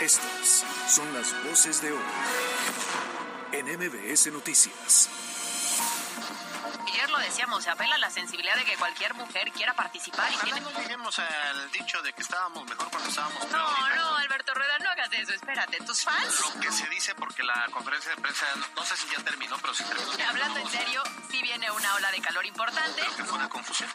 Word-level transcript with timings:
Estas 0.00 0.64
son 0.88 1.12
las 1.12 1.30
voces 1.44 1.82
de 1.82 1.92
hoy 1.92 1.98
en 3.52 3.66
MBS 3.66 4.32
Noticias. 4.32 5.10
Ayer 6.90 7.10
lo 7.10 7.18
decíamos, 7.18 7.62
se 7.62 7.68
apela 7.68 7.96
a 7.96 7.98
la 7.98 8.08
sensibilidad 8.08 8.56
de 8.56 8.64
que 8.64 8.76
cualquier 8.76 9.12
mujer 9.12 9.52
quiera 9.52 9.74
participar 9.74 10.32
y 10.32 10.36
tiene... 10.38 10.62
no 10.62 10.70
lleguemos 10.70 11.18
al 11.18 11.70
dicho 11.72 12.00
de 12.00 12.14
que 12.14 12.22
estábamos 12.22 12.64
mejor 12.64 12.88
cuando 12.88 13.10
estábamos 13.10 13.44
peor. 13.44 13.60
No, 13.60 13.94
no, 13.94 14.16
Alberto 14.16 14.54
Rueda, 14.54 14.78
no 14.78 14.88
hagas 14.88 15.12
eso, 15.12 15.34
espérate. 15.34 15.76
¿Tus 15.84 16.02
fans? 16.02 16.54
Lo 16.54 16.60
que 16.60 16.72
se 16.72 16.88
dice 16.88 17.14
porque 17.14 17.42
la 17.42 17.66
conferencia 17.70 18.14
de 18.14 18.22
prensa, 18.22 18.46
no 18.74 18.82
sé 18.82 18.96
si 18.96 19.06
ya 19.14 19.22
terminó, 19.22 19.58
pero 19.58 19.74
sí 19.74 19.84
terminó. 19.84 20.28
Hablando 20.30 20.60
en 20.60 20.68
serio, 20.70 21.02
sí 21.30 21.42
viene 21.42 21.70
una 21.70 21.94
ola 21.96 22.10
de 22.10 22.20
calor 22.22 22.46
importante. 22.46 23.02
Creo 23.02 23.16
que 23.16 23.24
fue 23.24 23.36
una 23.36 23.50
confusión. 23.50 23.90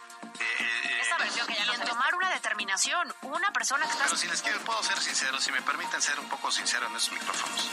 No 1.25 1.73
en 1.73 1.81
tomar 1.81 2.15
una 2.15 2.29
determinación, 2.29 3.13
una 3.23 3.51
persona 3.51 3.85
que 3.85 3.91
está... 3.91 4.05
Pero 4.05 4.17
si 4.17 4.27
les 4.27 4.41
quiero, 4.41 4.59
puedo 4.61 4.81
ser 4.83 4.99
sincero, 4.99 5.39
si 5.39 5.51
me 5.51 5.61
permiten 5.61 6.01
ser 6.01 6.19
un 6.19 6.29
poco 6.29 6.51
sincero 6.51 6.87
en 6.87 6.95
esos 6.95 7.11
micrófonos. 7.11 7.69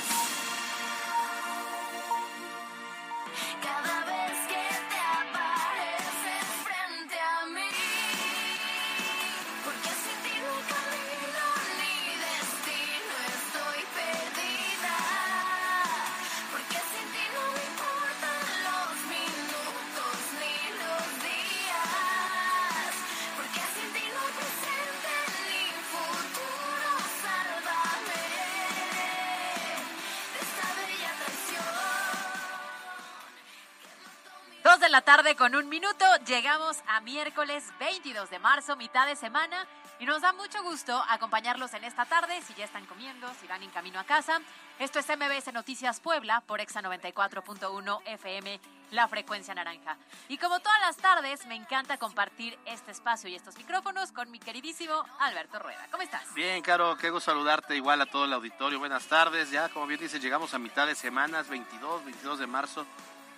Con 35.37 35.55
un 35.55 35.69
minuto, 35.69 36.05
llegamos 36.27 36.79
a 36.87 37.01
miércoles 37.01 37.65
22 37.79 38.29
de 38.29 38.39
marzo, 38.39 38.77
mitad 38.77 39.07
de 39.07 39.17
semana, 39.17 39.67
y 39.99 40.05
nos 40.05 40.21
da 40.21 40.33
mucho 40.33 40.63
gusto 40.63 41.03
acompañarlos 41.09 41.73
en 41.75 41.85
esta 41.85 42.05
tarde, 42.05 42.43
si 42.43 42.55
ya 42.55 42.65
están 42.65 42.85
comiendo, 42.87 43.27
si 43.41 43.47
van 43.47 43.63
en 43.63 43.71
camino 43.71 43.99
a 44.01 44.05
casa. 44.05 44.41
Esto 44.79 44.99
es 44.99 45.09
MBS 45.09 45.53
Noticias 45.53 46.01
Puebla 46.01 46.41
por 46.43 46.61
Exa 46.61 46.83
94.1 46.83 48.01
FM, 48.05 48.61
la 48.91 49.09
frecuencia 49.09 49.55
naranja. 49.55 49.97
Y 50.29 50.39
como 50.39 50.61
todas 50.61 50.81
las 50.81 50.97
tardes, 50.97 51.47
me 51.47 51.55
encanta 51.55 51.99
compartir 51.99 52.59
este 52.67 52.91
espacio 52.91 53.31
y 53.31 53.35
estos 53.35 53.57
micrófonos 53.57 54.13
con 54.13 54.31
mi 54.31 54.39
queridísimo 54.39 55.05
Alberto 55.21 55.59
Rueda. 55.61 55.87
¿Cómo 55.91 56.03
estás? 56.03 56.35
Bien, 56.35 56.63
Caro, 56.63 56.97
qué 56.97 57.11
gusto 57.11 57.31
saludarte 57.31 57.77
igual 57.77 58.01
a 58.01 58.07
todo 58.07 58.25
el 58.25 58.33
auditorio. 58.33 58.79
Buenas 58.79 59.07
tardes. 59.07 59.51
Ya, 59.51 59.69
como 59.69 59.87
bien 59.87 60.01
dices, 60.01 60.21
llegamos 60.21 60.53
a 60.53 60.59
mitad 60.59 60.87
de 60.87 60.95
semanas, 60.95 61.49
22, 61.49 62.05
22 62.05 62.39
de 62.41 62.47
marzo. 62.47 62.87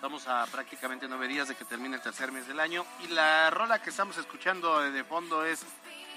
Estamos 0.05 0.27
a 0.27 0.45
prácticamente 0.51 1.07
nueve 1.07 1.27
días 1.27 1.47
de 1.47 1.55
que 1.55 1.65
termine 1.65 1.95
el 1.95 2.01
tercer 2.03 2.31
mes 2.31 2.45
del 2.47 2.59
año. 2.59 2.85
Y 2.99 3.07
la 3.07 3.49
rola 3.49 3.81
que 3.81 3.89
estamos 3.89 4.15
escuchando 4.17 4.79
de 4.79 5.03
fondo 5.03 5.43
es 5.43 5.61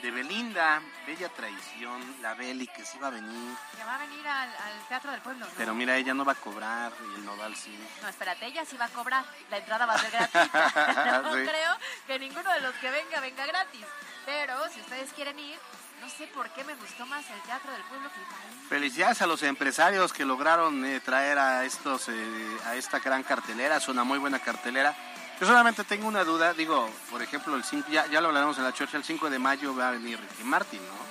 de 0.03 0.11
Belinda, 0.11 0.83
Bella 1.07 1.31
Traición, 1.31 2.03
la 2.21 2.35
Beli, 2.35 2.67
que 2.67 2.85
sí 2.85 2.99
va 2.99 3.07
a 3.07 3.11
venir. 3.13 3.57
Que 3.75 3.83
va 3.85 3.95
a 3.95 3.99
venir 4.01 4.29
al, 4.29 4.51
al 4.51 4.89
Teatro 4.89 5.11
del 5.11 5.23
Pueblo, 5.23 5.47
¿no? 5.47 5.53
Pero 5.57 5.75
mira, 5.75 5.97
ella 5.97 6.13
no 6.13 6.27
va 6.27 6.33
a 6.33 6.35
cobrar 6.35 6.93
y 7.01 7.15
el 7.15 7.25
nodal 7.25 7.57
sí. 7.57 7.75
No, 8.03 8.09
espérate, 8.09 8.45
ella 8.45 8.63
sí 8.67 8.77
va 8.77 8.85
a 8.85 8.89
cobrar. 8.91 9.25
La 9.51 9.57
entrada 9.57 9.87
va 9.87 9.95
a 9.95 9.99
ser 9.99 10.11
gratuita. 10.11 11.23
no 11.23 11.33
Sí. 11.35 11.41
creo 11.49 11.77
que 12.07 12.19
ninguno 12.19 12.53
de 12.53 12.61
los 12.61 12.75
que 12.75 12.91
venga 12.91 13.21
venga 13.21 13.47
gratis. 13.47 13.87
Pero 14.27 14.69
si 14.69 14.81
ustedes 14.83 15.11
quieren 15.15 15.39
ir, 15.39 15.59
no 16.01 16.09
sé 16.09 16.27
por 16.29 16.49
qué 16.51 16.65
me 16.65 16.75
gustó 16.75 17.07
más 17.07 17.25
el 17.31 17.41
Teatro 17.43 17.73
del 17.73 17.83
Pueblo 17.83 18.09
que 18.11 18.21
el. 18.21 18.69
Felicidades 18.69 19.23
a 19.23 19.27
los 19.27 19.43
empresarios 19.43 20.13
que 20.13 20.25
lograron 20.25 20.85
eh, 20.85 21.01
traer 21.01 21.39
a 21.39 21.65
estos 21.65 22.09
eh, 22.09 22.59
a 22.67 22.77
esta 22.77 22.99
gran 22.99 23.23
cartelera, 23.23 23.77
es 23.77 23.89
una 23.89 24.05
muy 24.05 24.19
buena 24.19 24.39
cartelera. 24.39 24.95
Yo 25.41 25.47
solamente 25.47 25.85
tengo 25.85 26.09
una 26.09 26.25
duda, 26.25 26.53
digo, 26.53 26.91
por 27.11 27.23
ejemplo, 27.23 27.55
el 27.55 27.63
5, 27.63 27.89
ya, 27.91 28.07
ya 28.07 28.21
lo 28.21 28.29
hablaremos 28.29 28.59
en 28.59 28.65
la 28.65 28.73
chorcha, 28.73 28.97
el 28.97 29.05
5 29.05 29.31
de 29.31 29.39
mayo 29.39 29.75
va 29.75 29.89
a 29.89 29.93
venir 29.93 30.21
Ricky 30.21 30.43
Martin, 30.43 30.81
¿no? 30.81 31.09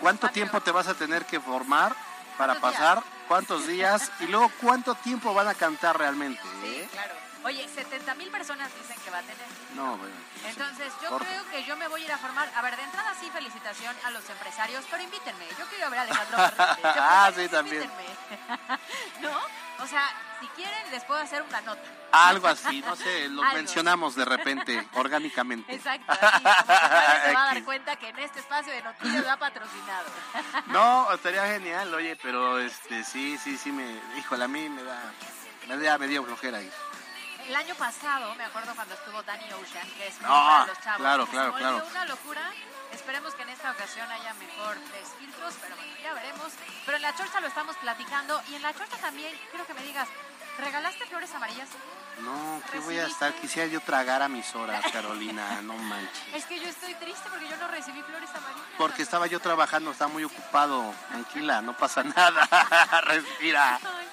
¿Cuánto 0.00 0.28
tiempo 0.28 0.60
te 0.60 0.70
vas 0.70 0.88
a 0.88 0.94
tener 0.94 1.26
que 1.26 1.40
formar 1.40 1.94
para 2.38 2.54
¿Cuántos 2.54 2.80
pasar? 2.80 3.02
¿Cuántos 3.28 3.66
días? 3.66 4.10
Y 4.20 4.26
luego, 4.26 4.50
¿cuánto 4.60 4.94
tiempo 4.94 5.34
van 5.34 5.48
a 5.48 5.54
cantar 5.54 5.98
realmente? 5.98 6.42
Sí, 6.62 6.74
eh? 6.74 6.88
claro. 6.90 7.14
Oye, 7.44 7.68
70 7.68 8.14
mil 8.14 8.30
personas 8.30 8.70
dicen 8.74 8.96
que 9.04 9.10
va 9.10 9.18
a 9.18 9.22
tener. 9.22 9.46
No, 9.74 9.96
bueno. 9.98 10.14
Entonces, 10.46 10.92
yo 11.02 11.18
creo 11.18 11.50
que 11.50 11.62
yo 11.64 11.76
me 11.76 11.88
voy 11.88 12.02
a 12.02 12.04
ir 12.06 12.12
a 12.12 12.18
formar. 12.18 12.50
A 12.56 12.62
ver, 12.62 12.74
de 12.76 12.82
entrada 12.82 13.14
sí, 13.20 13.30
felicitación 13.30 13.94
a 14.04 14.10
los 14.10 14.28
empresarios, 14.30 14.84
pero 14.90 15.02
invítenme. 15.02 15.46
Yo 15.58 15.66
quiero 15.66 15.90
ver 15.90 15.98
a 15.98 16.02
Alejandro 16.02 16.38
Fernández. 16.48 16.84
Ah, 16.84 17.30
sí, 17.36 17.48
también. 17.48 17.82
invítenme. 17.82 18.78
¿No? 19.20 19.84
O 19.84 19.86
sea, 19.86 20.08
si 20.40 20.46
quieren, 20.48 20.90
les 20.90 21.04
puedo 21.04 21.20
hacer 21.20 21.42
una 21.42 21.60
nota. 21.60 21.82
Algo 22.12 22.46
así, 22.46 22.80
no 22.80 22.94
sé, 22.96 23.28
lo 23.28 23.42
Algo. 23.42 23.56
mencionamos 23.56 24.14
de 24.14 24.24
repente, 24.24 24.86
orgánicamente. 24.94 25.74
Exacto, 25.74 26.12
así, 26.12 26.42
se 27.26 27.34
va 27.34 27.42
a 27.42 27.54
dar 27.54 27.64
cuenta 27.64 27.96
que 27.96 28.08
en 28.08 28.18
este 28.20 28.38
espacio 28.38 28.72
de 28.72 28.82
noticias 28.82 29.26
va 29.26 29.36
patrocinado. 29.36 30.06
No, 30.68 31.12
estaría 31.12 31.44
genial, 31.46 31.92
oye, 31.92 32.16
pero 32.22 32.58
este 32.60 33.02
sí, 33.04 33.36
sí, 33.36 33.58
sí 33.58 33.72
me, 33.72 34.00
híjole, 34.16 34.44
a 34.44 34.48
mí 34.48 34.68
me 34.68 34.82
da, 34.84 35.02
me 35.66 35.76
da, 35.76 35.98
me 35.98 36.06
dio 36.06 36.22
flojera 36.24 36.58
ahí. 36.58 36.70
El 37.48 37.54
año 37.56 37.74
pasado, 37.74 38.34
me 38.36 38.44
acuerdo 38.44 38.74
cuando 38.74 38.94
estuvo 38.94 39.22
Danny 39.22 39.44
Ocean, 39.52 39.86
que 39.98 40.08
es 40.08 40.14
Ah, 40.24 40.64
para 40.64 40.66
los 40.72 40.80
chavos. 40.84 40.98
claro, 41.00 41.26
claro, 41.26 41.52
se 41.52 41.58
claro. 41.58 41.86
una 41.90 42.04
locura. 42.06 42.40
Esperemos 42.92 43.34
que 43.34 43.42
en 43.42 43.48
esta 43.50 43.70
ocasión 43.72 44.10
haya 44.10 44.32
mejor 44.34 44.76
filtros, 45.18 45.54
pero 45.60 45.76
bueno, 45.76 45.92
ya 46.02 46.14
veremos. 46.14 46.52
Pero 46.86 46.96
en 46.96 47.02
la 47.02 47.14
chorcha 47.16 47.40
lo 47.40 47.48
estamos 47.48 47.76
platicando 47.76 48.40
y 48.48 48.54
en 48.54 48.62
la 48.62 48.72
chorcha 48.72 48.96
también 48.98 49.34
quiero 49.50 49.66
que 49.66 49.74
me 49.74 49.82
digas, 49.82 50.08
¿regalaste 50.58 51.04
flores 51.06 51.34
amarillas? 51.34 51.68
No, 52.20 52.62
¿qué 52.70 52.78
voy 52.78 52.96
a 52.98 53.06
estar? 53.06 53.32
Quisiera 53.34 53.66
yo 53.68 53.80
tragar 53.80 54.22
a 54.22 54.28
mis 54.28 54.54
horas, 54.54 54.84
Carolina, 54.92 55.60
no 55.62 55.74
manches. 55.74 56.22
Es 56.34 56.44
que 56.46 56.58
yo 56.60 56.68
estoy 56.68 56.94
triste 56.94 57.28
porque 57.28 57.48
yo 57.48 57.56
no 57.56 57.66
recibí 57.68 58.00
flores 58.02 58.30
amarillas. 58.30 58.68
Porque 58.78 59.02
estaba 59.02 59.26
yo 59.26 59.40
trabajando, 59.40 59.90
estaba 59.90 60.12
muy 60.12 60.22
ocupado. 60.24 60.94
Tranquila, 61.08 61.60
no 61.60 61.76
pasa 61.76 62.04
nada. 62.04 62.48
Respira. 63.02 63.80
Ay, 63.82 64.08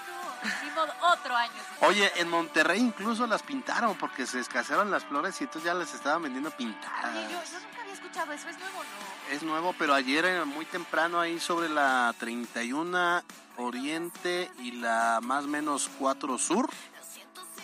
modo, 0.75 0.94
otro 1.02 1.35
año. 1.35 1.53
Oye, 1.81 2.12
en 2.16 2.29
Monterrey 2.29 2.79
incluso 2.79 3.28
las 3.28 3.44
pintaron 3.44 3.96
porque 3.97 4.25
se 4.25 4.40
escasearon 4.40 4.91
las 4.91 5.03
flores 5.03 5.40
y 5.41 5.46
entonces 5.46 5.66
ya 5.66 5.74
las 5.74 5.94
estaban 5.94 6.24
vendiendo 6.24 6.52
pintadas. 6.52 7.16
Oye, 7.16 7.24
yo, 7.24 7.44
yo 7.44 7.59
nunca 7.59 7.81
había 7.81 7.94
escuchado 7.94 8.34
eso, 8.34 8.50
¿es 8.50 8.59
nuevo 8.59 8.84
no? 8.84 9.34
Es 9.34 9.44
nuevo, 9.44 9.75
pero 9.78 9.94
ayer 9.94 10.25
eh, 10.25 10.46
muy 10.46 10.66
temprano 10.66 11.19
ahí 11.19 11.40
sobre 11.40 11.69
la 11.69 12.13
31 12.19 13.24
Oriente 13.57 14.50
y 14.59 14.72
la 14.74 15.19
más 15.22 15.46
menos 15.46 15.90
4 16.00 16.38
Sur 16.38 16.69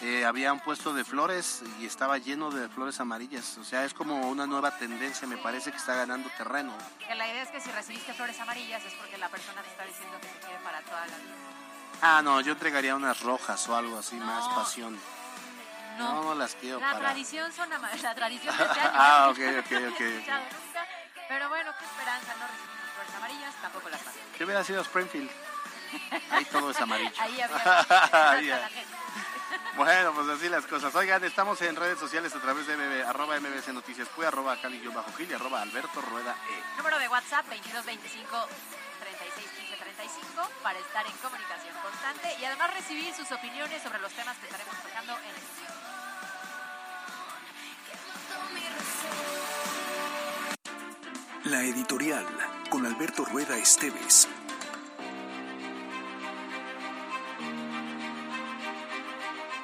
eh, 0.04 0.26
había 0.26 0.54
un 0.54 0.60
puesto 0.60 0.94
de 0.94 1.04
flores 1.04 1.64
y 1.80 1.88
estaba 1.88 2.20
lleno 2.20 2.52
de 2.52 2.70
flores 2.70 3.00
amarillas. 3.00 3.58
O 3.58 3.64
sea, 3.64 3.84
es 3.84 3.96
como 3.96 4.30
una 4.30 4.46
nueva 4.46 4.78
tendencia, 4.78 5.28
me 5.28 5.38
parece 5.38 5.72
que 5.72 5.78
está 5.78 5.96
ganando 5.96 6.30
terreno. 6.38 6.72
Que 7.00 7.16
la 7.16 7.28
idea 7.28 7.42
es 7.42 7.50
que 7.50 7.60
si 7.60 7.72
recibiste 7.72 8.14
flores 8.14 8.40
amarillas 8.40 8.84
es 8.86 8.94
porque 8.94 9.18
la 9.18 9.28
persona 9.30 9.64
te 9.64 9.70
está 9.70 9.86
diciendo 9.86 10.18
que 10.22 10.28
te 10.28 10.40
quiere 10.40 10.60
para 10.64 10.82
toda 10.82 11.02
la 11.08 11.18
vida. 11.18 11.67
Ah, 12.02 12.22
no, 12.24 12.42
yo 12.42 12.52
entregaría 12.54 12.96
unas 12.96 13.22
rojas 13.22 13.68
o 13.70 13.76
algo 13.76 13.98
así, 14.00 14.16
más 14.16 14.48
pasión. 14.50 14.98
No, 15.98 16.24
no 16.24 16.36
las 16.36 16.54
quiero 16.56 16.80
La 16.80 16.92
para... 16.94 17.00
tradición 17.06 17.52
son 17.52 17.74
ama- 17.74 17.90
la 18.02 18.14
tradición 18.14 18.56
de 18.56 18.64
este 18.64 18.80
año. 18.80 18.92
Ah, 18.94 19.28
ok, 19.32 19.40
ok, 19.60 19.72
ok, 19.94 20.02
Pero 21.28 21.50
bueno, 21.50 21.72
qué 21.78 21.86
esperanza, 21.86 22.36
no 22.40 22.46
recibimos 22.48 22.92
flores 22.94 23.16
amarillas, 23.16 23.54
tampoco 23.62 23.90
las 23.90 24.02
pasé. 24.02 24.20
Yo 24.40 24.46
hubiera 24.46 24.64
sido 24.64 24.82
Springfield. 24.82 25.30
Ahí 26.32 26.46
todo 26.46 26.70
es 26.72 26.80
amarillo. 26.80 27.12
Ahí 27.20 27.42
había 27.42 27.90
Ahí. 28.32 28.54
Bueno, 29.76 30.14
pues 30.14 30.28
así 30.30 30.50
las 30.50 30.66
cosas. 30.66 30.94
Oigan, 30.96 31.24
estamos 31.24 31.62
en 31.62 31.76
redes 31.76 31.98
sociales 32.00 32.34
a 32.36 32.40
través 32.40 32.68
de 32.68 32.78
MB, 32.78 33.08
arroba 33.10 33.40
MBC 33.40 33.70
Noticias, 33.70 34.08
Pue, 34.10 34.26
arroba 34.28 34.56
Cali-Gil 34.62 34.92
y 35.30 35.34
arroba 35.34 35.62
Alberto 35.62 36.02
Rueda 36.02 36.36
E. 36.50 36.78
Número 36.78 37.00
de 37.00 37.08
WhatsApp 37.08 37.46
2225 37.48 38.48
36 39.00 39.67
15 39.98 40.14
35 40.14 40.50
para 40.62 40.78
estar 40.80 41.06
en 41.06 41.12
comunicación 41.18 41.74
constante 41.82 42.36
y 42.40 42.46
además 42.46 42.74
recibir 42.76 43.12
sus 43.14 43.32
opiniones 43.32 43.82
sobre 43.82 44.00
los 44.00 44.12
temas 44.14 44.38
que 44.38 44.46
estaremos 44.46 44.76
tocando 44.84 45.14
en 45.18 45.30
el 51.46 51.52
La 51.52 51.64
editorial 51.64 52.26
con 52.70 52.86
Alberto 52.86 53.26
Rueda 53.26 53.58
Esteves. 53.58 54.28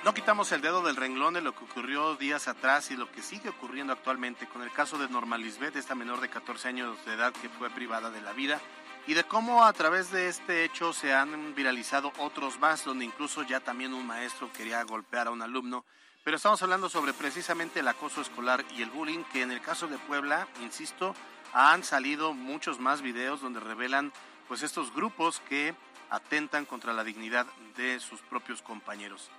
No 0.03 0.13
quitamos 0.13 0.51
el 0.51 0.61
dedo 0.61 0.81
del 0.81 0.95
renglón 0.95 1.35
de 1.35 1.41
lo 1.41 1.53
que 1.53 1.63
ocurrió 1.63 2.15
días 2.15 2.47
atrás 2.47 2.91
y 2.91 2.97
lo 2.97 3.09
que 3.11 3.21
sigue 3.21 3.49
ocurriendo 3.49 3.93
actualmente 3.93 4.47
con 4.47 4.61
el 4.61 4.71
caso 4.71 4.97
de 4.97 5.07
Norma 5.09 5.37
Lisbeth, 5.37 5.75
esta 5.75 5.95
menor 5.95 6.19
de 6.19 6.29
14 6.29 6.67
años 6.67 7.05
de 7.05 7.13
edad 7.13 7.31
que 7.33 7.49
fue 7.49 7.69
privada 7.69 8.09
de 8.09 8.21
la 8.21 8.33
vida, 8.33 8.59
y 9.05 9.13
de 9.13 9.23
cómo 9.25 9.65
a 9.65 9.73
través 9.73 10.11
de 10.11 10.27
este 10.29 10.63
hecho 10.63 10.93
se 10.93 11.13
han 11.13 11.53
viralizado 11.55 12.13
otros 12.19 12.59
más, 12.59 12.85
donde 12.85 13.05
incluso 13.05 13.43
ya 13.43 13.59
también 13.59 13.93
un 13.93 14.07
maestro 14.07 14.51
quería 14.53 14.83
golpear 14.83 15.27
a 15.27 15.31
un 15.31 15.41
alumno. 15.41 15.85
Pero 16.23 16.37
estamos 16.37 16.61
hablando 16.63 16.87
sobre 16.87 17.13
precisamente 17.13 17.81
el 17.81 17.87
acoso 17.87 18.21
escolar 18.21 18.63
y 18.75 18.81
el 18.81 18.89
bullying, 18.89 19.23
que 19.33 19.41
en 19.41 19.51
el 19.51 19.61
caso 19.61 19.87
de 19.87 19.97
Puebla, 19.97 20.47
insisto, 20.61 21.15
han 21.51 21.83
salido 21.83 22.33
muchos 22.33 22.79
más 22.79 23.01
videos 23.01 23.41
donde 23.41 23.59
revelan 23.59 24.13
pues 24.47 24.63
estos 24.63 24.93
grupos 24.93 25.41
que 25.49 25.75
atentan 26.09 26.65
contra 26.65 26.93
la 26.93 27.03
dignidad 27.03 27.45
de 27.75 27.99
sus 27.99 28.21
propios 28.21 28.61
compañeros. 28.61 29.29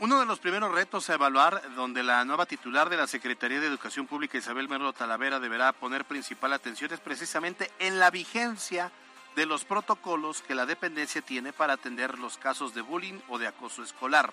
Uno 0.00 0.18
de 0.18 0.26
los 0.26 0.40
primeros 0.40 0.72
retos 0.72 1.08
a 1.08 1.14
evaluar, 1.14 1.62
donde 1.76 2.02
la 2.02 2.24
nueva 2.24 2.46
titular 2.46 2.90
de 2.90 2.96
la 2.96 3.06
Secretaría 3.06 3.60
de 3.60 3.68
Educación 3.68 4.08
Pública, 4.08 4.36
Isabel 4.36 4.68
Merlo 4.68 4.92
Talavera, 4.92 5.38
deberá 5.38 5.72
poner 5.72 6.04
principal 6.04 6.52
atención 6.52 6.92
es 6.92 6.98
precisamente 6.98 7.70
en 7.78 8.00
la 8.00 8.10
vigencia 8.10 8.90
de 9.36 9.46
los 9.46 9.64
protocolos 9.64 10.42
que 10.42 10.56
la 10.56 10.66
dependencia 10.66 11.22
tiene 11.22 11.52
para 11.52 11.74
atender 11.74 12.18
los 12.18 12.38
casos 12.38 12.74
de 12.74 12.80
bullying 12.80 13.20
o 13.28 13.38
de 13.38 13.46
acoso 13.46 13.84
escolar. 13.84 14.32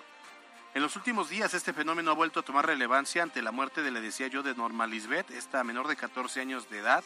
En 0.74 0.82
los 0.82 0.96
últimos 0.96 1.28
días 1.28 1.54
este 1.54 1.72
fenómeno 1.72 2.10
ha 2.10 2.14
vuelto 2.14 2.40
a 2.40 2.44
tomar 2.44 2.66
relevancia 2.66 3.22
ante 3.22 3.40
la 3.40 3.52
muerte 3.52 3.82
de, 3.82 3.92
le 3.92 4.00
decía 4.00 4.26
yo, 4.26 4.42
de 4.42 4.56
Norma 4.56 4.88
Lisbeth, 4.88 5.30
esta 5.30 5.62
menor 5.62 5.86
de 5.86 5.94
14 5.94 6.40
años 6.40 6.68
de 6.70 6.78
edad, 6.78 7.04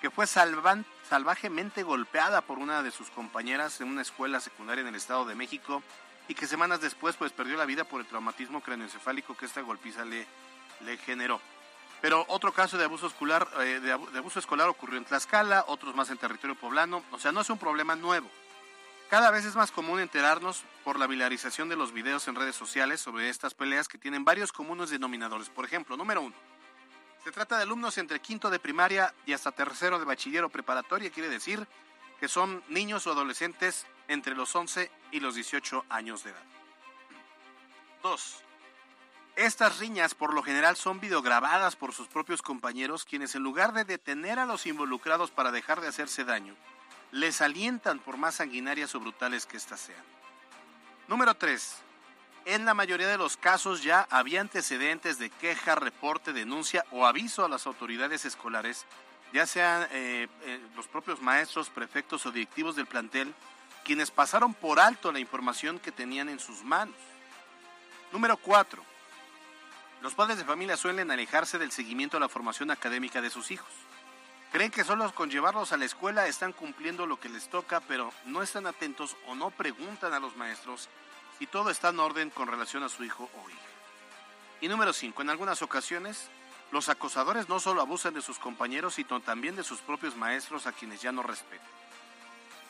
que 0.00 0.10
fue 0.10 0.26
salvajemente 0.26 1.82
golpeada 1.82 2.40
por 2.40 2.58
una 2.58 2.82
de 2.82 2.90
sus 2.90 3.10
compañeras 3.10 3.82
en 3.82 3.88
una 3.88 4.02
escuela 4.02 4.40
secundaria 4.40 4.80
en 4.82 4.88
el 4.88 4.94
Estado 4.94 5.26
de 5.26 5.34
México 5.34 5.82
y 6.28 6.34
que 6.34 6.46
semanas 6.46 6.80
después 6.80 7.16
pues 7.16 7.32
perdió 7.32 7.56
la 7.56 7.64
vida 7.64 7.84
por 7.84 8.00
el 8.00 8.06
traumatismo 8.06 8.60
craneoencefálico 8.60 9.36
que 9.36 9.46
esta 9.46 9.62
golpiza 9.62 10.04
le, 10.04 10.26
le 10.84 10.96
generó. 10.98 11.40
Pero 12.00 12.24
otro 12.28 12.52
caso 12.52 12.78
de 12.78 12.84
abuso 12.84 13.08
escolar, 13.08 13.48
eh, 13.60 13.80
de, 13.80 13.92
abu- 13.92 14.08
de 14.10 14.18
abuso 14.18 14.38
escolar 14.38 14.68
ocurrió 14.68 14.98
en 14.98 15.04
Tlaxcala, 15.04 15.64
otros 15.66 15.94
más 15.96 16.10
en 16.10 16.18
territorio 16.18 16.54
poblano, 16.54 17.02
o 17.10 17.18
sea, 17.18 17.32
no 17.32 17.40
es 17.40 17.50
un 17.50 17.58
problema 17.58 17.96
nuevo. 17.96 18.30
Cada 19.10 19.30
vez 19.30 19.44
es 19.46 19.56
más 19.56 19.72
común 19.72 19.98
enterarnos 20.00 20.62
por 20.84 20.98
la 20.98 21.06
viralización 21.06 21.68
de 21.70 21.76
los 21.76 21.92
videos 21.92 22.28
en 22.28 22.34
redes 22.34 22.54
sociales 22.54 23.00
sobre 23.00 23.30
estas 23.30 23.54
peleas 23.54 23.88
que 23.88 23.96
tienen 23.98 24.24
varios 24.24 24.52
comunes 24.52 24.90
denominadores. 24.90 25.48
Por 25.48 25.64
ejemplo, 25.64 25.96
número 25.96 26.20
uno, 26.20 26.34
se 27.24 27.32
trata 27.32 27.56
de 27.56 27.62
alumnos 27.62 27.96
entre 27.98 28.20
quinto 28.20 28.50
de 28.50 28.58
primaria 28.58 29.12
y 29.26 29.32
hasta 29.32 29.50
tercero 29.50 29.98
de 29.98 30.04
bachiller 30.04 30.44
o 30.44 30.50
preparatoria, 30.50 31.10
quiere 31.10 31.30
decir 31.30 31.66
que 32.20 32.28
son 32.28 32.62
niños 32.68 33.06
o 33.06 33.12
adolescentes 33.12 33.86
entre 34.08 34.34
los 34.34 34.54
11 34.54 34.90
y 35.10 35.20
los 35.20 35.34
18 35.34 35.84
años 35.88 36.24
de 36.24 36.30
edad. 36.30 36.44
Dos, 38.02 38.42
estas 39.38 39.78
riñas 39.78 40.14
por 40.14 40.34
lo 40.34 40.42
general 40.42 40.76
son 40.76 40.98
videograbadas 40.98 41.76
por 41.76 41.94
sus 41.94 42.08
propios 42.08 42.42
compañeros, 42.42 43.04
quienes 43.04 43.36
en 43.36 43.44
lugar 43.44 43.72
de 43.72 43.84
detener 43.84 44.40
a 44.40 44.46
los 44.46 44.66
involucrados 44.66 45.30
para 45.30 45.52
dejar 45.52 45.80
de 45.80 45.86
hacerse 45.86 46.24
daño, 46.24 46.56
les 47.12 47.40
alientan 47.40 48.00
por 48.00 48.16
más 48.16 48.34
sanguinarias 48.34 48.96
o 48.96 49.00
brutales 49.00 49.46
que 49.46 49.56
éstas 49.56 49.78
sean. 49.78 50.02
Número 51.06 51.34
3. 51.34 51.76
En 52.46 52.64
la 52.64 52.74
mayoría 52.74 53.06
de 53.06 53.16
los 53.16 53.36
casos 53.36 53.84
ya 53.84 54.08
había 54.10 54.40
antecedentes 54.40 55.18
de 55.18 55.30
queja, 55.30 55.76
reporte, 55.76 56.32
denuncia 56.32 56.84
o 56.90 57.06
aviso 57.06 57.44
a 57.44 57.48
las 57.48 57.66
autoridades 57.66 58.24
escolares, 58.24 58.86
ya 59.32 59.46
sean 59.46 59.86
eh, 59.92 60.26
eh, 60.42 60.60
los 60.74 60.88
propios 60.88 61.20
maestros, 61.20 61.70
prefectos 61.70 62.26
o 62.26 62.32
directivos 62.32 62.74
del 62.74 62.86
plantel, 62.86 63.32
quienes 63.88 64.10
pasaron 64.10 64.52
por 64.52 64.80
alto 64.80 65.12
la 65.12 65.18
información 65.18 65.78
que 65.78 65.90
tenían 65.90 66.28
en 66.28 66.38
sus 66.38 66.62
manos. 66.62 66.94
Número 68.12 68.36
4. 68.36 68.84
Los 70.02 70.12
padres 70.12 70.36
de 70.36 70.44
familia 70.44 70.76
suelen 70.76 71.10
alejarse 71.10 71.56
del 71.56 71.72
seguimiento 71.72 72.18
a 72.18 72.20
la 72.20 72.28
formación 72.28 72.70
académica 72.70 73.22
de 73.22 73.30
sus 73.30 73.50
hijos. 73.50 73.70
Creen 74.52 74.70
que 74.70 74.84
solo 74.84 75.10
con 75.14 75.30
llevarlos 75.30 75.72
a 75.72 75.78
la 75.78 75.86
escuela 75.86 76.26
están 76.26 76.52
cumpliendo 76.52 77.06
lo 77.06 77.18
que 77.18 77.30
les 77.30 77.48
toca, 77.48 77.80
pero 77.80 78.12
no 78.26 78.42
están 78.42 78.66
atentos 78.66 79.16
o 79.26 79.34
no 79.34 79.48
preguntan 79.48 80.12
a 80.12 80.20
los 80.20 80.36
maestros 80.36 80.90
si 81.38 81.46
todo 81.46 81.70
está 81.70 81.88
en 81.88 82.00
orden 82.00 82.28
con 82.28 82.46
relación 82.46 82.82
a 82.82 82.90
su 82.90 83.04
hijo 83.04 83.30
o 83.42 83.48
hija. 83.48 83.58
Y 84.60 84.68
número 84.68 84.92
5. 84.92 85.22
En 85.22 85.30
algunas 85.30 85.62
ocasiones, 85.62 86.28
los 86.72 86.90
acosadores 86.90 87.48
no 87.48 87.58
solo 87.58 87.80
abusan 87.80 88.12
de 88.12 88.20
sus 88.20 88.38
compañeros, 88.38 88.96
sino 88.96 89.20
también 89.20 89.56
de 89.56 89.64
sus 89.64 89.80
propios 89.80 90.14
maestros 90.14 90.66
a 90.66 90.72
quienes 90.72 91.00
ya 91.00 91.10
no 91.10 91.22
respetan. 91.22 91.77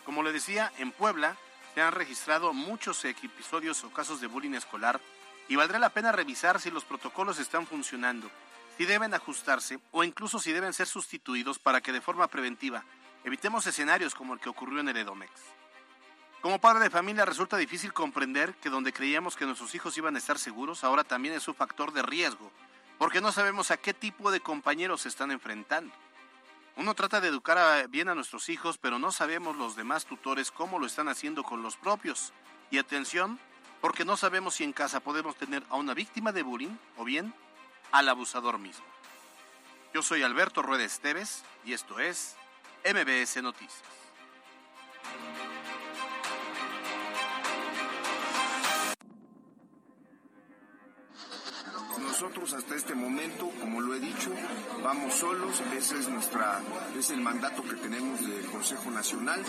Como 0.08 0.22
le 0.22 0.32
decía, 0.32 0.72
en 0.78 0.90
Puebla 0.90 1.36
se 1.74 1.82
han 1.82 1.92
registrado 1.92 2.54
muchos 2.54 3.04
episodios 3.04 3.84
o 3.84 3.90
casos 3.90 4.22
de 4.22 4.26
bullying 4.26 4.54
escolar 4.54 5.02
y 5.48 5.56
valdrá 5.56 5.78
la 5.78 5.90
pena 5.90 6.12
revisar 6.12 6.58
si 6.62 6.70
los 6.70 6.82
protocolos 6.82 7.38
están 7.38 7.66
funcionando, 7.66 8.30
si 8.78 8.86
deben 8.86 9.12
ajustarse 9.12 9.78
o 9.90 10.04
incluso 10.04 10.38
si 10.38 10.50
deben 10.50 10.72
ser 10.72 10.86
sustituidos 10.86 11.58
para 11.58 11.82
que 11.82 11.92
de 11.92 12.00
forma 12.00 12.26
preventiva 12.26 12.84
evitemos 13.22 13.66
escenarios 13.66 14.14
como 14.14 14.32
el 14.32 14.40
que 14.40 14.48
ocurrió 14.48 14.80
en 14.80 14.88
el 14.88 14.96
Edomex. 14.96 15.30
Como 16.40 16.58
padre 16.58 16.84
de 16.84 16.90
familia 16.90 17.26
resulta 17.26 17.58
difícil 17.58 17.92
comprender 17.92 18.54
que 18.62 18.70
donde 18.70 18.94
creíamos 18.94 19.36
que 19.36 19.44
nuestros 19.44 19.74
hijos 19.74 19.98
iban 19.98 20.14
a 20.14 20.20
estar 20.20 20.38
seguros, 20.38 20.84
ahora 20.84 21.04
también 21.04 21.34
es 21.34 21.46
un 21.48 21.54
factor 21.54 21.92
de 21.92 22.00
riesgo, 22.00 22.50
porque 22.96 23.20
no 23.20 23.30
sabemos 23.30 23.70
a 23.70 23.76
qué 23.76 23.92
tipo 23.92 24.30
de 24.30 24.40
compañeros 24.40 25.02
se 25.02 25.10
están 25.10 25.32
enfrentando. 25.32 25.92
Uno 26.78 26.94
trata 26.94 27.20
de 27.20 27.26
educar 27.26 27.88
bien 27.88 28.08
a 28.08 28.14
nuestros 28.14 28.48
hijos, 28.48 28.78
pero 28.78 29.00
no 29.00 29.10
sabemos 29.10 29.56
los 29.56 29.74
demás 29.74 30.06
tutores 30.06 30.52
cómo 30.52 30.78
lo 30.78 30.86
están 30.86 31.08
haciendo 31.08 31.42
con 31.42 31.60
los 31.60 31.76
propios. 31.76 32.32
Y 32.70 32.78
atención, 32.78 33.40
porque 33.80 34.04
no 34.04 34.16
sabemos 34.16 34.54
si 34.54 34.62
en 34.62 34.72
casa 34.72 35.00
podemos 35.00 35.34
tener 35.34 35.64
a 35.70 35.74
una 35.74 35.92
víctima 35.92 36.30
de 36.30 36.44
bullying 36.44 36.76
o 36.96 37.02
bien 37.02 37.34
al 37.90 38.08
abusador 38.08 38.60
mismo. 38.60 38.84
Yo 39.92 40.02
soy 40.02 40.22
Alberto 40.22 40.62
Rueda 40.62 40.84
Esteves 40.84 41.42
y 41.64 41.72
esto 41.72 41.98
es 41.98 42.36
MBS 42.84 43.42
Noticias. 43.42 43.82
Nosotros 52.20 52.52
hasta 52.52 52.74
este 52.74 52.96
momento, 52.96 53.48
como 53.60 53.80
lo 53.80 53.94
he 53.94 54.00
dicho, 54.00 54.32
vamos 54.82 55.14
solos, 55.14 55.62
ese 55.72 56.00
es 56.00 56.08
nuestra, 56.08 56.60
es 56.98 57.10
el 57.10 57.20
mandato 57.20 57.62
que 57.62 57.76
tenemos 57.76 58.20
del 58.26 58.44
Consejo 58.46 58.90
Nacional. 58.90 59.40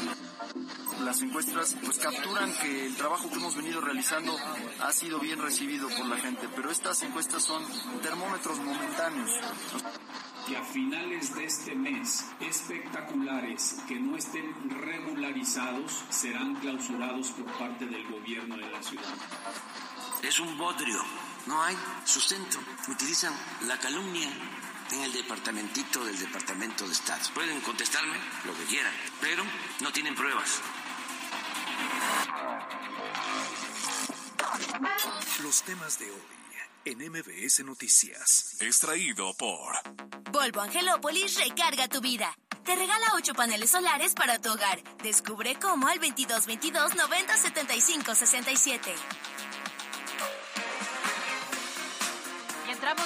Las 1.04 1.20
encuestas 1.24 1.76
pues 1.84 1.98
capturan 1.98 2.54
que 2.62 2.86
el 2.86 2.96
trabajo 2.96 3.28
que 3.28 3.38
hemos 3.38 3.56
venido 3.56 3.82
realizando 3.82 4.38
ha 4.82 4.92
sido 4.92 5.20
bien 5.20 5.42
recibido 5.42 5.90
por 5.90 6.06
la 6.06 6.18
gente, 6.18 6.48
pero 6.56 6.70
estas 6.70 7.02
encuestas 7.02 7.42
son 7.42 7.64
termómetros 8.04 8.60
momentáneos. 8.60 9.32
que 10.48 10.56
a 10.56 10.64
finales 10.64 11.34
de 11.34 11.46
este 11.46 11.74
mes 11.74 12.24
espectaculares 12.40 13.78
que 13.88 14.00
no 14.00 14.16
estén 14.16 14.46
regularizados 14.70 16.04
serán 16.10 16.54
clausurados 16.58 17.32
por 17.32 17.46
parte 17.58 17.88
del 17.88 18.08
gobierno 18.12 18.58
de 18.58 18.70
la 18.70 18.84
ciudad. 18.84 19.16
Es 20.22 20.40
un 20.40 20.58
bodrio, 20.58 21.04
no 21.46 21.64
hay 21.64 21.78
sustento. 22.06 22.60
Utilizan 22.88 23.34
la 23.68 23.80
calumnia 23.80 24.30
en 24.92 25.02
el 25.02 25.14
departamentito 25.14 26.04
del 26.04 26.20
Departamento 26.20 26.86
de 26.86 26.92
Estado. 26.92 27.22
Pueden 27.34 27.62
contestarme 27.62 28.18
lo 28.46 28.56
que 28.56 28.66
quieran, 28.66 28.94
pero 29.22 29.44
no 29.82 29.92
tienen 29.92 30.16
pruebas. 30.16 30.62
Los 35.42 35.64
temas 35.64 35.98
de 36.00 36.12
hoy 36.12 36.22
en 36.86 37.12
MBS 37.12 37.64
Noticias. 37.64 38.58
Extraído 38.60 39.34
por 39.36 39.76
Volvo 40.32 40.62
Angelópolis 40.62 41.40
recarga 41.40 41.88
tu 41.88 42.02
vida. 42.02 42.36
Te 42.66 42.76
regala 42.76 43.14
8 43.16 43.34
paneles 43.34 43.72
solares 43.72 44.14
para 44.14 44.40
tu 44.40 44.52
hogar. 44.52 44.82
Descubre 45.02 45.58
cómo 45.60 45.88
al 45.88 46.00
2222 46.00 46.96
90 46.96 47.38
75 47.38 48.16
67. 48.16 48.96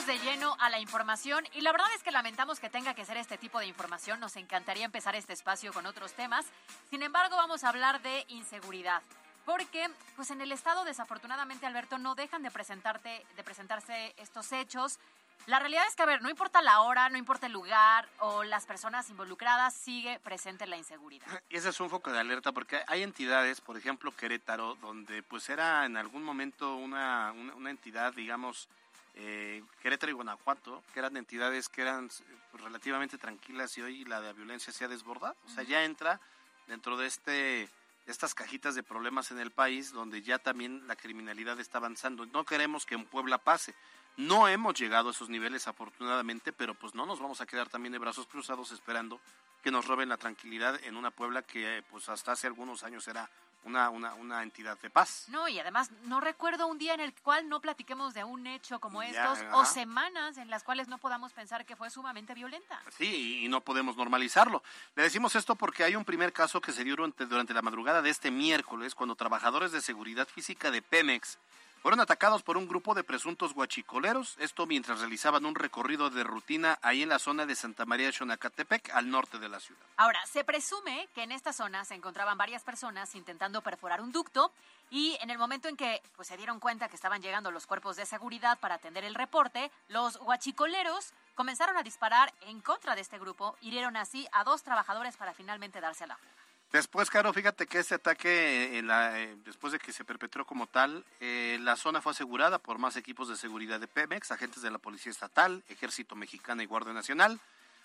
De 0.08 0.20
lleno 0.20 0.58
a 0.60 0.70
la 0.70 0.80
información 0.80 1.46
y 1.54 1.62
la 1.62 1.72
verdad 1.72 1.88
es 1.96 2.04
que 2.04 2.12
lamentamos 2.12 2.60
que 2.60 2.70
tenga 2.70 2.94
que 2.94 3.06
ser 3.06 3.16
este 3.16 3.38
tipo 3.38 3.60
de 3.60 3.68
información. 3.68 4.20
Nos 4.20 4.36
encantaría 4.36 4.84
empezar 4.84 5.16
este 5.16 5.32
espacio 5.32 5.72
con 5.72 5.86
otros 5.86 6.12
temas. 6.12 6.46
Sin 6.90 7.04
embargo, 7.04 7.38
vamos 7.38 7.64
a 7.64 7.70
hablar 7.70 8.02
de 8.02 8.26
inseguridad. 8.28 9.02
Porque, 9.46 9.90
pues 10.18 10.30
en 10.32 10.42
el 10.42 10.52
estado, 10.52 10.84
desafortunadamente, 10.84 11.66
Alberto, 11.66 12.00
no 12.00 12.16
dejan 12.16 12.44
de 12.44 12.52
presentarte, 12.52 13.26
de 13.38 13.44
presentarse 13.46 14.14
estos 14.18 14.52
hechos. 14.52 15.00
La 15.46 15.60
realidad 15.60 15.84
es 15.88 15.96
que, 15.96 16.04
a 16.04 16.08
ver, 16.08 16.22
no 16.22 16.30
importa 16.30 16.62
la 16.62 16.82
hora, 16.82 17.08
no 17.10 17.18
importa 17.18 17.48
el 17.48 17.54
lugar 17.54 18.10
o 18.20 18.44
las 18.44 18.66
personas 18.66 19.10
involucradas, 19.10 19.74
sigue 19.74 20.20
presente 20.20 20.68
la 20.68 20.76
inseguridad. 20.76 21.28
Ese 21.50 21.70
es 21.70 21.80
un 21.80 21.90
foco 21.90 22.12
de 22.12 22.20
alerta 22.20 22.52
porque 22.52 22.82
hay 22.88 23.04
entidades, 23.04 23.62
por 23.62 23.78
ejemplo 23.78 24.14
Querétaro, 24.14 24.76
donde 24.76 25.24
pues 25.24 25.48
era 25.48 25.86
en 25.86 25.96
algún 25.96 26.24
momento 26.24 26.76
una, 26.76 27.32
una 27.32 27.70
entidad, 27.70 28.14
digamos, 28.14 28.68
eh, 29.16 29.64
Querétaro 29.82 30.12
y 30.12 30.16
Guanajuato, 30.16 30.84
que 30.94 31.00
eran 31.00 31.18
entidades 31.18 31.70
que 31.70 31.82
eran 31.82 32.10
pues, 32.52 32.64
relativamente 32.64 33.18
tranquilas 33.18 33.78
y 33.78 33.82
hoy 33.82 34.06
la 34.06 34.22
de 34.22 34.34
violencia 34.34 34.74
se 34.74 34.86
ha 34.86 34.88
desbordado. 34.88 35.36
O 35.46 35.50
sea, 35.50 35.64
ya 35.64 35.84
entra 35.84 36.20
dentro 36.68 36.98
de 36.98 37.08
este 37.08 37.70
estas 38.06 38.36
cajitas 38.36 38.76
de 38.76 38.84
problemas 38.84 39.32
en 39.32 39.40
el 39.40 39.52
país 39.52 39.94
donde 39.94 40.22
ya 40.22 40.38
también 40.38 40.86
la 40.88 40.96
criminalidad 40.96 41.60
está 41.60 41.78
avanzando. 41.78 42.26
No 42.26 42.44
queremos 42.44 42.86
que 42.86 42.96
en 42.96 43.06
Puebla 43.06 43.38
pase. 43.38 43.76
No 44.18 44.48
hemos 44.48 44.78
llegado 44.78 45.08
a 45.08 45.12
esos 45.12 45.30
niveles 45.30 45.68
afortunadamente, 45.68 46.52
pero 46.52 46.76
pues 46.76 46.94
no 46.94 47.06
nos 47.06 47.20
vamos 47.20 47.42
a 47.42 47.46
quedar 47.46 47.70
también 47.70 47.94
de 47.94 48.00
brazos 48.00 48.28
cruzados 48.28 48.72
esperando 48.72 49.20
que 49.64 49.72
nos 49.72 49.88
roben 49.88 50.10
la 50.10 50.18
tranquilidad 50.18 50.80
en 50.84 50.98
una 50.98 51.12
Puebla 51.12 51.42
que 51.42 51.84
pues 51.90 52.10
hasta 52.10 52.34
hace 52.34 52.48
algunos 52.48 52.84
años 52.84 53.08
era 53.08 53.30
una, 53.66 53.90
una, 53.90 54.14
una 54.16 54.44
entidad 54.44 54.78
de 54.80 54.90
paz. 54.90 55.26
No, 55.30 55.48
y 55.48 55.60
además 55.60 55.90
no 56.04 56.20
recuerdo 56.20 56.68
un 56.68 56.78
día 56.78 56.94
en 56.94 57.00
el 57.00 57.14
cual 57.14 57.48
no 57.50 57.62
platiquemos 57.62 58.14
de 58.14 58.24
un 58.24 58.46
hecho 58.48 58.80
como 58.80 59.02
Ya, 59.04 59.10
estos 59.10 59.40
ajá. 59.40 59.58
o 59.58 59.66
semanas 59.66 60.38
en 60.38 60.50
las 60.50 60.64
cuales 60.64 60.88
no 60.88 60.98
podamos 60.98 61.34
pensar 61.34 61.66
que 61.66 61.76
fue 61.76 61.90
sumamente 61.90 62.34
violenta. 62.34 62.82
Sí, 62.98 63.44
y 63.44 63.48
no 63.48 63.62
podemos 63.62 63.96
normalizarlo. 63.96 64.64
Le 64.96 65.04
decimos 65.04 65.36
esto 65.36 65.56
porque 65.56 65.84
hay 65.84 65.96
un 65.96 66.06
primer 66.06 66.34
caso 66.34 66.62
que 66.62 66.72
se 66.72 66.84
dio 66.84 66.96
durante, 66.96 67.26
durante 67.26 67.54
la 67.54 67.62
madrugada 67.62 68.02
de 68.02 68.10
este 68.10 68.32
miércoles, 68.32 68.96
cuando 68.96 69.16
trabajadores 69.16 69.72
de 69.72 69.82
seguridad 69.82 70.28
física 70.28 70.70
de 70.72 70.82
Pemex 70.82 71.38
fueron 71.84 72.00
atacados 72.00 72.44
por 72.44 72.56
un 72.56 72.66
grupo 72.66 72.96
de 72.96 73.04
presuntos 73.04 73.54
guachicoleros, 73.54 74.38
esto 74.40 74.66
mientras 74.66 75.02
realizaban 75.02 75.46
un 75.46 75.54
recorrido 75.54 76.10
de 76.10 76.24
rutina 76.24 76.80
ahí 76.82 77.04
en 77.04 77.10
la 77.10 77.20
zona 77.20 77.46
de 77.46 77.56
Santa 77.56 77.86
María 77.86 78.06
de 78.06 78.14
Xonacatepec, 78.14 78.92
al 78.92 79.10
norte 79.10 79.38
de 79.38 79.50
la 79.50 79.60
ciudad. 79.60 79.82
Ahora, 79.98 80.26
se 80.26 80.46
presume 80.46 81.10
que 81.14 81.24
en 81.24 81.34
esta 81.34 81.52
zona 81.52 81.84
se 81.84 81.96
encontraban 81.96 82.38
varias 82.38 82.64
personas 82.64 83.14
intentando 83.16 83.62
perforar 83.62 84.00
un 84.00 84.14
ducto 84.14 84.54
y 84.92 85.18
en 85.20 85.30
el 85.30 85.38
momento 85.38 85.68
en 85.68 85.76
que 85.76 86.02
pues, 86.16 86.30
se 86.30 86.38
dieron 86.38 86.62
cuenta 86.62 86.88
que 86.88 86.96
estaban 86.96 87.22
llegando 87.22 87.52
los 87.52 87.68
cuerpos 87.68 87.98
de 87.98 88.06
seguridad 88.06 88.58
para 88.60 88.76
atender 88.76 89.04
el 89.04 89.14
reporte, 89.14 89.70
los 89.90 90.16
huachicoleros 90.22 91.12
comenzaron 91.36 91.76
a 91.76 91.84
disparar 91.84 92.34
en 92.48 92.62
contra 92.62 92.96
de 92.96 93.02
este 93.02 93.20
grupo, 93.20 93.58
hirieron 93.60 93.98
así 93.98 94.26
a 94.32 94.46
dos 94.46 94.64
trabajadores 94.64 95.18
para 95.18 95.34
finalmente 95.34 95.82
darse 95.82 96.06
a 96.06 96.08
la 96.08 96.16
fuga. 96.16 96.43
Después, 96.74 97.12
Caro, 97.12 97.32
fíjate 97.34 97.68
que 97.68 97.78
este 97.78 97.94
ataque, 97.94 98.80
eh, 98.80 98.84
eh, 98.84 99.38
después 99.46 99.72
de 99.74 99.78
que 99.80 99.94
se 99.94 100.04
perpetró 100.04 100.44
como 100.44 100.66
tal, 100.66 101.06
eh, 101.20 101.60
la 101.62 101.76
zona 101.76 102.02
fue 102.02 102.14
asegurada 102.14 102.58
por 102.58 102.80
más 102.80 102.96
equipos 102.96 103.30
de 103.30 103.36
seguridad 103.38 103.80
de 103.80 103.88
Pemex, 103.88 104.32
agentes 104.32 104.64
de 104.64 104.72
la 104.72 104.80
Policía 104.80 105.12
Estatal, 105.12 105.64
Ejército 105.70 106.16
Mexicano 106.16 106.64
y 106.64 106.66
Guardia 106.66 106.92
Nacional. 106.92 107.40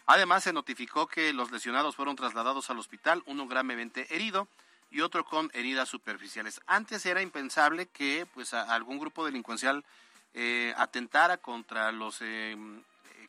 Además, 0.06 0.42
se 0.44 0.54
notificó 0.54 1.06
que 1.06 1.34
los 1.34 1.50
lesionados 1.52 1.96
fueron 1.96 2.16
trasladados 2.16 2.70
al 2.70 2.78
hospital, 2.78 3.22
uno 3.26 3.46
gravemente 3.46 4.06
herido 4.16 4.48
y 4.90 5.02
otro 5.02 5.22
con 5.22 5.50
heridas 5.52 5.90
superficiales. 5.90 6.62
Antes 6.66 7.04
era 7.04 7.20
impensable 7.20 7.88
que 7.88 8.26
pues, 8.32 8.54
a- 8.54 8.74
algún 8.74 8.98
grupo 8.98 9.22
delincuencial 9.26 9.84
eh, 10.32 10.72
atentara 10.78 11.36
contra 11.36 11.92
los 11.92 12.22
eh, 12.22 12.56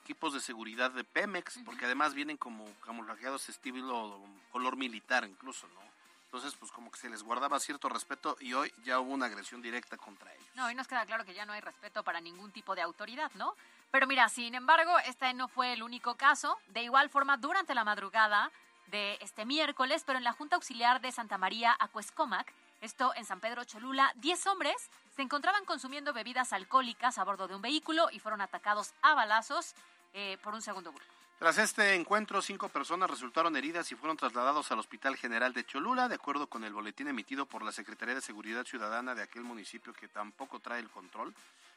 equipos 0.10 0.34
de 0.34 0.40
seguridad 0.40 0.90
de 0.90 1.04
Pemex, 1.04 1.60
porque 1.64 1.86
además 1.86 2.16
vienen 2.16 2.36
como 2.36 2.66
camuflajeados 2.84 3.48
estilo 3.48 4.20
color 4.52 4.76
militar 4.76 5.24
incluso, 5.24 5.68
¿no? 5.68 5.82
Entonces, 6.26 6.56
pues 6.56 6.72
como 6.72 6.90
que 6.90 6.98
se 6.98 7.10
les 7.10 7.22
guardaba 7.22 7.60
cierto 7.60 7.90
respeto 7.90 8.36
y 8.40 8.54
hoy 8.54 8.74
ya 8.84 9.00
hubo 9.00 9.14
una 9.14 9.28
agresión 9.28 9.62
directa 9.62 9.98
contra 9.98 10.34
ellos. 10.34 10.48
No, 10.56 10.72
y 10.72 10.74
nos 10.74 10.88
queda 10.88 11.06
claro 11.06 11.26
que 11.26 11.36
ya 11.36 11.46
no 11.46 11.54
hay 11.54 11.62
respeto 11.62 12.04
para 12.04 12.22
ningún 12.22 12.52
tipo 12.52 12.74
de 12.74 12.82
autoridad, 12.82 13.30
¿no? 13.36 13.54
Pero 13.92 14.08
mira, 14.08 14.28
sin 14.30 14.56
embargo, 14.56 14.98
este 15.06 15.32
no 15.36 15.48
fue 15.48 15.74
el 15.74 15.84
único 15.84 16.16
caso. 16.16 16.58
De 16.70 16.82
igual 16.82 17.12
forma, 17.12 17.38
durante 17.38 17.76
la 17.76 17.84
madrugada 17.84 18.52
de 18.88 19.20
este 19.22 19.46
miércoles, 19.46 20.02
pero 20.08 20.18
en 20.18 20.24
la 20.24 20.34
Junta 20.34 20.56
Auxiliar 20.56 21.02
de 21.02 21.12
Santa 21.12 21.38
María, 21.38 21.78
Acuescomac, 21.80 22.52
esto 22.82 23.14
en 23.16 23.26
San 23.26 23.42
Pedro 23.42 23.64
Cholula, 23.64 24.12
10 24.16 24.48
hombres 24.48 24.90
se 25.16 25.22
encontraban 25.22 25.66
consumiendo 25.66 26.14
bebidas 26.14 26.52
alcohólicas 26.52 27.20
a 27.20 27.24
bordo 27.24 27.48
de 27.48 27.56
un 27.56 27.62
vehículo 27.62 28.10
y 28.12 28.20
fueron 28.20 28.42
atacados 28.42 28.94
a 29.04 29.14
balazos 29.14 29.76
eh, 30.14 30.38
por 30.44 30.54
un 30.54 30.62
segundo. 30.62 30.94
Tras 31.40 31.58
este 31.58 31.96
encuentro, 31.96 32.42
cinco 32.42 32.68
personas 32.68 33.10
resultaron 33.10 33.56
heridas 33.56 33.90
y 33.92 33.96
fueron 33.96 34.18
trasladados 34.18 34.70
al 34.72 34.80
Hospital 34.80 35.16
General 35.16 35.54
de 35.54 35.66
Cholula, 35.66 36.10
de 36.10 36.16
acuerdo 36.16 36.48
con 36.48 36.66
el 36.66 36.74
boletín 36.74 37.08
emitido 37.08 37.46
por 37.46 37.64
la 37.64 37.72
Secretaría 37.72 38.14
de 38.14 38.22
Seguridad 38.22 38.66
Ciudadana 38.66 39.16
de 39.16 39.24
aquel 39.24 39.44
municipio 39.44 39.94
que 39.94 40.10
tampoco 40.10 40.60
trae 40.60 40.82
el 40.82 40.90
control. 40.90 41.34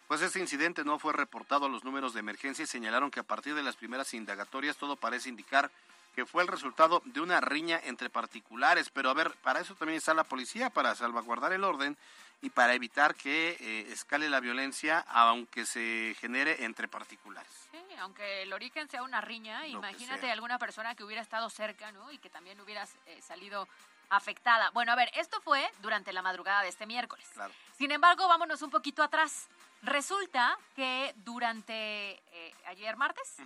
Pues 0.08 0.20
este 0.20 0.40
incidente 0.40 0.84
no 0.84 0.98
fue 0.98 1.12
reportado 1.12 1.66
a 1.66 1.68
los 1.68 1.84
números 1.84 2.12
de 2.12 2.20
emergencia 2.20 2.64
y 2.64 2.66
señalaron 2.66 3.10
que 3.10 3.20
a 3.20 3.22
partir 3.22 3.54
de 3.54 3.62
las 3.62 3.76
primeras 3.76 4.12
indagatorias 4.14 4.76
todo 4.76 4.96
parece 4.96 5.28
indicar 5.28 5.70
que 6.16 6.26
fue 6.26 6.42
el 6.42 6.48
resultado 6.48 7.00
de 7.04 7.20
una 7.20 7.40
riña 7.40 7.80
entre 7.84 8.10
particulares. 8.10 8.90
Pero 8.90 9.10
a 9.10 9.14
ver, 9.14 9.32
para 9.42 9.60
eso 9.60 9.76
también 9.76 9.98
está 9.98 10.12
la 10.12 10.24
policía, 10.24 10.70
para 10.70 10.94
salvaguardar 10.94 11.52
el 11.52 11.64
orden 11.64 11.96
y 12.42 12.50
para 12.50 12.74
evitar 12.74 13.14
que 13.14 13.56
eh, 13.60 13.92
escale 13.92 14.28
la 14.28 14.40
violencia, 14.40 15.04
aunque 15.08 15.64
se 15.64 16.14
genere 16.18 16.64
entre 16.64 16.88
particulares. 16.88 17.52
Sí, 17.70 17.78
aunque 18.00 18.42
el 18.42 18.52
origen 18.52 18.88
sea 18.88 19.04
una 19.04 19.20
riña, 19.20 19.60
Lo 19.60 19.78
imagínate 19.78 20.30
alguna 20.30 20.58
persona 20.58 20.96
que 20.96 21.04
hubiera 21.04 21.22
estado 21.22 21.48
cerca, 21.48 21.92
¿no? 21.92 22.10
Y 22.10 22.18
que 22.18 22.28
también 22.28 22.60
hubiera 22.60 22.86
eh, 23.06 23.22
salido 23.22 23.68
afectada. 24.10 24.70
Bueno, 24.70 24.90
a 24.90 24.96
ver, 24.96 25.10
esto 25.14 25.40
fue 25.40 25.70
durante 25.80 26.12
la 26.12 26.20
madrugada 26.20 26.62
de 26.62 26.68
este 26.68 26.84
miércoles. 26.84 27.26
Claro. 27.32 27.54
Sin 27.78 27.92
embargo, 27.92 28.26
vámonos 28.26 28.60
un 28.60 28.70
poquito 28.70 29.04
atrás. 29.04 29.46
Resulta 29.82 30.58
que 30.74 31.14
durante 31.24 31.74
eh, 32.14 32.54
ayer 32.66 32.96
martes 32.96 33.36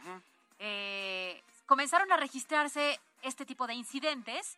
eh, 0.59 1.43
comenzaron 1.67 2.11
a 2.13 2.17
registrarse 2.17 2.99
este 3.23 3.45
tipo 3.45 3.67
de 3.67 3.75
incidentes. 3.75 4.57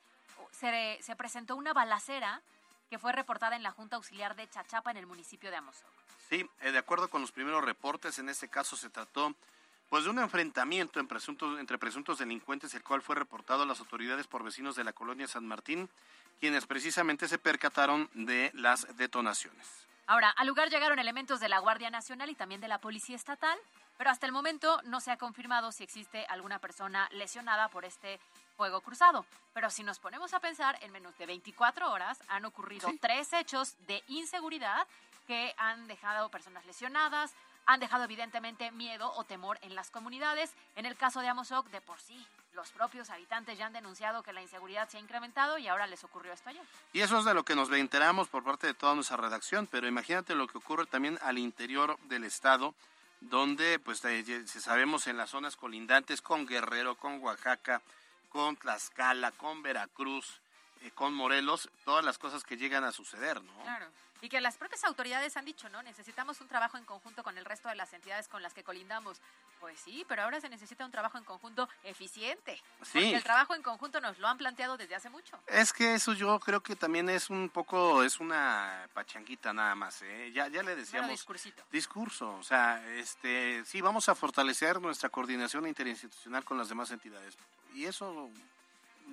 Se, 0.53 0.99
se 1.03 1.17
presentó 1.17 1.57
una 1.57 1.73
balacera 1.73 2.41
que 2.89 2.99
fue 2.99 3.13
reportada 3.13 3.57
en 3.57 3.63
la 3.63 3.73
Junta 3.73 3.97
Auxiliar 3.97 4.35
de 4.35 4.49
Chachapa 4.49 4.91
en 4.91 4.97
el 4.97 5.07
municipio 5.07 5.51
de 5.51 5.57
Amozoc. 5.57 5.89
Sí, 6.29 6.49
eh, 6.61 6.73
de 6.73 6.79
acuerdo 6.79 7.09
con 7.09 7.21
los 7.21 7.33
primeros 7.33 7.65
reportes, 7.65 8.19
en 8.19 8.29
este 8.29 8.49
caso 8.49 8.77
se 8.77 8.91
trató 8.91 9.35
pues 9.89 10.05
de 10.05 10.11
un 10.11 10.19
enfrentamiento 10.19 11.01
en 11.01 11.09
presuntos- 11.09 11.59
entre 11.59 11.79
presuntos 11.79 12.19
delincuentes, 12.19 12.75
el 12.75 12.83
cual 12.83 13.01
fue 13.01 13.17
reportado 13.17 13.63
a 13.63 13.67
las 13.67 13.81
autoridades 13.81 14.27
por 14.27 14.43
vecinos 14.45 14.77
de 14.77 14.85
la 14.85 14.93
colonia 14.93 15.27
San 15.27 15.47
Martín, 15.47 15.89
quienes 16.41 16.67
precisamente 16.67 17.27
se 17.27 17.39
percataron 17.39 18.11
de 18.13 18.51
las 18.55 18.97
detonaciones. 18.99 19.67
Ahora, 20.07 20.31
al 20.31 20.47
lugar 20.47 20.69
llegaron 20.71 20.99
elementos 20.99 21.41
de 21.41 21.49
la 21.49 21.59
Guardia 21.59 21.91
Nacional 21.91 22.31
y 22.31 22.35
también 22.35 22.61
de 22.61 22.69
la 22.69 22.81
Policía 22.81 23.17
Estatal, 23.17 23.59
pero 23.97 24.11
hasta 24.11 24.27
el 24.27 24.33
momento 24.33 24.81
no 24.85 25.01
se 25.01 25.11
ha 25.11 25.17
confirmado 25.17 25.73
si 25.73 25.85
existe 25.85 26.25
alguna 26.27 26.59
persona 26.59 27.09
lesionada 27.13 27.69
por 27.69 27.85
este 27.85 28.21
fuego 28.59 28.81
cruzado. 28.81 29.25
Pero 29.55 29.71
si 29.71 29.85
nos 29.85 30.01
ponemos 30.01 30.35
a 30.35 30.41
pensar, 30.41 30.77
en 30.83 30.91
menos 30.93 31.17
de 31.17 31.27
24 31.27 31.91
horas 31.91 32.19
han 32.29 32.45
ocurrido 32.45 32.91
tres 33.01 33.33
hechos 33.33 33.77
de 33.87 34.03
inseguridad 34.09 34.87
que 35.27 35.55
han 35.57 35.87
dejado 35.87 36.29
personas 36.29 36.67
lesionadas, 36.67 37.33
han 37.67 37.81
dejado 37.81 38.05
evidentemente 38.05 38.73
miedo 38.73 39.13
o 39.15 39.25
temor 39.25 39.59
en 39.63 39.75
las 39.75 39.91
comunidades. 39.91 40.53
En 40.75 40.87
el 40.87 40.97
caso 40.97 41.21
de 41.21 41.29
Amozoc, 41.29 41.69
de 41.69 41.81
por 41.81 42.01
sí, 42.01 42.27
los 42.55 42.71
propios 42.71 43.11
habitantes 43.11 43.57
ya 43.57 43.67
han 43.67 43.75
denunciado 43.75 44.23
que 44.23 44.33
la 44.33 44.43
inseguridad 44.43 44.89
se 44.89 44.97
ha 44.97 45.01
incrementado 45.01 45.59
y 45.59 45.69
ahora 45.69 45.87
les 45.87 46.03
ocurrió 46.03 46.33
esto 46.33 46.49
ayer. 46.49 46.63
Y 46.93 47.01
eso 47.01 47.19
es 47.19 47.25
de 47.25 47.35
lo 47.35 47.45
que 47.45 47.55
nos 47.55 47.71
enteramos 47.71 48.29
por 48.29 48.43
parte 48.43 48.67
de 48.67 48.75
toda 48.75 48.95
nuestra 48.95 49.19
redacción, 49.19 49.69
pero 49.69 49.87
imagínate 49.87 50.35
lo 50.35 50.49
que 50.49 50.59
ocurre 50.59 50.87
también 50.87 51.19
al 51.23 51.39
interior 51.39 51.97
del 52.09 52.25
estado, 52.25 52.75
donde 53.21 53.79
pues 53.79 54.05
eh, 54.05 54.47
sabemos 54.47 55.07
en 55.07 55.17
las 55.17 55.31
zonas 55.31 55.55
colindantes 55.55 56.23
con 56.23 56.47
Guerrero, 56.47 56.97
con 56.97 57.23
Oaxaca, 57.23 57.83
con 58.29 58.57
Tlaxcala, 58.57 59.33
con 59.33 59.63
Veracruz, 59.63 60.41
eh, 60.83 60.91
con 60.93 61.15
Morelos, 61.15 61.69
todas 61.85 62.05
las 62.05 62.19
cosas 62.19 62.45
que 62.45 62.57
llegan 62.57 62.85
a 62.85 62.93
suceder, 62.93 63.43
¿no? 63.43 63.63
Claro. 63.63 63.87
Y 64.21 64.29
que 64.29 64.41
las 64.41 64.57
propias 64.57 64.83
autoridades 64.83 65.37
han 65.37 65.45
dicho, 65.45 65.69
¿no? 65.69 65.81
Necesitamos 65.85 66.41
un 66.41 66.49
trabajo 66.49 66.77
en 66.77 66.85
conjunto 66.85 67.23
con 67.23 67.39
el 67.39 67.45
resto 67.45 67.69
de 67.69 67.77
las 67.77 67.93
entidades 67.93 68.27
con 68.27 68.43
las 68.43 68.53
que 68.53 68.65
colindamos. 68.65 69.21
Pues 69.61 69.79
sí, 69.79 70.05
pero 70.09 70.23
ahora 70.23 70.41
se 70.41 70.49
necesita 70.49 70.85
un 70.85 70.91
trabajo 70.91 71.19
en 71.19 71.25
conjunto 71.25 71.69
eficiente. 71.85 72.57
Sí. 72.83 72.95
Porque 72.95 73.15
el 73.15 73.23
trabajo 73.23 73.55
en 73.55 73.63
conjunto 73.63 74.01
nos 74.01 74.19
lo 74.19 74.27
han 74.27 74.37
planteado 74.37 74.77
desde 74.77 74.97
hace 74.97 75.09
mucho. 75.09 75.39
Es 75.47 75.73
que 75.73 75.95
eso 75.95 76.15
yo 76.15 76.39
creo 76.41 76.61
que 76.61 76.75
también 76.75 77.09
es 77.09 77.31
un 77.31 77.49
poco, 77.49 78.03
es 78.03 78.19
una 78.19 78.89
pachanguita 78.93 79.53
nada 79.53 79.77
más, 79.77 80.03
¿eh? 80.03 80.33
Ya, 80.33 80.49
ya 80.49 80.63
le 80.63 80.71
Bueno, 80.71 80.81
decíamos... 80.81 81.11
discursito. 81.11 81.63
Discurso, 81.71 82.35
o 82.37 82.43
sea, 82.43 82.85
este, 82.97 83.65
sí, 83.65 83.81
vamos 83.81 84.09
a 84.09 84.17
fortalecer 84.17 84.81
nuestra 84.81 85.11
coordinación 85.11 85.67
interinstitucional 85.67 86.45
con 86.45 86.59
las 86.59 86.69
demás 86.69 86.91
entidades. 86.91 87.37
Y 87.75 87.85
eso, 87.85 88.31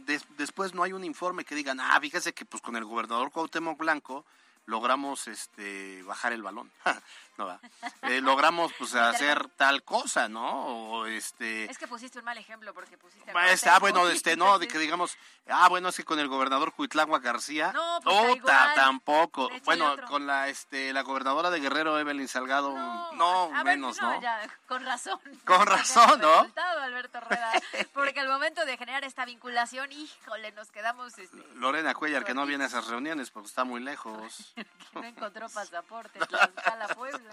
des- 0.05 0.25
después 0.38 0.74
no 0.74 0.83
hay 0.83 0.93
un 0.93 1.03
informe 1.03 1.45
que 1.45 1.55
digan, 1.55 1.79
ah, 1.79 1.97
fíjese 2.01 2.33
que 2.33 2.45
pues 2.45 2.62
con 2.62 2.75
el 2.75 2.85
gobernador 2.85 3.31
Cuauhtémoc 3.31 3.77
Blanco 3.77 4.25
logramos 4.65 5.27
este 5.27 6.01
bajar 6.03 6.33
el 6.33 6.41
balón. 6.43 6.71
no 7.37 7.45
va. 7.47 7.59
Eh, 8.03 8.21
logramos 8.21 8.71
pues 8.77 8.95
hacer 8.95 9.47
tal 9.57 9.83
cosa, 9.83 10.27
¿no? 10.29 10.65
O 10.65 11.05
este 11.05 11.65
Es 11.69 11.77
que 11.77 11.87
pusiste 11.87 12.19
un 12.19 12.25
mal 12.25 12.37
ejemplo 12.37 12.73
porque 12.73 12.97
pusiste... 12.97 13.31
a 13.31 13.33
Ah, 13.35 13.51
este, 13.51 13.69
ah, 13.69 13.79
bueno, 13.79 14.07
este, 14.09 14.35
no, 14.35 14.59
de 14.59 14.67
que 14.67 14.77
digamos, 14.85 15.17
ah, 15.47 15.67
bueno, 15.69 15.89
es 15.89 15.97
que 15.97 16.05
con 16.05 16.19
el 16.19 16.27
gobernador 16.27 16.73
Cuitlagua 16.73 17.19
García, 17.19 17.71
No, 17.73 17.99
pues, 18.03 18.35
igual. 18.37 18.73
tampoco. 18.75 19.49
Bueno, 19.63 19.95
con 20.07 20.25
la, 20.27 20.47
este, 20.47 20.93
la 20.93 21.01
gobernadora 21.01 21.49
de 21.49 21.59
Guerrero, 21.59 21.99
Evelyn 21.99 22.27
Salgado, 22.27 22.73
No, 22.73 23.11
no, 23.13 23.49
ver, 23.51 23.65
menos, 23.65 23.99
¿no? 24.01 24.21
ya, 24.21 24.39
con 24.67 24.85
razón. 24.85 25.19
Con 25.45 25.65
razón, 25.65 26.19
¿no? 26.21 26.33
resultado, 26.37 26.81
Alberto 26.81 27.19
Rueda, 27.19 27.51
porque 27.93 28.19
al 28.19 28.27
momento 28.27 28.65
de 28.65 28.77
generar 28.77 29.03
esta 29.03 29.25
vinculación, 29.25 29.91
híjole, 29.91 30.51
nos 30.53 30.71
quedamos... 30.71 31.17
Este, 31.17 31.37
Lorena 31.55 31.93
Cuellar, 31.93 32.23
que 32.23 32.33
no 32.33 32.45
viene 32.45 32.63
a 32.63 32.67
esas 32.67 32.87
reuniones 32.87 33.29
porque 33.29 33.47
está 33.47 33.63
muy 33.63 33.81
lejos. 33.81 34.53
no 34.93 35.03
encontró 35.03 35.49
pasaporte, 35.49 36.19
Tlaxcala, 36.19 36.87
Puebla. 36.89 37.25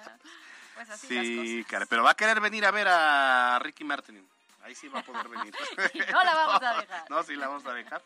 Pues 0.74 0.88
así 0.90 1.14
las 1.14 1.26
Sí, 1.26 1.56
cosas. 1.58 1.70
cara, 1.70 1.86
pero 1.86 2.02
va 2.02 2.10
a 2.12 2.16
querer 2.16 2.40
venir 2.40 2.64
a 2.64 2.70
ver 2.70 2.88
a 2.88 3.58
Ricky 3.60 3.84
Martin. 3.84 4.26
Ahí 4.62 4.74
sí 4.74 4.88
va 4.88 5.00
a 5.00 5.02
poder 5.04 5.28
venir. 5.28 5.54
Y 5.94 5.98
no 6.12 6.24
la 6.24 6.34
vamos 6.34 6.62
a 6.62 6.74
dejar. 6.80 7.10
No, 7.10 7.22
sí 7.22 7.36
la 7.36 7.48
vamos 7.48 7.66
a 7.66 7.72
dejar. 7.74 8.02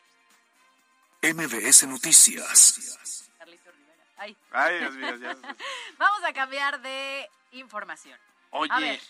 MBS 1.22 1.86
Noticias. 1.86 3.28
Carlito 3.38 3.70
Rivera. 3.72 4.04
Ay. 4.16 4.36
Ay, 4.52 4.78
Dios 4.80 4.94
mío, 4.94 5.16
ya. 5.16 5.36
Vamos 5.98 6.24
a 6.24 6.32
cambiar 6.32 6.80
de 6.80 7.28
información. 7.52 8.18
A 8.52 8.56
Oye, 8.58 8.80
ver. 8.80 9.00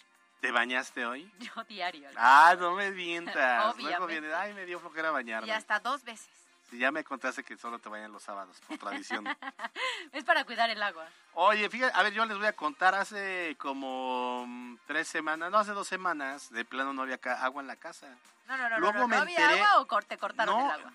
¿te 0.40 0.50
bañaste 0.50 1.04
hoy? 1.04 1.30
Yo 1.38 1.64
diario. 1.64 2.09
Ah, 2.16 2.56
no 2.59 2.73
me 2.75 2.90
mientas. 2.92 3.76
Luego 3.76 4.06
viene, 4.06 4.33
ay, 4.35 4.54
me 4.54 4.64
dio 4.64 4.80
flojera 4.80 5.11
bañarme. 5.11 5.49
y 5.49 5.50
hasta 5.50 5.80
dos 5.80 6.02
veces. 6.04 6.28
Si 6.70 6.78
ya 6.78 6.90
me 6.90 7.04
contaste 7.04 7.44
que 7.44 7.56
solo 7.56 7.78
te 7.78 7.88
vayan 7.88 8.12
los 8.12 8.23
sábados, 8.23 8.56
por 8.66 8.78
tradición. 8.78 9.25
Es 10.12 10.25
para 10.25 10.44
cuidar 10.44 10.70
el 10.70 10.82
agua. 10.82 11.06
Oye, 11.35 11.68
fíjate, 11.68 11.96
a 11.96 12.02
ver, 12.02 12.12
yo 12.12 12.25
les 12.25 12.37
voy 12.38 12.46
a 12.46 12.52
contar, 12.54 12.94
hace 12.94 13.54
como 13.58 14.44
mm, 14.46 14.76
tres 14.87 15.06
semanas, 15.08 15.50
no, 15.50 15.58
hace 15.58 15.73
dos 15.73 15.87
semanas, 15.87 16.50
de 16.50 16.64
plano 16.64 16.92
no 16.92 17.02
había 17.02 17.18
agua 17.42 17.61
en 17.61 17.68
la 17.68 17.76
casa. 17.76 18.08
No, 18.49 18.56
no, 18.56 18.68
no, 18.70 18.78
Luego 18.78 18.94
no, 18.94 19.00
no, 19.00 19.08
me 19.08 19.16
¿no 19.16 19.23
había 19.23 19.38
enteré- 19.38 19.62
agua 19.64 19.80
o 19.99 20.02
te 20.02 20.16
cortaron 20.16 20.58
no, 20.58 20.64
el 20.66 20.70
agua. 20.73 20.92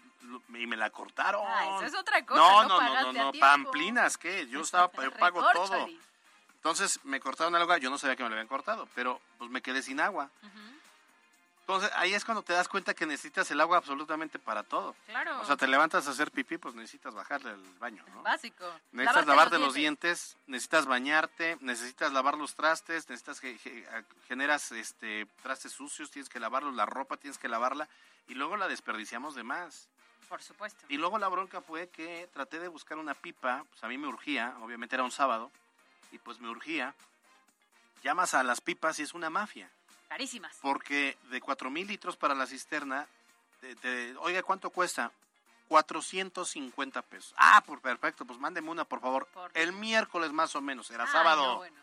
y 0.50 0.68
me 0.68 0.76
la 0.78 0.90
cortaron. 0.90 1.44
Ah, 1.46 1.76
eso 1.78 1.86
es 1.86 1.94
otra 1.96 2.26
cosa, 2.26 2.40
No, 2.42 2.64
no 2.64 2.82
no, 2.82 3.14
no, 3.14 3.14
no, 3.14 3.32
pamplinas, 3.40 4.18
¿qué? 4.18 4.48
Yo 4.48 4.62
estaba, 4.62 4.92
yo 5.02 5.12
pago 5.12 5.44
todo. 5.52 5.88
Entonces 6.56 7.00
me 7.04 7.20
cortaron 7.20 7.56
el 7.56 7.62
agua, 7.62 7.78
yo 7.78 7.90
no 7.90 7.98
sabía 7.98 8.16
que 8.16 8.24
me 8.24 8.30
lo 8.30 8.36
habían 8.36 8.48
cortado, 8.48 8.88
pero 8.96 9.22
pues 9.38 9.50
me 9.52 9.62
quedé 9.62 9.82
sin 9.82 10.00
agua. 10.00 10.30
Ujú, 10.42 10.71
Entonces 11.76 11.98
ahí 11.98 12.14
es 12.14 12.26
cuando 12.26 12.44
te 12.44 12.54
das 12.54 12.68
cuenta 12.68 12.94
que 12.94 13.06
necesitas 13.06 13.50
el 13.52 13.62
agua 13.62 13.78
absolutamente 13.78 14.40
para 14.40 14.64
todo. 14.64 14.96
Claro. 15.08 15.40
O 15.40 15.46
sea, 15.46 15.56
te 15.56 15.68
levantas 15.68 16.08
a 16.08 16.12
hacer 16.12 16.32
pipí, 16.32 16.58
pues 16.58 16.76
necesitas 16.76 17.14
bajarle 17.14 17.52
al 17.52 17.64
baño, 17.80 18.04
¿no? 18.14 18.24
Básico. 18.24 18.66
Necesitas 18.92 19.26
lavarte 19.26 19.58
los 19.58 19.74
dientes, 19.74 20.38
necesitas 20.48 20.86
bañarte, 20.86 21.58
necesitas 21.62 22.12
lavar 22.12 22.38
los 22.38 22.56
trastes, 22.56 23.10
necesitas 23.10 23.40
que 23.40 23.58
generas 24.28 24.72
este 24.74 25.28
trastes 25.42 25.72
sucios, 25.72 26.12
tienes 26.12 26.30
que 26.30 26.40
lavarlos, 26.40 26.76
la 26.76 26.86
ropa 26.86 27.18
tienes 27.18 27.38
que 27.38 27.48
lavarla 27.48 27.88
y 28.28 28.34
luego 28.34 28.58
la 28.58 28.68
desperdiciamos 28.68 29.36
de 29.36 29.44
más. 29.44 29.88
Por 30.28 30.42
supuesto. 30.42 30.86
Y 30.90 30.98
luego 30.98 31.18
la 31.20 31.28
bronca 31.28 31.62
fue 31.62 31.90
que 31.90 32.30
traté 32.34 32.60
de 32.60 32.68
buscar 32.68 32.98
una 32.98 33.14
pipa, 33.14 33.66
pues 33.70 33.84
a 33.84 33.88
mí 33.88 33.98
me 33.98 34.08
urgía, 34.08 34.56
obviamente 34.62 34.96
era 34.96 35.04
un 35.04 35.12
sábado, 35.12 35.52
y 36.12 36.18
pues 36.18 36.40
me 36.40 36.50
urgía. 36.50 36.94
Llamas 38.04 38.34
a 38.34 38.44
las 38.44 38.62
pipas 38.62 38.98
y 39.00 39.04
es 39.04 39.14
una 39.14 39.30
mafia, 39.30 39.70
Carísimas. 40.12 40.58
porque 40.62 41.18
de 41.30 41.40
cuatro 41.40 41.70
mil 41.70 41.88
litros 41.88 42.18
para 42.18 42.36
la 42.36 42.46
cisterna, 42.46 43.08
te- 43.62 43.76
te- 43.78 44.14
oiga, 44.18 44.44
¿cuánto 44.44 44.70
cuesta? 44.70 45.10
450 45.70 47.02
pesos. 47.02 47.34
Ah, 47.38 47.64
pues 47.66 47.80
perfecto, 47.80 48.26
pues 48.26 48.38
mándeme 48.38 48.70
una, 48.70 48.84
por 48.84 49.00
favor. 49.00 49.26
Por- 49.28 49.52
El 49.54 49.72
miércoles 49.72 50.34
más 50.34 50.54
o 50.56 50.62
menos, 50.62 50.92
era 50.92 51.06
Ay, 51.06 51.12
sábado. 51.12 51.46
no, 51.48 51.58
bueno. 51.58 51.78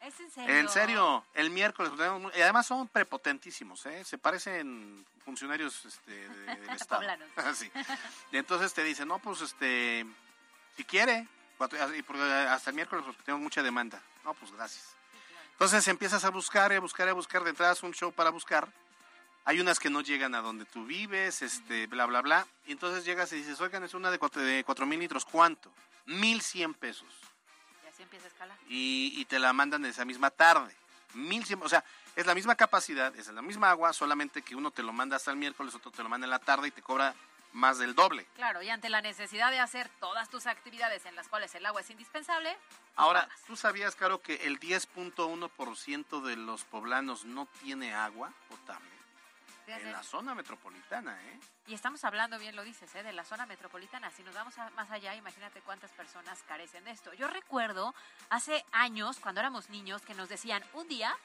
¿Es 0.00 0.18
en 0.20 0.30
serio? 0.30 0.54
En 0.56 0.68
serio, 0.70 1.26
el 1.34 1.50
miércoles. 1.50 1.92
tenemos- 1.96 2.34
Y 2.36 2.40
además 2.40 2.66
son 2.66 2.88
prepotentísimos, 2.88 3.84
¿eh? 3.86 4.04
Se 4.04 4.16
parecen 4.18 5.04
funcionarios 5.24 5.84
este, 5.84 6.28
de- 6.28 6.56
del 6.56 6.70
Estado. 6.80 7.02
Sí. 7.54 7.70
Y 8.32 8.38
entonces 8.38 8.72
te 8.72 8.82
dicen, 8.84 9.08
no, 9.08 9.18
pues, 9.18 9.42
este, 9.42 10.06
si 10.76 10.84
quiere, 10.84 11.28
hasta 11.58 12.70
el 12.70 12.76
miércoles 12.76 13.04
porque 13.04 13.22
tengo 13.22 13.38
mucha 13.38 13.62
demanda. 13.62 14.00
No, 14.24 14.32
pues, 14.32 14.50
gracias. 14.52 14.95
Entonces 15.56 15.88
empiezas 15.88 16.24
a 16.24 16.30
buscar, 16.30 16.70
y 16.72 16.74
a 16.76 16.80
buscar, 16.80 17.06
y 17.06 17.10
a 17.10 17.14
buscar. 17.14 17.42
De 17.42 17.50
entrada 17.50 17.72
es 17.72 17.82
un 17.82 17.92
show 17.92 18.12
para 18.12 18.30
buscar. 18.30 18.68
Hay 19.46 19.58
unas 19.60 19.78
que 19.78 19.88
no 19.88 20.02
llegan 20.02 20.34
a 20.34 20.40
donde 20.42 20.64
tú 20.66 20.84
vives, 20.84 21.40
este, 21.40 21.86
bla, 21.86 22.04
bla, 22.06 22.20
bla. 22.20 22.46
Y 22.66 22.72
entonces 22.72 23.04
llegas 23.04 23.32
y 23.32 23.36
dices, 23.36 23.60
oigan, 23.60 23.82
es 23.84 23.94
una 23.94 24.10
de 24.10 24.18
cuatro, 24.18 24.42
de 24.42 24.64
cuatro 24.64 24.84
mil 24.86 25.00
litros. 25.00 25.24
¿Cuánto? 25.24 25.72
Mil 26.04 26.40
cien 26.42 26.74
pesos 26.74 27.08
Y 27.84 27.88
así 27.88 28.02
empieza 28.02 28.26
a 28.26 28.28
escalar. 28.28 28.58
y, 28.68 29.14
y 29.16 29.24
te 29.24 29.38
la 29.38 29.52
mandan 29.52 29.84
esa 29.86 30.04
misma 30.04 30.30
tarde. 30.30 30.74
Mil 31.14 31.44
cien- 31.46 31.62
o 31.62 31.68
sea, 31.68 31.82
es 32.16 32.26
la 32.26 32.34
misma 32.34 32.54
capacidad, 32.54 33.14
es 33.16 33.28
la 33.28 33.40
misma 33.42 33.70
agua, 33.70 33.92
solamente 33.92 34.42
que 34.42 34.54
uno 34.54 34.70
te 34.70 34.82
lo 34.82 34.92
manda 34.92 35.16
hasta 35.16 35.30
el 35.30 35.36
miércoles, 35.36 35.74
otro 35.74 35.90
te 35.90 36.02
lo 36.02 36.08
manda 36.08 36.26
en 36.26 36.30
la 36.30 36.38
tarde 36.38 36.68
y 36.68 36.70
te 36.70 36.82
cobra 36.82 37.14
más 37.56 37.78
del 37.78 37.94
doble. 37.94 38.26
Claro, 38.36 38.62
y 38.62 38.68
ante 38.70 38.88
la 38.90 39.00
necesidad 39.00 39.50
de 39.50 39.58
hacer 39.60 39.88
todas 39.98 40.28
tus 40.28 40.46
actividades 40.46 41.06
en 41.06 41.16
las 41.16 41.26
cuales 41.28 41.54
el 41.54 41.64
agua 41.66 41.80
es 41.80 41.90
indispensable, 41.90 42.52
pues 42.54 42.80
Ahora, 42.96 43.22
pagas. 43.22 43.40
¿tú 43.46 43.56
sabías, 43.56 43.96
Caro, 43.96 44.20
que 44.20 44.34
el 44.46 44.60
10.1% 44.60 46.20
de 46.22 46.36
los 46.36 46.64
poblanos 46.64 47.24
no 47.24 47.46
tiene 47.62 47.94
agua 47.94 48.30
potable? 48.48 48.88
En 49.66 49.90
la 49.90 50.02
zona 50.04 50.32
metropolitana, 50.36 51.20
¿eh? 51.24 51.40
Y 51.66 51.74
estamos 51.74 52.04
hablando, 52.04 52.38
bien 52.38 52.54
lo 52.54 52.62
dices, 52.62 52.94
¿eh? 52.94 53.02
de 53.02 53.12
la 53.12 53.24
zona 53.24 53.46
metropolitana. 53.46 54.12
Si 54.12 54.22
nos 54.22 54.32
vamos 54.32 54.56
a- 54.58 54.70
más 54.70 54.88
allá, 54.92 55.16
imagínate 55.16 55.60
cuántas 55.62 55.90
personas 55.90 56.38
carecen 56.46 56.84
de 56.84 56.92
esto. 56.92 57.12
Yo 57.14 57.26
recuerdo 57.26 57.92
hace 58.30 58.64
años, 58.70 59.18
cuando 59.18 59.40
éramos 59.40 59.68
niños, 59.70 60.02
que 60.02 60.14
nos 60.14 60.28
decían, 60.28 60.62
un 60.74 60.86
día, 60.86 61.16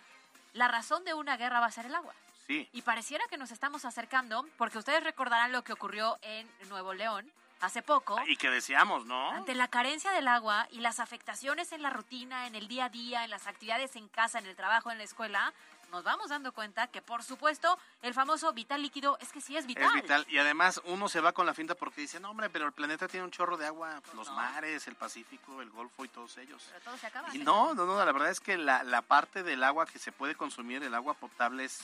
la 0.53 0.67
razón 0.67 1.03
de 1.03 1.13
una 1.13 1.37
guerra 1.37 1.59
va 1.59 1.67
a 1.67 1.71
ser 1.71 1.85
el 1.85 1.93
agua. 1.93 2.15
Sí. 2.47 2.67
Y 2.73 2.81
pareciera 2.81 3.25
que 3.29 3.37
nos 3.37 3.51
estamos 3.51 3.85
acercando, 3.85 4.45
porque 4.57 4.77
ustedes 4.77 5.03
recordarán 5.03 5.51
lo 5.51 5.63
que 5.63 5.73
ocurrió 5.73 6.17
en 6.21 6.49
Nuevo 6.69 6.93
León 6.93 7.31
hace 7.61 7.81
poco. 7.81 8.19
Y 8.27 8.35
que 8.35 8.49
deseamos, 8.49 9.05
¿no? 9.05 9.31
Ante 9.31 9.55
la 9.55 9.67
carencia 9.67 10.11
del 10.11 10.27
agua 10.27 10.67
y 10.71 10.79
las 10.79 10.99
afectaciones 10.99 11.71
en 11.71 11.81
la 11.81 11.89
rutina, 11.89 12.47
en 12.47 12.55
el 12.55 12.67
día 12.67 12.85
a 12.85 12.89
día, 12.89 13.23
en 13.23 13.29
las 13.29 13.47
actividades 13.47 13.95
en 13.95 14.07
casa, 14.09 14.39
en 14.39 14.47
el 14.47 14.55
trabajo, 14.55 14.91
en 14.91 14.97
la 14.97 15.03
escuela, 15.03 15.53
nos 15.91 16.03
vamos 16.03 16.29
dando 16.29 16.53
cuenta 16.53 16.87
que, 16.87 17.01
por 17.01 17.21
supuesto, 17.21 17.77
el 18.01 18.13
famoso 18.13 18.53
vital 18.53 18.81
líquido 18.81 19.17
es 19.19 19.31
que 19.31 19.41
sí 19.41 19.57
es 19.57 19.67
vital. 19.67 19.85
Es 19.87 19.93
vital. 20.01 20.25
Y 20.29 20.37
además 20.37 20.81
uno 20.85 21.09
se 21.09 21.19
va 21.19 21.33
con 21.33 21.45
la 21.45 21.53
finta 21.53 21.75
porque 21.75 22.01
dice, 22.01 22.19
no, 22.19 22.31
hombre, 22.31 22.49
pero 22.49 22.65
el 22.65 22.71
planeta 22.71 23.09
tiene 23.09 23.25
un 23.25 23.31
chorro 23.31 23.57
de 23.57 23.67
agua. 23.67 24.01
Los 24.15 24.27
no. 24.27 24.33
mares, 24.33 24.87
el 24.87 24.95
Pacífico, 24.95 25.61
el 25.61 25.69
Golfo 25.69 26.05
y 26.05 26.07
todos 26.07 26.37
ellos. 26.37 26.65
Pero 26.69 26.81
todo 26.81 26.97
se 26.97 27.07
acaba. 27.07 27.35
Y 27.35 27.39
no, 27.39 27.73
no, 27.73 27.85
no, 27.85 28.03
la 28.03 28.11
verdad 28.11 28.29
es 28.29 28.39
que 28.39 28.57
la, 28.57 28.83
la 28.83 29.01
parte 29.01 29.43
del 29.43 29.63
agua 29.63 29.85
que 29.85 29.99
se 29.99 30.13
puede 30.13 30.35
consumir, 30.35 30.81
el 30.81 30.95
agua 30.95 31.13
potable, 31.13 31.65
es 31.65 31.81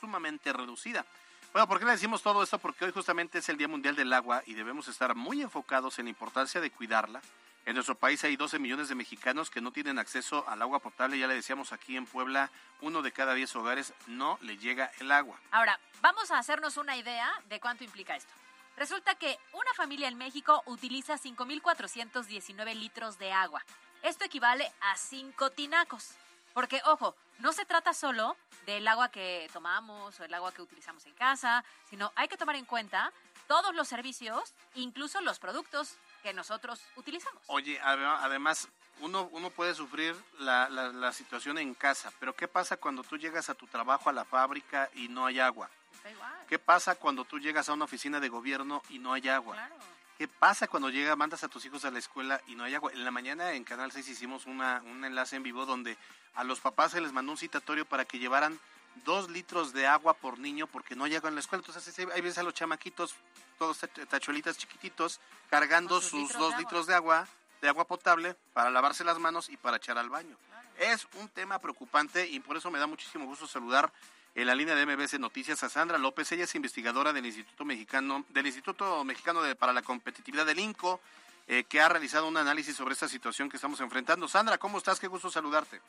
sumamente 0.00 0.52
reducida. 0.52 1.04
Bueno, 1.52 1.66
¿por 1.68 1.78
qué 1.78 1.84
le 1.84 1.92
decimos 1.92 2.22
todo 2.22 2.42
esto? 2.42 2.58
Porque 2.58 2.84
hoy 2.84 2.92
justamente 2.92 3.38
es 3.38 3.48
el 3.48 3.56
Día 3.56 3.68
Mundial 3.68 3.96
del 3.96 4.12
Agua 4.12 4.42
y 4.46 4.54
debemos 4.54 4.88
estar 4.88 5.14
muy 5.14 5.42
enfocados 5.42 5.98
en 5.98 6.06
la 6.06 6.10
importancia 6.10 6.60
de 6.60 6.70
cuidarla. 6.70 7.20
En 7.66 7.74
nuestro 7.74 7.94
país 7.94 8.22
hay 8.24 8.36
12 8.36 8.58
millones 8.58 8.88
de 8.88 8.94
mexicanos 8.94 9.50
que 9.50 9.60
no 9.60 9.70
tienen 9.70 9.98
acceso 9.98 10.48
al 10.48 10.62
agua 10.62 10.78
potable. 10.78 11.18
Ya 11.18 11.26
le 11.26 11.34
decíamos 11.34 11.72
aquí 11.72 11.96
en 11.96 12.06
Puebla, 12.06 12.50
uno 12.80 13.02
de 13.02 13.12
cada 13.12 13.34
10 13.34 13.54
hogares 13.56 13.92
no 14.06 14.38
le 14.42 14.56
llega 14.56 14.90
el 15.00 15.12
agua. 15.12 15.38
Ahora, 15.50 15.78
vamos 16.00 16.30
a 16.30 16.38
hacernos 16.38 16.76
una 16.76 16.96
idea 16.96 17.30
de 17.48 17.60
cuánto 17.60 17.84
implica 17.84 18.16
esto. 18.16 18.32
Resulta 18.76 19.14
que 19.16 19.36
una 19.52 19.74
familia 19.74 20.08
en 20.08 20.16
México 20.16 20.62
utiliza 20.66 21.18
5.419 21.18 22.74
litros 22.76 23.18
de 23.18 23.32
agua. 23.32 23.62
Esto 24.02 24.24
equivale 24.24 24.72
a 24.80 24.96
5 24.96 25.50
tinacos. 25.50 26.14
Porque, 26.54 26.80
ojo, 26.86 27.14
no 27.38 27.52
se 27.52 27.64
trata 27.64 27.94
solo 27.94 28.36
del 28.66 28.86
agua 28.88 29.10
que 29.10 29.48
tomamos 29.52 30.18
o 30.20 30.24
el 30.24 30.34
agua 30.34 30.52
que 30.52 30.62
utilizamos 30.62 31.06
en 31.06 31.14
casa, 31.14 31.64
sino 31.88 32.12
hay 32.16 32.28
que 32.28 32.36
tomar 32.36 32.56
en 32.56 32.64
cuenta 32.64 33.12
todos 33.46 33.74
los 33.74 33.88
servicios, 33.88 34.52
incluso 34.74 35.20
los 35.20 35.38
productos 35.38 35.96
que 36.22 36.32
nosotros 36.32 36.80
utilizamos. 36.96 37.42
Oye, 37.46 37.80
ade- 37.80 38.04
además, 38.20 38.68
uno, 39.00 39.28
uno 39.32 39.50
puede 39.50 39.74
sufrir 39.74 40.14
la, 40.38 40.68
la, 40.68 40.88
la 40.92 41.12
situación 41.12 41.58
en 41.58 41.74
casa, 41.74 42.12
pero 42.20 42.34
¿qué 42.36 42.46
pasa 42.46 42.76
cuando 42.76 43.02
tú 43.02 43.16
llegas 43.16 43.48
a 43.48 43.54
tu 43.54 43.66
trabajo, 43.66 44.10
a 44.10 44.12
la 44.12 44.24
fábrica 44.24 44.90
y 44.94 45.08
no 45.08 45.26
hay 45.26 45.40
agua? 45.40 45.70
Está 45.94 46.10
igual. 46.10 46.32
¿Qué 46.48 46.58
pasa 46.58 46.94
cuando 46.94 47.24
tú 47.24 47.38
llegas 47.38 47.68
a 47.68 47.72
una 47.72 47.84
oficina 47.86 48.20
de 48.20 48.28
gobierno 48.28 48.82
y 48.90 48.98
no 48.98 49.12
hay 49.12 49.28
agua? 49.28 49.54
Claro. 49.54 49.74
¿Qué 50.20 50.28
pasa 50.28 50.68
cuando 50.68 50.90
llega, 50.90 51.16
mandas 51.16 51.44
a 51.44 51.48
tus 51.48 51.64
hijos 51.64 51.86
a 51.86 51.90
la 51.90 51.98
escuela 51.98 52.42
y 52.46 52.54
no 52.54 52.64
hay 52.64 52.74
agua? 52.74 52.92
En 52.92 53.06
la 53.06 53.10
mañana 53.10 53.52
en 53.52 53.64
Canal 53.64 53.90
6 53.90 54.06
hicimos 54.06 54.44
una, 54.44 54.82
un 54.84 55.02
enlace 55.02 55.36
en 55.36 55.42
vivo 55.42 55.64
donde 55.64 55.96
a 56.34 56.44
los 56.44 56.60
papás 56.60 56.92
se 56.92 57.00
les 57.00 57.10
mandó 57.10 57.32
un 57.32 57.38
citatorio 57.38 57.86
para 57.86 58.04
que 58.04 58.18
llevaran 58.18 58.60
dos 59.06 59.30
litros 59.30 59.72
de 59.72 59.86
agua 59.86 60.12
por 60.12 60.38
niño 60.38 60.66
porque 60.66 60.94
no 60.94 61.04
hay 61.04 61.16
agua 61.16 61.30
en 61.30 61.36
la 61.36 61.40
escuela. 61.40 61.64
Entonces 61.66 61.98
ahí- 61.98 62.06
ahí 62.14 62.20
ves 62.20 62.36
a 62.36 62.42
los 62.42 62.52
chamaquitos, 62.52 63.14
todos 63.58 63.82
tach- 63.82 64.06
tachuelitas 64.08 64.58
chiquititos, 64.58 65.20
cargando 65.48 66.02
sus 66.02 66.10
sus, 66.10 66.20
litros 66.20 66.38
dos 66.38 66.52
de 66.52 66.58
litros 66.58 66.86
de 66.86 66.94
agua, 66.96 67.26
de 67.62 67.68
agua 67.70 67.86
potable 67.86 68.36
para 68.52 68.68
lavarse 68.68 69.04
las 69.04 69.18
manos 69.18 69.48
y 69.48 69.56
para 69.56 69.78
echar 69.78 69.96
al 69.96 70.10
baño. 70.10 70.36
Es 70.76 71.08
un 71.14 71.30
tema 71.30 71.58
preocupante 71.60 72.28
y 72.28 72.40
por 72.40 72.58
eso 72.58 72.70
me 72.70 72.78
da 72.78 72.86
muchísimo 72.86 73.24
gusto 73.24 73.46
saludar 73.46 73.90
en 74.34 74.46
la 74.46 74.54
línea 74.54 74.74
de 74.74 74.86
MBC 74.86 75.18
Noticias 75.18 75.62
a 75.62 75.68
Sandra 75.68 75.98
López. 75.98 76.30
Ella 76.32 76.44
es 76.44 76.54
investigadora 76.54 77.12
del 77.12 77.26
Instituto 77.26 77.64
Mexicano, 77.64 78.24
del 78.28 78.46
Instituto 78.46 79.04
Mexicano 79.04 79.42
de- 79.42 79.54
para 79.56 79.72
la 79.72 79.82
Competitividad 79.82 80.46
del 80.46 80.58
INCO, 80.60 81.00
eh, 81.48 81.64
que 81.64 81.80
ha 81.80 81.88
realizado 81.88 82.28
un 82.28 82.36
análisis 82.36 82.76
sobre 82.76 82.92
esta 82.94 83.08
situación 83.08 83.48
que 83.48 83.56
estamos 83.56 83.80
enfrentando. 83.80 84.28
Sandra, 84.28 84.58
¿cómo 84.58 84.78
estás? 84.78 85.00
Qué 85.00 85.08
gusto 85.08 85.30
saludarte. 85.30 85.80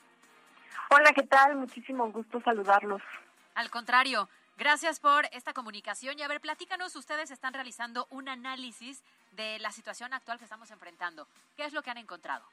Hola, 0.90 1.14
¿qué 1.14 1.24
tal? 1.24 1.56
Muchísimo 1.56 2.12
gusto 2.12 2.42
saludarlos. 2.42 3.02
Al 3.56 3.70
contrario, 3.70 4.28
gracias 4.58 5.00
por 5.00 5.26
esta 5.32 5.54
comunicación. 5.54 6.18
Y 6.18 6.24
a 6.24 6.28
ver, 6.28 6.42
platícanos, 6.42 6.96
ustedes 6.96 7.32
están 7.32 7.54
realizando 7.54 8.08
un 8.10 8.28
análisis 8.28 9.04
de 9.34 9.60
la 9.60 9.72
situación 9.72 10.14
actual 10.14 10.38
que 10.40 10.46
estamos 10.46 10.72
enfrentando. 10.72 11.28
¿Qué 11.56 11.64
es 11.66 11.74
lo 11.74 11.82
que 11.84 11.92
han 11.92 11.98
encontrado? 11.98 12.44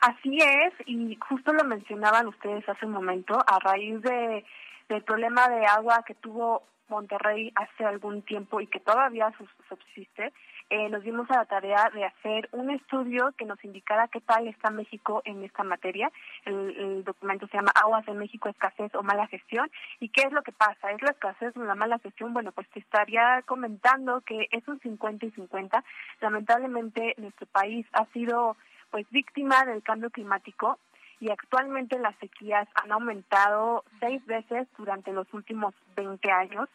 Así 0.00 0.36
es, 0.38 0.74
y 0.86 1.16
justo 1.28 1.52
lo 1.52 1.64
mencionaban 1.64 2.26
ustedes 2.28 2.68
hace 2.68 2.84
un 2.84 2.92
momento, 2.92 3.38
a 3.46 3.58
raíz 3.58 4.00
de, 4.02 4.44
del 4.88 5.02
problema 5.02 5.48
de 5.48 5.66
agua 5.66 6.02
que 6.06 6.14
tuvo 6.14 6.62
Monterrey 6.88 7.52
hace 7.54 7.84
algún 7.84 8.22
tiempo 8.22 8.60
y 8.60 8.66
que 8.66 8.80
todavía 8.80 9.32
subsiste, 9.68 10.32
eh, 10.70 10.88
nos 10.90 11.02
dimos 11.02 11.30
a 11.30 11.38
la 11.38 11.44
tarea 11.46 11.90
de 11.94 12.04
hacer 12.04 12.48
un 12.52 12.70
estudio 12.70 13.32
que 13.38 13.46
nos 13.46 13.62
indicara 13.64 14.08
qué 14.08 14.20
tal 14.20 14.48
está 14.48 14.70
México 14.70 15.22
en 15.24 15.42
esta 15.42 15.62
materia. 15.62 16.10
El, 16.44 16.76
el 16.76 17.04
documento 17.04 17.46
se 17.46 17.56
llama 17.56 17.72
Aguas 17.74 18.06
en 18.06 18.18
México, 18.18 18.50
escasez 18.50 18.94
o 18.94 19.02
mala 19.02 19.26
gestión. 19.28 19.70
¿Y 19.98 20.10
qué 20.10 20.22
es 20.26 20.32
lo 20.32 20.42
que 20.42 20.52
pasa? 20.52 20.90
¿Es 20.90 21.00
la 21.00 21.10
escasez 21.10 21.56
o 21.56 21.64
la 21.64 21.74
mala 21.74 21.98
gestión? 21.98 22.34
Bueno, 22.34 22.52
pues 22.52 22.68
te 22.68 22.80
estaría 22.80 23.42
comentando 23.46 24.20
que 24.22 24.48
es 24.50 24.66
un 24.68 24.78
50 24.80 25.26
y 25.26 25.30
50. 25.30 25.82
Lamentablemente 26.20 27.14
nuestro 27.16 27.46
país 27.46 27.86
ha 27.92 28.04
sido 28.12 28.56
pues 28.90 29.08
víctima 29.10 29.64
del 29.64 29.82
cambio 29.82 30.10
climático 30.10 30.78
y 31.20 31.30
actualmente 31.30 31.98
las 31.98 32.16
sequías 32.16 32.68
han 32.74 32.92
aumentado 32.92 33.84
seis 34.00 34.24
veces 34.26 34.68
durante 34.76 35.12
los 35.12 35.32
últimos 35.32 35.74
20 35.96 36.30
años. 36.30 36.68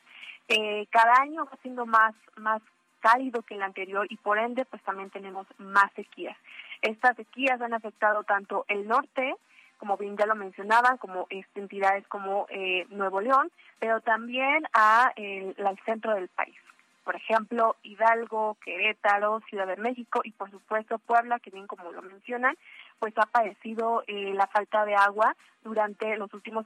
Eh, 0.48 0.88
cada 0.90 1.22
año 1.22 1.46
va 1.46 1.58
siendo 1.62 1.86
más, 1.86 2.14
más 2.36 2.62
cálido 3.00 3.42
que 3.42 3.56
el 3.56 3.62
anterior 3.62 4.06
y 4.10 4.18
por 4.18 4.38
ende 4.38 4.66
pues 4.66 4.82
también 4.84 5.10
tenemos 5.10 5.48
más 5.58 5.92
sequías. 5.96 6.38
Estas 6.82 7.16
sequías 7.16 7.62
han 7.62 7.74
afectado 7.74 8.24
tanto 8.24 8.66
el 8.68 8.88
norte, 8.88 9.36
como 9.78 9.98
bien 9.98 10.18
ya 10.18 10.26
lo 10.26 10.36
mencionaban, 10.36 10.98
como 10.98 11.28
este, 11.30 11.60
entidades 11.60 12.08
como 12.08 12.46
eh, 12.50 12.86
Nuevo 12.90 13.22
León, 13.22 13.52
pero 13.80 14.02
también 14.02 14.64
al 14.74 15.80
centro 15.86 16.14
del 16.16 16.28
país. 16.30 16.56
Por 17.04 17.16
ejemplo, 17.16 17.76
Hidalgo, 17.84 18.58
Querétaro, 18.64 19.42
Ciudad 19.50 19.68
de 19.68 19.78
México 19.78 20.22
y 20.24 20.32
por 20.32 20.50
supuesto 20.52 21.00
Puebla, 21.00 21.40
que 21.40 21.52
bien 21.52 21.68
como 21.68 21.92
lo 21.92 22.02
mencionan, 22.02 22.58
pues 23.00 23.14
ha 23.18 23.26
padecido 23.26 24.04
eh, 24.08 24.34
la 24.34 24.48
falta 24.48 24.86
de 24.86 24.96
agua 24.96 25.36
durante 25.64 26.16
los 26.18 26.34
últimos 26.34 26.66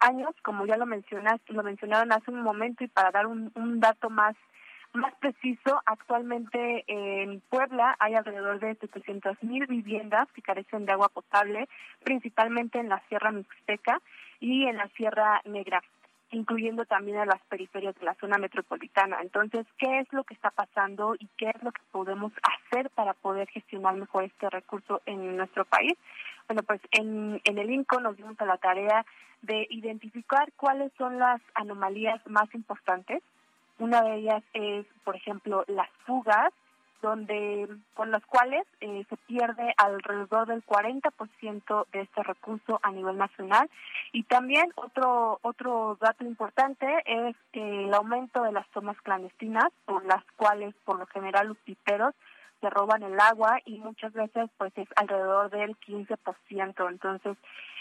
años, 0.00 0.34
como 0.42 0.66
ya 0.66 0.76
lo 0.76 0.86
mencionas, 0.86 1.40
lo 1.48 1.62
mencionaron 1.62 2.12
hace 2.12 2.30
un 2.30 2.42
momento 2.42 2.84
y 2.84 2.88
para 2.88 3.10
dar 3.10 3.26
un, 3.26 3.50
un 3.54 3.80
dato 3.80 4.10
más 4.10 4.36
más 4.94 5.14
preciso, 5.16 5.80
actualmente 5.84 6.84
en 6.88 7.40
Puebla 7.50 7.94
hay 7.98 8.14
alrededor 8.14 8.58
de 8.58 8.74
700 8.76 9.42
mil 9.42 9.66
viviendas 9.66 10.28
que 10.32 10.42
carecen 10.42 10.86
de 10.86 10.92
agua 10.92 11.08
potable, 11.10 11.68
principalmente 12.02 12.78
en 12.78 12.88
la 12.88 13.02
Sierra 13.08 13.30
Mixteca 13.30 14.00
y 14.40 14.64
en 14.64 14.76
la 14.76 14.88
Sierra 14.96 15.42
Negra 15.44 15.82
incluyendo 16.30 16.84
también 16.84 17.18
a 17.18 17.26
las 17.26 17.40
periferias 17.48 17.94
de 17.98 18.04
la 18.04 18.14
zona 18.14 18.38
metropolitana. 18.38 19.18
Entonces, 19.22 19.66
¿qué 19.78 20.00
es 20.00 20.12
lo 20.12 20.24
que 20.24 20.34
está 20.34 20.50
pasando 20.50 21.14
y 21.18 21.26
qué 21.36 21.50
es 21.50 21.62
lo 21.62 21.72
que 21.72 21.80
podemos 21.90 22.32
hacer 22.42 22.90
para 22.90 23.14
poder 23.14 23.48
gestionar 23.48 23.94
mejor 23.94 24.24
este 24.24 24.50
recurso 24.50 25.00
en 25.06 25.36
nuestro 25.36 25.64
país? 25.64 25.94
Bueno, 26.46 26.62
pues 26.62 26.80
en, 26.92 27.40
el 27.44 27.70
INCO 27.70 28.00
nos 28.00 28.16
dimos 28.16 28.40
a 28.40 28.46
la 28.46 28.58
tarea 28.58 29.04
de 29.42 29.66
identificar 29.70 30.52
cuáles 30.56 30.92
son 30.98 31.18
las 31.18 31.40
anomalías 31.54 32.20
más 32.26 32.52
importantes. 32.54 33.22
Una 33.78 34.02
de 34.02 34.16
ellas 34.16 34.42
es, 34.52 34.86
por 35.04 35.16
ejemplo, 35.16 35.64
las 35.68 35.88
fugas, 36.06 36.52
donde 37.02 37.68
con 37.94 38.10
las 38.10 38.24
cuales 38.26 38.66
eh, 38.80 39.04
se 39.08 39.16
pierde 39.16 39.74
alrededor 39.76 40.46
del 40.46 40.64
40% 40.64 41.86
de 41.92 42.00
este 42.00 42.22
recurso 42.22 42.80
a 42.82 42.90
nivel 42.90 43.16
nacional 43.16 43.70
y 44.12 44.24
también 44.24 44.72
otro 44.76 45.38
otro 45.42 45.96
dato 46.00 46.24
importante 46.24 46.86
es 47.06 47.36
el 47.52 47.92
aumento 47.94 48.42
de 48.42 48.52
las 48.52 48.68
tomas 48.70 49.00
clandestinas 49.02 49.68
por 49.84 50.04
las 50.04 50.24
cuales 50.36 50.74
por 50.84 50.98
lo 50.98 51.06
general 51.06 51.48
los 51.48 51.58
piperos 51.58 52.14
se 52.60 52.70
roban 52.70 53.02
el 53.02 53.18
agua 53.20 53.60
y 53.64 53.78
muchas 53.78 54.12
veces 54.12 54.50
pues 54.58 54.72
es 54.76 54.88
alrededor 54.96 55.50
del 55.50 55.76
15%. 55.78 56.90
Entonces, 56.90 57.36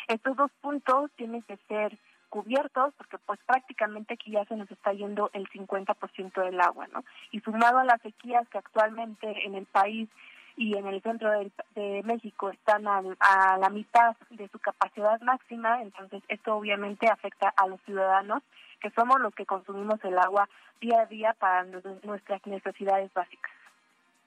estos 0.08 0.36
dos 0.38 0.51
puntos 0.62 1.10
tienen 1.15 1.41
que 1.43 1.58
ser 1.67 1.97
cubiertos 2.29 2.93
porque 2.97 3.17
pues 3.19 3.39
prácticamente 3.45 4.13
aquí 4.13 4.31
ya 4.31 4.45
se 4.45 4.55
nos 4.55 4.69
está 4.71 4.93
yendo 4.93 5.29
el 5.33 5.47
50% 5.49 6.43
del 6.43 6.61
agua, 6.61 6.87
¿no? 6.87 7.03
Y 7.31 7.39
sumado 7.41 7.79
a 7.79 7.83
las 7.85 8.01
sequías 8.01 8.47
que 8.49 8.57
actualmente 8.57 9.45
en 9.45 9.55
el 9.55 9.65
país 9.65 10.09
y 10.55 10.75
en 10.75 10.87
el 10.87 11.01
centro 11.03 11.29
de, 11.31 12.01
México 12.03 12.49
están 12.49 12.87
a, 12.87 13.57
la 13.57 13.69
mitad 13.69 14.15
de 14.31 14.47
su 14.49 14.57
capacidad 14.59 15.19
máxima, 15.21 15.81
entonces 15.83 16.23
esto 16.27 16.55
obviamente 16.55 17.07
afecta 17.07 17.53
a 17.55 17.67
los 17.67 17.79
ciudadanos 17.81 18.41
que 18.79 18.89
somos 18.91 19.19
los 19.19 19.33
que 19.35 19.45
consumimos 19.45 20.03
el 20.03 20.17
agua 20.17 20.49
día 20.81 21.01
a 21.01 21.05
día 21.05 21.33
para 21.33 21.63
nu- 21.63 21.99
nuestras 22.03 22.45
necesidades 22.45 23.13
básicas. 23.13 23.51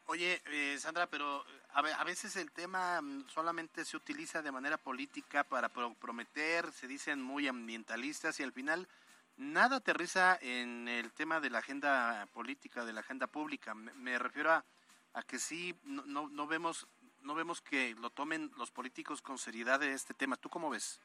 Oye, 0.07 0.41
eh, 0.53 0.77
Sandra, 0.79 1.07
pero 1.07 1.45
a, 1.75 1.83
ve- 1.83 1.93
a 1.95 2.05
veces 2.05 2.37
el 2.37 2.51
tema 2.51 3.01
mm, 3.01 3.29
solamente 3.29 3.85
se 3.85 3.97
utiliza 3.97 4.43
de 4.43 4.53
manera 4.53 4.77
política 4.77 5.45
para 5.45 5.69
pro- 5.69 5.95
prometer, 5.95 6.71
se 6.73 6.87
dicen 6.87 7.23
muy 7.23 7.49
ambientalistas 7.49 8.39
y 8.41 8.43
al 8.43 8.53
final 8.53 8.89
nada 9.37 9.77
aterriza 9.77 10.39
en 10.41 10.89
el 10.89 11.13
tema 11.13 11.41
de 11.41 11.51
la 11.51 11.59
agenda 11.59 12.27
política, 12.35 12.85
de 12.85 12.93
la 12.93 13.01
agenda 13.01 13.27
pública. 13.27 13.75
Me, 13.75 14.19
refiero 14.19 14.53
a, 14.53 14.65
a 15.15 15.23
que 15.23 15.39
sí, 15.39 15.75
no, 15.85 16.05
no, 16.07 16.29
no 16.29 16.47
vemos 16.47 16.87
no 17.23 17.35
vemos 17.35 17.61
que 17.61 17.95
lo 17.97 18.09
tomen 18.09 18.51
los 18.57 18.71
políticos 18.71 19.21
con 19.21 19.37
seriedad 19.37 19.79
de 19.79 19.93
este 19.93 20.15
tema. 20.15 20.37
¿Tú 20.37 20.49
cómo 20.49 20.71
ves? 20.71 20.99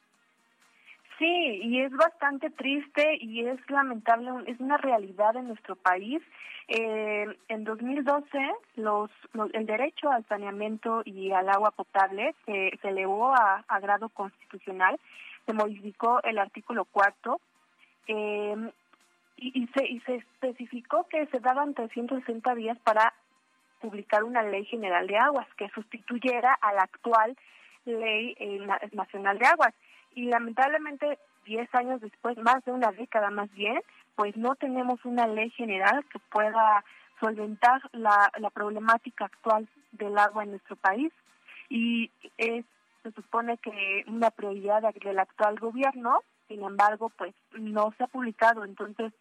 Sí, 1.17 1.25
y 1.63 1.79
es 1.81 1.91
bastante 1.93 2.49
triste 2.49 3.17
y 3.21 3.45
es 3.45 3.57
lamentable, 3.69 4.31
es 4.47 4.59
una 4.59 4.75
realidad 4.77 5.35
en 5.37 5.47
nuestro 5.47 5.75
país. 5.77 6.21
Eh, 6.67 7.25
en 7.47 7.63
2012, 7.63 8.27
los, 8.75 9.09
los- 9.33 9.53
el 9.53 9.65
derecho 9.65 10.09
al 10.09 10.25
saneamiento 10.27 11.03
y 11.05 11.31
al 11.31 11.47
agua 11.47 11.71
potable 11.71 12.35
se, 12.45 12.71
elevó 12.83 13.33
a, 13.33 13.63
grado 13.79 14.09
constitucional, 14.09 14.99
se 15.45 15.53
modificó 15.53 16.21
el 16.23 16.37
artículo 16.39 16.83
cuarto 16.85 17.39
eh, 18.07 18.71
y, 19.37 19.67
se, 19.67 19.85
y 19.85 19.99
se 20.01 20.15
especificó 20.15 21.07
que 21.07 21.27
se 21.27 21.39
daban 21.39 21.73
360 21.75 22.55
días 22.55 22.77
para 22.79 23.13
publicar 23.79 24.23
una 24.23 24.41
ley 24.43 24.65
general 24.65 25.07
de 25.07 25.17
aguas 25.17 25.47
que 25.55 25.69
sustituyera 25.69 26.53
a 26.61 26.73
la 26.73 26.81
actual 26.81 27.37
ley 27.85 28.35
eh, 28.39 28.59
na- 28.65 28.79
nacional 28.93 29.37
de 29.37 29.45
aguas 29.45 29.73
y 30.15 30.25
lamentablemente 30.25 31.19
10 31.45 31.73
años 31.75 32.01
después, 32.01 32.37
más 32.37 32.63
de 32.65 32.71
una 32.71 32.91
década 32.91 33.29
más 33.29 33.51
bien, 33.51 33.79
pues 34.15 34.35
no 34.35 34.55
tenemos 34.55 35.03
una 35.05 35.27
ley 35.27 35.51
general 35.51 36.03
que 36.11 36.19
pueda 36.31 36.83
solventar 37.19 37.81
la, 37.91 38.31
la 38.39 38.49
problemática 38.49 39.25
actual 39.25 39.67
del 39.91 40.17
agua 40.17 40.43
en 40.43 40.51
nuestro 40.51 40.75
país. 40.75 41.11
Y 41.69 42.11
es 42.37 42.65
se 43.03 43.11
supone 43.11 43.57
que 43.59 44.03
una 44.07 44.31
prioridad 44.31 44.81
de- 44.81 44.99
del 44.99 45.19
actual 45.19 45.59
gobierno, 45.59 46.21
sin 46.47 46.63
embargo, 46.63 47.11
pues 47.17 47.35
no 47.53 47.93
se 47.97 48.03
ha 48.03 48.07
publicado, 48.07 48.65
entonces 48.65 49.13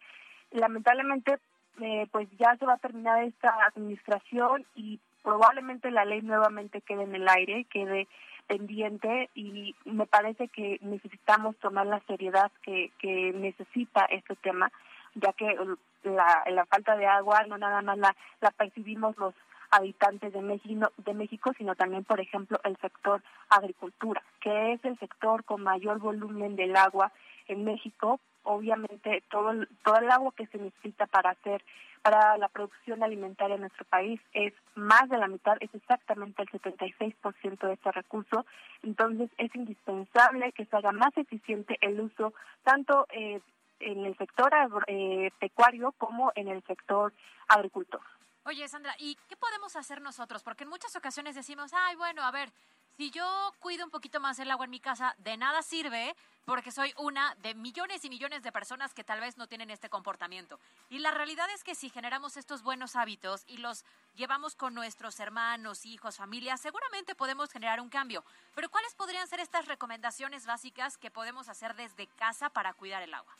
lamentablemente 0.51 1.37
eh, 1.81 2.07
pues 2.11 2.27
ya 2.39 2.55
se 2.57 2.65
va 2.65 2.73
a 2.73 2.77
terminar 2.79 3.23
esta 3.23 3.53
administración 3.67 4.65
y 4.75 4.99
probablemente 5.25 5.89
la 5.89 6.05
ley 6.05 6.21
nuevamente 6.21 6.81
quede 6.81 7.03
en 7.03 7.15
el 7.15 7.27
aire, 7.27 7.65
quede 7.65 8.07
pendiente 8.47 9.31
y 9.33 9.75
me 9.83 10.05
parece 10.05 10.47
que 10.49 10.77
necesitamos 10.81 11.55
tomar 11.57 11.87
la 11.87 11.99
seriedad 12.01 12.51
que, 12.61 12.91
que 12.99 13.33
necesita 13.33 14.05
este 14.05 14.35
tema, 14.35 14.71
ya 15.15 15.33
que 15.33 15.57
la 16.03 16.65
falta 16.69 16.95
de 16.95 17.07
agua 17.07 17.43
no 17.47 17.57
nada 17.57 17.81
más 17.81 17.97
la, 17.97 18.15
la 18.39 18.51
percibimos 18.51 19.17
los 19.17 19.33
habitantes 19.71 20.31
de 20.31 20.41
México, 20.41 20.91
de 20.97 21.13
México, 21.15 21.51
sino 21.57 21.73
también, 21.73 22.03
por 22.03 22.19
ejemplo, 22.21 22.59
el 22.63 22.77
sector 22.77 23.23
agricultura, 23.49 24.21
que 24.41 24.73
es 24.73 24.85
el 24.85 24.97
sector 24.99 25.43
con 25.43 25.63
mayor 25.63 25.97
volumen 25.97 26.55
del 26.55 26.75
agua 26.75 27.11
en 27.47 27.63
México. 27.63 28.19
Obviamente, 28.43 29.23
todo 29.29 29.51
el, 29.51 29.67
todo 29.83 29.97
el 29.97 30.11
agua 30.11 30.33
que 30.35 30.47
se 30.47 30.57
necesita 30.57 31.07
para 31.07 31.31
hacer 31.31 31.63
para 32.05 32.37
la 32.37 32.49
producción 32.49 33.01
alimentaria 33.01 33.55
en 33.55 33.61
nuestro 33.61 33.83
país 33.85 34.21
es 34.33 34.53
más 34.75 35.09
de 35.09 35.17
la 35.17 35.27
mitad, 35.27 35.57
es 35.59 35.73
exactamente 35.73 36.43
el 36.43 36.49
76% 36.49 37.67
de 37.67 37.73
este 37.73 37.91
recurso. 37.91 38.45
Entonces, 38.83 39.31
es 39.39 39.53
indispensable 39.55 40.51
que 40.51 40.65
se 40.65 40.75
haga 40.75 40.91
más 40.91 41.17
eficiente 41.17 41.79
el 41.81 41.99
uso 41.99 42.35
tanto 42.61 43.07
eh, 43.09 43.41
en 43.79 44.05
el 44.05 44.15
sector 44.17 44.51
eh, 44.85 45.31
pecuario 45.39 45.93
como 45.97 46.31
en 46.35 46.47
el 46.49 46.61
sector 46.65 47.11
agricultor. 47.47 48.01
Oye, 48.47 48.67
Sandra, 48.67 48.95
¿y 48.99 49.15
qué 49.27 49.35
podemos 49.35 49.75
hacer 49.75 50.01
nosotros? 50.01 50.43
Porque 50.43 50.65
en 50.65 50.69
muchas 50.69 50.95
ocasiones 50.95 51.33
decimos, 51.33 51.71
ay, 51.73 51.95
bueno, 51.95 52.23
a 52.23 52.29
ver, 52.29 52.53
si 52.95 53.09
yo 53.09 53.51
cuido 53.59 53.83
un 53.83 53.89
poquito 53.89 54.19
más 54.19 54.37
el 54.37 54.51
agua 54.51 54.65
en 54.65 54.71
mi 54.71 54.79
casa, 54.79 55.15
de 55.17 55.35
nada 55.35 55.63
sirve 55.63 56.15
porque 56.45 56.71
soy 56.71 56.93
una 56.97 57.33
de 57.41 57.55
millones 57.55 58.05
y 58.05 58.09
millones 58.09 58.43
de 58.43 58.51
personas 58.51 58.93
que 58.93 59.03
tal 59.03 59.19
vez 59.19 59.35
no 59.37 59.47
tienen 59.47 59.71
este 59.71 59.89
comportamiento. 59.89 60.59
Y 60.89 60.99
la 60.99 61.09
realidad 61.09 61.47
es 61.55 61.63
que 61.63 61.73
si 61.73 61.89
generamos 61.89 62.37
estos 62.37 62.61
buenos 62.61 62.95
hábitos 62.95 63.43
y 63.47 63.57
los 63.57 63.83
llevamos 64.13 64.55
con 64.55 64.75
nuestros 64.75 65.19
hermanos, 65.19 65.83
hijos, 65.87 66.17
familias, 66.17 66.61
seguramente 66.61 67.15
podemos 67.15 67.51
generar 67.51 67.81
un 67.81 67.89
cambio. 67.89 68.23
Pero 68.53 68.69
¿cuáles 68.69 68.93
podrían 68.93 69.27
ser 69.27 69.39
estas 69.39 69.65
recomendaciones 69.65 70.45
básicas 70.45 70.99
que 70.99 71.09
podemos 71.09 71.49
hacer 71.49 71.75
desde 71.75 72.05
casa 72.05 72.51
para 72.51 72.75
cuidar 72.75 73.01
el 73.01 73.15
agua? 73.15 73.35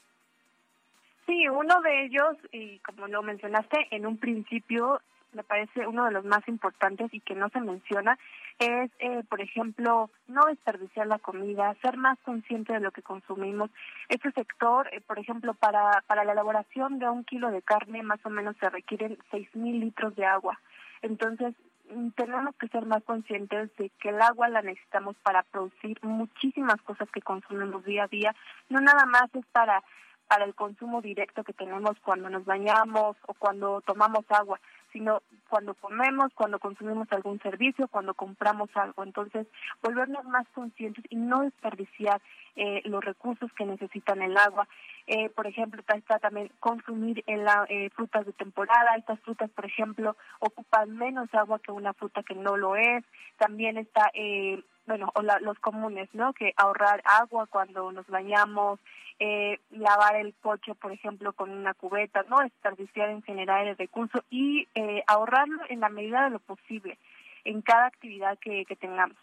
Sí, 1.25 1.47
uno 1.47 1.81
de 1.81 2.05
ellos, 2.05 2.35
y 2.51 2.79
como 2.79 3.07
lo 3.07 3.23
mencionaste 3.23 3.87
en 3.91 4.05
un 4.05 4.17
principio, 4.17 5.01
me 5.35 5.43
parece 5.43 5.85
uno 5.85 6.05
de 6.05 6.11
los 6.11 6.23
más 6.23 6.47
importantes 6.47 7.13
y 7.13 7.19
que 7.19 7.35
no 7.35 7.49
se 7.49 7.59
menciona, 7.59 8.17
es, 8.59 8.89
eh, 8.99 9.23
por 9.27 9.41
ejemplo, 9.41 10.09
no 10.27 10.45
desperdiciar 10.45 11.07
la 11.07 11.19
comida, 11.19 11.75
ser 11.81 11.97
más 11.97 12.17
consciente 12.19 12.73
de 12.73 12.79
lo 12.79 12.91
que 12.91 13.01
consumimos. 13.01 13.69
Este 14.07 14.31
sector, 14.31 14.87
eh, 14.93 15.01
por 15.01 15.19
ejemplo, 15.19 15.53
para, 15.53 16.03
para 16.07 16.23
la 16.23 16.31
elaboración 16.31 16.99
de 16.99 17.09
un 17.09 17.25
kilo 17.25 17.51
de 17.51 17.61
carne, 17.61 18.01
más 18.01 18.25
o 18.25 18.29
menos 18.29 18.55
se 18.59 18.69
requieren 18.69 19.17
seis 19.31 19.53
mil 19.55 19.79
litros 19.79 20.15
de 20.15 20.25
agua. 20.25 20.59
Entonces, 21.01 21.53
mm, 21.93 22.09
tenemos 22.11 22.55
que 22.55 22.69
ser 22.69 22.85
más 22.85 23.03
conscientes 23.03 23.75
de 23.75 23.89
que 23.99 24.09
el 24.09 24.21
agua 24.21 24.47
la 24.47 24.61
necesitamos 24.61 25.15
para 25.17 25.43
producir 25.43 25.99
muchísimas 26.01 26.81
cosas 26.83 27.09
que 27.11 27.21
consumimos 27.21 27.83
día 27.83 28.03
a 28.05 28.07
día. 28.07 28.33
No 28.69 28.79
nada 28.79 29.05
más 29.05 29.33
es 29.33 29.45
para 29.47 29.83
para 30.27 30.45
el 30.45 30.55
consumo 30.55 31.01
directo 31.01 31.43
que 31.43 31.53
tenemos 31.53 31.99
cuando 32.03 32.29
nos 32.29 32.45
bañamos 32.45 33.15
o 33.27 33.33
cuando 33.33 33.81
tomamos 33.81 34.25
agua, 34.29 34.59
sino 34.91 35.21
cuando 35.49 35.73
comemos, 35.75 36.31
cuando 36.33 36.59
consumimos 36.59 37.07
algún 37.11 37.39
servicio, 37.39 37.87
cuando 37.87 38.13
compramos 38.13 38.69
algo. 38.75 39.03
Entonces, 39.03 39.45
volvernos 39.83 40.25
más 40.25 40.47
conscientes 40.53 41.03
y 41.09 41.17
no 41.17 41.41
desperdiciar 41.41 42.21
eh, 42.55 42.81
los 42.85 43.03
recursos 43.03 43.51
que 43.53 43.65
necesitan 43.65 44.21
el 44.21 44.37
agua. 44.37 44.67
Eh, 45.07 45.29
por 45.29 45.45
ejemplo, 45.45 45.83
está, 45.87 46.19
también 46.19 46.49
consumir 46.59 47.23
en 47.27 47.43
la, 47.43 47.65
eh, 47.69 47.89
frutas 47.91 48.25
de 48.25 48.33
temporada. 48.33 48.95
Estas 48.95 49.19
frutas, 49.19 49.49
por 49.51 49.65
ejemplo, 49.65 50.15
ocupan 50.39 50.97
menos 50.97 51.31
agua 51.33 51.59
que 51.59 51.71
una 51.71 51.93
fruta 51.93 52.23
que 52.23 52.35
no 52.35 52.57
lo 52.57 52.75
es. 52.75 53.03
También 53.37 53.77
está, 53.77 54.09
eh, 54.13 54.63
bueno, 54.85 55.11
o 55.15 55.21
la- 55.21 55.39
los 55.39 55.57
comunes, 55.59 56.09
¿no? 56.13 56.33
Que 56.33 56.53
ahorrar 56.57 57.01
agua 57.05 57.47
cuando 57.47 57.91
nos 57.91 58.07
bañamos, 58.07 58.79
eh, 59.19 59.59
lavar 59.71 60.17
el 60.17 60.33
coche, 60.41 60.75
por 60.75 60.91
ejemplo, 60.91 61.33
con 61.33 61.49
una 61.49 61.73
cubeta, 61.73 62.23
no 62.29 62.39
desperdiciar 62.39 63.09
en 63.09 63.23
general 63.23 63.67
el 63.67 63.77
recurso 63.77 64.23
y 64.29 64.67
eh, 64.75 65.03
ahorrarlo 65.07 65.61
en 65.69 65.79
la 65.79 65.89
medida 65.89 66.25
de 66.25 66.31
lo 66.31 66.39
posible 66.39 66.97
en 67.45 67.61
cada 67.61 67.85
actividad 67.85 68.37
que, 68.39 68.65
tengamos. 68.79 69.17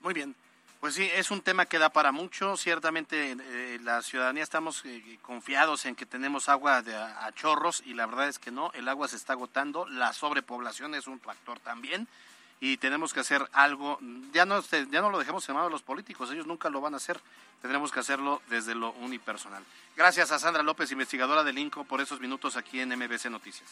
Muy 0.00 0.12
bien. 0.12 0.34
Pues 0.80 0.94
sí, 0.94 1.08
es 1.14 1.30
un 1.30 1.40
tema 1.40 1.64
que 1.64 1.78
da 1.78 1.88
para 1.88 2.12
mucho. 2.12 2.58
Ciertamente 2.58 3.32
eh, 3.32 3.78
la 3.82 4.02
ciudadanía 4.02 4.42
estamos 4.42 4.84
eh, 4.84 5.18
confiados 5.22 5.86
en 5.86 5.94
que 5.94 6.04
tenemos 6.04 6.50
agua 6.50 6.82
de 6.82 6.94
a 6.94 7.32
chorros 7.32 7.82
y 7.86 7.94
la 7.94 8.04
verdad 8.04 8.28
es 8.28 8.38
que 8.38 8.50
no, 8.50 8.70
el 8.74 8.88
agua 8.88 9.08
se 9.08 9.16
está 9.16 9.32
agotando, 9.32 9.86
la 9.88 10.12
sobrepoblación 10.12 10.94
es 10.94 11.06
un 11.06 11.20
factor 11.20 11.58
también 11.60 12.06
y 12.64 12.78
tenemos 12.78 13.12
que 13.12 13.20
hacer 13.20 13.46
algo. 13.52 13.98
Ya 14.32 14.46
no, 14.46 14.58
ya 14.62 15.02
no 15.02 15.10
lo 15.10 15.18
dejemos 15.18 15.46
en 15.48 15.54
manos 15.54 15.68
de 15.68 15.72
los 15.72 15.82
políticos, 15.82 16.30
ellos 16.30 16.46
nunca 16.46 16.70
lo 16.70 16.80
van 16.80 16.94
a 16.94 16.96
hacer. 16.96 17.20
Tendremos 17.60 17.92
que 17.92 18.00
hacerlo 18.00 18.40
desde 18.48 18.74
lo 18.74 18.92
unipersonal. 18.92 19.62
Gracias 19.96 20.32
a 20.32 20.38
Sandra 20.38 20.62
López, 20.62 20.90
investigadora 20.90 21.44
del 21.44 21.58
INCO, 21.58 21.84
por 21.84 22.00
esos 22.00 22.20
minutos 22.20 22.56
aquí 22.56 22.80
en 22.80 22.88
MBC 22.88 23.26
Noticias. 23.26 23.70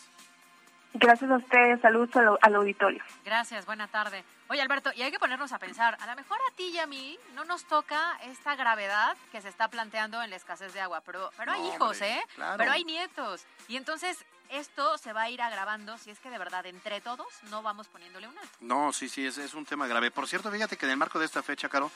Gracias 0.95 1.31
a 1.31 1.37
ustedes, 1.37 1.81
saludos 1.81 2.15
al, 2.17 2.39
al 2.43 2.55
auditorio. 2.55 3.03
Gracias, 3.25 3.65
buena 3.65 3.89
tarde. 3.89 4.25
Oye, 4.49 4.61
Alberto, 4.61 4.91
y 4.95 5.01
hay 5.01 5.11
que 5.11 5.19
ponernos 5.19 5.51
a 5.53 5.59
pensar, 5.59 5.97
a 5.99 6.07
lo 6.07 6.15
mejor 6.15 6.37
a 6.51 6.55
ti 6.55 6.65
y 6.65 6.79
a 6.79 6.87
mí 6.87 7.19
no 7.35 7.47
nos 7.47 7.65
toca 7.65 8.19
esta 8.25 8.57
gravedad 8.57 9.17
que 9.31 9.41
se 9.41 9.49
está 9.49 9.69
planteando 9.69 10.23
en 10.23 10.29
la 10.29 10.37
escasez 10.37 10.75
de 10.75 10.83
agua, 10.83 11.01
pero, 11.01 11.31
pero 11.39 11.53
hay 11.53 11.63
No, 11.63 11.69
hijos, 11.75 11.93
hombre, 11.93 12.13
¿eh? 12.19 12.23
claro. 12.35 12.59
Pero 12.59 12.73
hay 12.73 12.85
nietos. 12.85 13.47
Y 13.69 13.77
entonces 13.77 14.23
esto 14.53 14.99
se 14.99 15.13
va 15.13 15.23
a 15.23 15.31
ir 15.31 15.41
agravando 15.43 15.99
si 15.99 16.11
es 16.11 16.19
que 16.19 16.31
de 16.31 16.39
verdad 16.39 16.67
entre 16.67 17.01
todos 17.01 17.27
no 17.51 17.63
vamos 17.63 17.89
poniéndole 17.89 18.29
un 18.29 18.39
alto. 18.39 18.57
No, 18.61 18.93
sí, 18.93 19.09
sí, 19.09 19.27
es, 19.27 19.39
es 19.39 19.55
un 19.55 19.65
tema 19.65 19.87
grave. 19.87 20.11
Por 20.11 20.29
cierto, 20.29 20.51
fíjate 20.51 20.77
que 20.77 20.87
en 20.87 20.93
el 20.93 20.97
marco 20.99 21.19
de 21.19 21.25
esta 21.25 21.43
fecha, 21.43 21.69
Caro, 21.69 21.91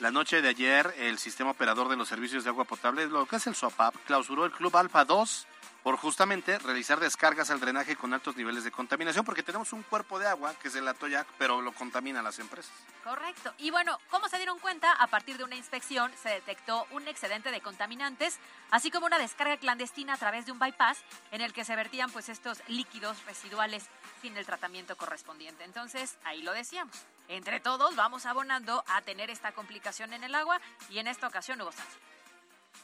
la 0.00 0.10
noche 0.10 0.42
de 0.42 0.48
ayer, 0.48 0.94
el 0.98 1.18
sistema 1.18 1.50
operador 1.50 1.88
de 1.88 1.96
los 1.96 2.08
servicios 2.08 2.44
de 2.44 2.50
agua 2.50 2.64
potable, 2.64 3.06
lo 3.06 3.26
que 3.26 3.36
es 3.36 3.46
el 3.46 3.54
SOAPAP, 3.54 3.94
clausuró 4.06 4.44
el 4.44 4.52
Club 4.52 4.76
Alfa 4.76 5.04
2 5.04 5.46
por 5.84 5.98
justamente 5.98 6.58
realizar 6.58 6.98
descargas 6.98 7.50
al 7.50 7.60
drenaje 7.60 7.94
con 7.94 8.14
altos 8.14 8.36
niveles 8.36 8.64
de 8.64 8.72
contaminación, 8.72 9.22
porque 9.22 9.42
tenemos 9.42 9.74
un 9.74 9.82
cuerpo 9.82 10.18
de 10.18 10.26
agua, 10.26 10.54
que 10.54 10.68
es 10.68 10.74
el 10.76 10.88
Atoyac, 10.88 11.26
pero 11.36 11.60
lo 11.60 11.74
contaminan 11.74 12.24
las 12.24 12.38
empresas. 12.38 12.72
Correcto. 13.04 13.52
Y 13.58 13.70
bueno, 13.70 14.00
¿cómo 14.10 14.26
se 14.30 14.38
dieron 14.38 14.58
cuenta? 14.58 14.90
A 14.92 15.08
partir 15.08 15.36
de 15.36 15.44
una 15.44 15.56
inspección 15.56 16.10
se 16.22 16.30
detectó 16.30 16.86
un 16.90 17.06
excedente 17.06 17.50
de 17.50 17.60
contaminantes, 17.60 18.38
así 18.70 18.90
como 18.90 19.04
una 19.04 19.18
descarga 19.18 19.58
clandestina 19.58 20.14
a 20.14 20.16
través 20.16 20.46
de 20.46 20.52
un 20.52 20.58
bypass 20.58 20.96
en 21.32 21.42
el 21.42 21.52
que 21.52 21.66
se 21.66 21.76
vertían 21.76 22.10
pues 22.10 22.30
estos 22.30 22.62
líquidos 22.66 23.22
residuales 23.26 23.84
sin 24.22 24.38
el 24.38 24.46
tratamiento 24.46 24.96
correspondiente. 24.96 25.64
Entonces, 25.64 26.16
ahí 26.24 26.40
lo 26.40 26.54
decíamos. 26.54 26.96
Entre 27.28 27.60
todos 27.60 27.94
vamos 27.94 28.24
abonando 28.24 28.84
a 28.86 29.02
tener 29.02 29.28
esta 29.28 29.52
complicación 29.52 30.14
en 30.14 30.24
el 30.24 30.34
agua 30.34 30.62
y 30.88 30.98
en 30.98 31.08
esta 31.08 31.28
ocasión 31.28 31.60
hubo 31.60 31.72
sanción. 31.72 32.00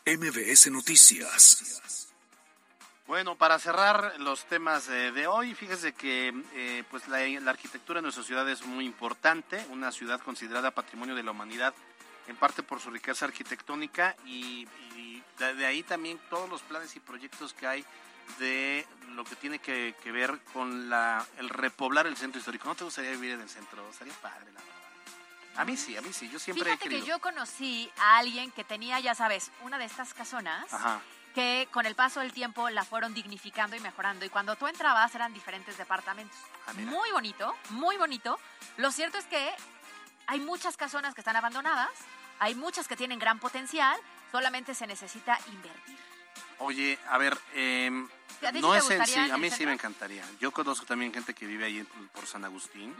MBS 0.04 0.70
Noticias. 0.70 2.09
Bueno, 3.10 3.34
para 3.34 3.58
cerrar 3.58 4.20
los 4.20 4.44
temas 4.44 4.86
de 4.86 5.26
hoy, 5.26 5.52
fíjese 5.56 5.92
que 5.94 6.32
eh, 6.54 6.84
pues 6.92 7.08
la, 7.08 7.18
la 7.40 7.50
arquitectura 7.50 7.98
en 7.98 8.04
nuestra 8.04 8.22
ciudad 8.22 8.48
es 8.48 8.64
muy 8.64 8.86
importante, 8.86 9.66
una 9.70 9.90
ciudad 9.90 10.20
considerada 10.20 10.70
patrimonio 10.70 11.16
de 11.16 11.24
la 11.24 11.32
humanidad, 11.32 11.74
en 12.28 12.36
parte 12.36 12.62
por 12.62 12.78
su 12.78 12.88
riqueza 12.88 13.24
arquitectónica 13.24 14.14
y, 14.26 14.68
y 14.94 15.20
de, 15.40 15.54
de 15.54 15.66
ahí 15.66 15.82
también 15.82 16.20
todos 16.30 16.48
los 16.48 16.62
planes 16.62 16.94
y 16.94 17.00
proyectos 17.00 17.52
que 17.52 17.66
hay 17.66 17.84
de 18.38 18.86
lo 19.16 19.24
que 19.24 19.34
tiene 19.34 19.58
que, 19.58 19.96
que 20.04 20.12
ver 20.12 20.38
con 20.52 20.88
la, 20.88 21.26
el 21.38 21.48
repoblar 21.48 22.06
el 22.06 22.16
centro 22.16 22.38
histórico. 22.38 22.68
¿No 22.68 22.76
te 22.76 22.84
gustaría 22.84 23.10
vivir 23.10 23.32
en 23.32 23.40
el 23.40 23.48
centro? 23.48 23.92
Sería 23.92 24.14
padre, 24.22 24.52
la 24.52 24.60
verdad. 24.60 24.74
A 25.56 25.64
mí 25.64 25.76
sí, 25.76 25.96
a 25.96 26.00
mí 26.00 26.12
sí, 26.12 26.30
yo 26.30 26.38
siempre 26.38 26.62
Fíjate 26.64 26.84
he 26.84 26.88
querido. 26.90 27.04
que 27.04 27.10
yo 27.10 27.18
conocí 27.18 27.90
a 27.98 28.18
alguien 28.18 28.52
que 28.52 28.62
tenía, 28.62 29.00
ya 29.00 29.16
sabes, 29.16 29.50
una 29.62 29.78
de 29.78 29.86
estas 29.86 30.14
casonas. 30.14 30.72
Ajá. 30.72 31.00
Que 31.34 31.68
con 31.70 31.86
el 31.86 31.94
paso 31.94 32.20
del 32.20 32.32
tiempo 32.32 32.68
la 32.70 32.84
fueron 32.84 33.14
dignificando 33.14 33.76
y 33.76 33.80
mejorando. 33.80 34.24
Y 34.24 34.28
cuando 34.28 34.56
tú 34.56 34.66
entrabas 34.66 35.14
eran 35.14 35.32
diferentes 35.32 35.76
departamentos. 35.78 36.38
Ah, 36.66 36.72
muy 36.74 37.10
bonito, 37.10 37.54
muy 37.70 37.96
bonito. 37.96 38.38
Lo 38.76 38.90
cierto 38.90 39.18
es 39.18 39.24
que 39.26 39.50
hay 40.26 40.40
muchas 40.40 40.76
casonas 40.76 41.14
que 41.14 41.20
están 41.20 41.36
abandonadas, 41.36 41.90
hay 42.38 42.54
muchas 42.54 42.88
que 42.88 42.96
tienen 42.96 43.18
gran 43.18 43.38
potencial, 43.38 43.98
solamente 44.30 44.74
se 44.74 44.86
necesita 44.86 45.38
invertir. 45.52 45.98
Oye, 46.58 46.98
a 47.08 47.18
ver, 47.18 47.38
eh, 47.54 47.90
¿A 48.42 48.52
sí 48.52 48.60
no 48.60 48.74
es 48.74 48.90
en 48.90 48.98
gustaría 48.98 49.24
sí, 49.24 49.28
en 49.28 49.32
a 49.32 49.38
mí 49.38 49.50
sí 49.50 49.66
me 49.66 49.72
encantaría. 49.72 50.24
Yo 50.40 50.52
conozco 50.52 50.86
también 50.86 51.12
gente 51.12 51.34
que 51.34 51.46
vive 51.46 51.64
ahí 51.64 51.86
por 52.12 52.26
San 52.26 52.44
Agustín. 52.44 52.94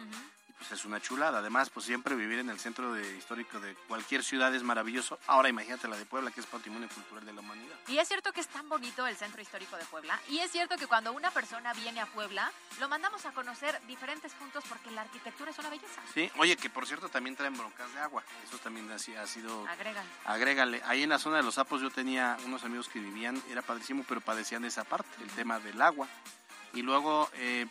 Pues 0.60 0.72
es 0.72 0.84
una 0.84 1.00
chulada. 1.00 1.38
Además, 1.38 1.70
pues 1.70 1.86
siempre 1.86 2.14
vivir 2.14 2.38
en 2.38 2.50
el 2.50 2.60
centro 2.60 2.92
de, 2.92 3.16
histórico 3.16 3.58
de 3.60 3.74
cualquier 3.88 4.22
ciudad 4.22 4.54
es 4.54 4.62
maravilloso. 4.62 5.18
Ahora 5.26 5.48
imagínate 5.48 5.88
la 5.88 5.96
de 5.96 6.04
Puebla, 6.04 6.30
que 6.30 6.40
es 6.40 6.46
patrimonio 6.46 6.86
cultural 6.90 7.24
de 7.24 7.32
la 7.32 7.40
humanidad. 7.40 7.74
Y 7.88 7.96
es 7.98 8.06
cierto 8.06 8.30
que 8.32 8.40
es 8.40 8.46
tan 8.48 8.68
bonito 8.68 9.06
el 9.06 9.16
centro 9.16 9.40
histórico 9.40 9.76
de 9.78 9.84
Puebla. 9.86 10.20
Y 10.28 10.38
es 10.40 10.50
cierto 10.52 10.76
que 10.76 10.86
cuando 10.86 11.12
una 11.14 11.30
persona 11.30 11.72
viene 11.72 12.00
a 12.02 12.06
Puebla, 12.06 12.52
lo 12.78 12.90
mandamos 12.90 13.24
a 13.24 13.32
conocer 13.32 13.80
diferentes 13.86 14.34
puntos 14.34 14.62
porque 14.68 14.90
la 14.90 15.00
arquitectura 15.00 15.50
es 15.50 15.58
una 15.58 15.70
belleza. 15.70 16.02
Sí, 16.12 16.30
oye, 16.36 16.56
que 16.58 16.68
por 16.68 16.86
cierto 16.86 17.08
también 17.08 17.36
traen 17.36 17.56
broncas 17.56 17.90
de 17.94 18.00
agua. 18.00 18.22
Eso 18.46 18.58
también 18.58 18.90
ha, 18.92 18.98
si- 18.98 19.14
ha 19.16 19.26
sido... 19.26 19.66
Agregan. 19.66 20.04
Agrégale, 20.26 20.82
ahí 20.84 21.02
en 21.04 21.08
la 21.08 21.18
zona 21.18 21.38
de 21.38 21.42
los 21.42 21.54
sapos 21.54 21.80
yo 21.80 21.88
tenía 21.90 22.36
unos 22.44 22.64
amigos 22.64 22.88
que 22.88 22.98
vivían, 23.00 23.42
era 23.48 23.62
padrísimo, 23.62 24.04
pero 24.06 24.20
padecían 24.20 24.64
esa 24.66 24.84
parte, 24.84 25.08
el 25.22 25.30
tema 25.30 25.58
del 25.58 25.80
agua. 25.80 26.06
Y 26.74 26.82
luego 26.82 27.28
eh, 27.34 27.66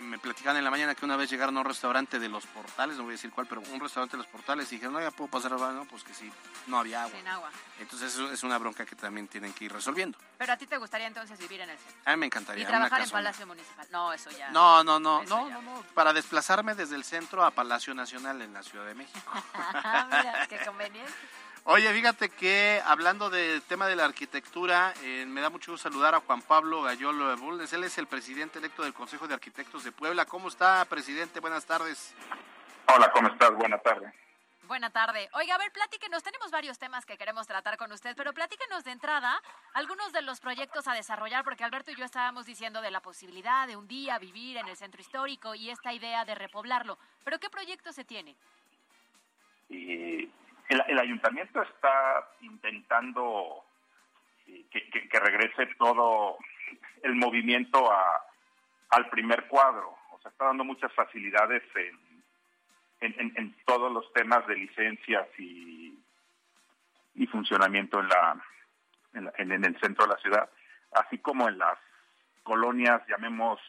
me 0.00 0.18
platicaban 0.18 0.56
en 0.56 0.64
la 0.64 0.70
mañana 0.70 0.94
que 0.94 1.04
una 1.04 1.16
vez 1.16 1.30
llegaron 1.30 1.56
a 1.56 1.60
un 1.60 1.66
restaurante 1.66 2.18
de 2.18 2.28
los 2.28 2.46
portales, 2.46 2.96
no 2.96 3.04
voy 3.04 3.12
a 3.12 3.16
decir 3.16 3.30
cuál, 3.30 3.46
pero 3.46 3.60
un 3.60 3.80
restaurante 3.80 4.16
de 4.16 4.22
los 4.22 4.26
portales 4.26 4.70
y 4.72 4.76
dijeron, 4.76 4.94
no, 4.94 5.00
ya 5.00 5.10
puedo 5.10 5.30
pasar 5.30 5.52
al 5.52 5.58
baño, 5.58 5.86
pues 5.90 6.04
que 6.04 6.14
sí, 6.14 6.30
no 6.66 6.78
había 6.78 7.02
agua. 7.02 7.16
Sin 7.16 7.28
agua. 7.28 7.50
Entonces 7.78 8.14
eso 8.14 8.30
es 8.30 8.42
una 8.42 8.58
bronca 8.58 8.84
que 8.84 8.96
también 8.96 9.28
tienen 9.28 9.52
que 9.52 9.64
ir 9.64 9.72
resolviendo. 9.72 10.18
Pero 10.38 10.52
a 10.52 10.56
ti 10.56 10.66
te 10.66 10.76
gustaría 10.76 11.06
entonces 11.06 11.38
vivir 11.38 11.60
en 11.60 11.70
el 11.70 11.78
centro. 11.78 12.02
A 12.04 12.10
mí 12.12 12.16
me 12.20 12.26
encantaría. 12.26 12.64
Y 12.64 12.66
trabajar 12.66 13.02
en. 13.02 13.10
Palacio 13.10 13.46
Municipal. 13.46 13.86
No, 13.90 14.12
eso 14.12 14.30
ya. 14.30 14.50
No, 14.50 14.84
no, 14.84 15.00
no, 15.00 15.22
no, 15.24 15.48
no, 15.48 15.62
no, 15.62 15.82
para 15.94 16.12
desplazarme 16.12 16.74
desde 16.74 16.96
el 16.96 17.04
centro 17.04 17.44
a 17.44 17.50
Palacio 17.50 17.94
Nacional 17.94 18.40
en 18.42 18.52
la 18.52 18.62
Ciudad 18.62 18.86
de 18.86 18.94
México. 18.94 19.32
Mira, 19.54 20.46
qué 20.48 20.58
conveniente. 20.64 21.12
Oye, 21.70 21.92
fíjate 21.92 22.30
que 22.30 22.80
hablando 22.86 23.28
del 23.28 23.60
tema 23.60 23.86
de 23.86 23.94
la 23.94 24.06
arquitectura, 24.06 24.94
eh, 25.02 25.26
me 25.28 25.42
da 25.42 25.50
mucho 25.50 25.72
gusto 25.72 25.90
saludar 25.90 26.14
a 26.14 26.20
Juan 26.20 26.40
Pablo 26.40 26.80
Gayolo 26.80 27.36
Bulnes. 27.36 27.70
Él 27.74 27.84
es 27.84 27.98
el 27.98 28.06
presidente 28.06 28.58
electo 28.58 28.84
del 28.84 28.94
Consejo 28.94 29.28
de 29.28 29.34
Arquitectos 29.34 29.84
de 29.84 29.92
Puebla. 29.92 30.24
¿Cómo 30.24 30.48
está, 30.48 30.82
presidente? 30.86 31.40
Buenas 31.40 31.66
tardes. 31.66 32.14
Hola, 32.86 33.10
¿cómo 33.10 33.28
estás? 33.28 33.54
Buena 33.54 33.76
tarde. 33.76 34.10
Buena 34.62 34.88
tarde. 34.88 35.28
Oiga, 35.34 35.56
a 35.56 35.58
ver, 35.58 35.70
platíquenos. 35.70 36.22
Tenemos 36.22 36.50
varios 36.50 36.78
temas 36.78 37.04
que 37.04 37.18
queremos 37.18 37.46
tratar 37.46 37.76
con 37.76 37.92
usted, 37.92 38.16
pero 38.16 38.32
platíquenos 38.32 38.84
de 38.84 38.92
entrada 38.92 39.38
algunos 39.74 40.10
de 40.14 40.22
los 40.22 40.40
proyectos 40.40 40.88
a 40.88 40.94
desarrollar, 40.94 41.44
porque 41.44 41.64
Alberto 41.64 41.90
y 41.90 41.96
yo 41.96 42.06
estábamos 42.06 42.46
diciendo 42.46 42.80
de 42.80 42.90
la 42.90 43.00
posibilidad 43.00 43.66
de 43.66 43.76
un 43.76 43.86
día 43.86 44.18
vivir 44.18 44.56
en 44.56 44.68
el 44.68 44.76
centro 44.78 45.02
histórico 45.02 45.54
y 45.54 45.68
esta 45.68 45.92
idea 45.92 46.24
de 46.24 46.34
repoblarlo. 46.34 46.96
¿Pero 47.24 47.38
qué 47.38 47.50
proyecto 47.50 47.92
se 47.92 48.04
tiene? 48.04 48.36
Y 49.68 50.30
el, 50.68 50.98
ayuntamiento 50.98 51.62
está 51.62 52.28
intentando 52.40 53.64
eh, 54.46 54.64
que, 54.70 55.20
regrese 55.20 55.66
todo 55.78 56.38
el 57.02 57.14
movimiento 57.14 57.90
a, 57.90 58.22
al 58.90 59.08
primer 59.08 59.46
cuadro. 59.48 59.96
O 60.12 60.18
sea, 60.20 60.30
está 60.30 60.46
dando 60.46 60.64
muchas 60.64 60.92
facilidades 60.92 61.62
en, 61.74 61.98
en, 63.00 63.32
en- 63.36 63.56
todos 63.64 63.92
los 63.92 64.12
temas 64.12 64.46
de 64.46 64.56
licencias 64.56 65.26
y, 65.38 65.98
y 67.14 67.26
funcionamiento 67.28 68.00
en, 68.00 68.08
la- 68.08 68.42
en- 69.14 69.52
en 69.52 69.64
el 69.64 69.78
centro 69.80 70.06
de 70.06 70.14
la 70.14 70.20
ciudad, 70.20 70.50
así 70.92 71.18
como 71.18 71.48
en 71.48 71.58
las 71.58 71.78
colonias, 72.42 73.02
llamemos, 73.08 73.60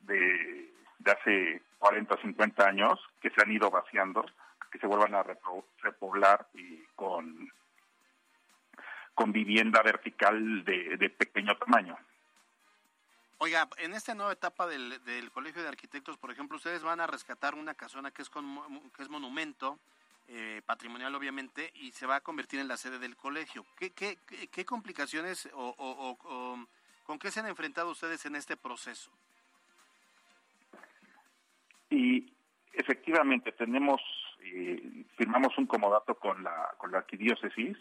de, 0.00 0.70
de 0.98 1.10
hace 1.10 1.62
40 1.78 2.14
o 2.14 2.18
50 2.18 2.66
años, 2.66 3.00
que 3.20 3.30
se 3.30 3.42
han 3.42 3.50
ido 3.50 3.70
vaciando, 3.70 4.24
que 4.76 4.80
se 4.80 4.86
vuelvan 4.86 5.14
a 5.14 5.22
repoblar 5.82 6.48
y 6.52 6.82
con, 6.94 7.50
con 9.14 9.32
vivienda 9.32 9.82
vertical 9.82 10.64
de, 10.64 10.98
de 10.98 11.08
pequeño 11.10 11.56
tamaño. 11.56 11.96
Oiga, 13.38 13.68
en 13.78 13.94
esta 13.94 14.14
nueva 14.14 14.32
etapa 14.32 14.66
del, 14.66 15.02
del 15.04 15.30
Colegio 15.30 15.62
de 15.62 15.68
Arquitectos, 15.68 16.18
por 16.18 16.30
ejemplo, 16.30 16.56
ustedes 16.58 16.82
van 16.82 17.00
a 17.00 17.06
rescatar 17.06 17.54
una 17.54 17.74
casona 17.74 18.10
que 18.10 18.20
es, 18.22 18.28
con, 18.30 18.90
que 18.92 19.02
es 19.02 19.08
monumento, 19.08 19.78
eh, 20.28 20.60
patrimonial 20.66 21.14
obviamente, 21.14 21.70
y 21.76 21.92
se 21.92 22.06
va 22.06 22.16
a 22.16 22.20
convertir 22.20 22.60
en 22.60 22.68
la 22.68 22.76
sede 22.76 22.98
del 22.98 23.16
colegio. 23.16 23.64
¿Qué, 23.78 23.92
qué, 23.92 24.18
qué- 24.26 24.48
qué 24.48 24.64
complicaciones 24.64 25.48
o, 25.54 25.68
o- 25.78 26.10
o- 26.10 26.18
o 26.22 26.66
con 27.04 27.18
qué 27.18 27.30
se 27.30 27.40
han 27.40 27.46
enfrentado 27.46 27.90
ustedes 27.90 28.24
en 28.26 28.36
este 28.36 28.56
proceso? 28.56 29.10
Y 31.88 32.32
efectivamente 32.72 33.52
tenemos, 33.52 34.00
eh, 34.54 35.04
firmamos 35.16 35.56
un 35.58 35.66
comodato 35.66 36.14
con 36.16 36.42
la, 36.42 36.74
con 36.78 36.92
la 36.92 36.98
arquidiócesis 36.98 37.76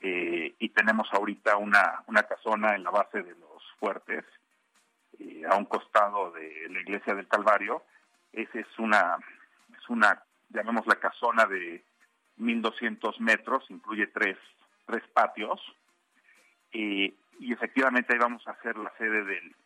eh, 0.00 0.54
y 0.58 0.68
tenemos 0.70 1.08
ahorita 1.12 1.56
una, 1.56 2.02
una 2.06 2.22
casona 2.24 2.74
en 2.74 2.82
la 2.84 2.90
base 2.90 3.22
de 3.22 3.34
los 3.36 3.62
fuertes, 3.78 4.24
eh, 5.18 5.42
a 5.48 5.56
un 5.56 5.64
costado 5.66 6.30
de 6.32 6.68
la 6.70 6.80
iglesia 6.80 7.14
del 7.14 7.28
Calvario. 7.28 7.84
Esa 8.32 8.58
es 8.58 8.78
una, 8.78 9.16
es 9.76 9.88
una, 9.88 10.22
llamémosla 10.50 10.96
casona 10.96 11.46
de 11.46 11.84
1200 12.36 13.20
metros, 13.20 13.64
incluye 13.70 14.08
tres, 14.08 14.36
tres 14.86 15.02
patios. 15.14 15.60
Eh, 16.72 17.14
y 17.38 17.52
efectivamente 17.52 18.12
ahí 18.12 18.18
vamos 18.18 18.46
a 18.46 18.52
hacer 18.52 18.76
la 18.76 18.92
sede 18.98 19.24
del, 19.24 19.56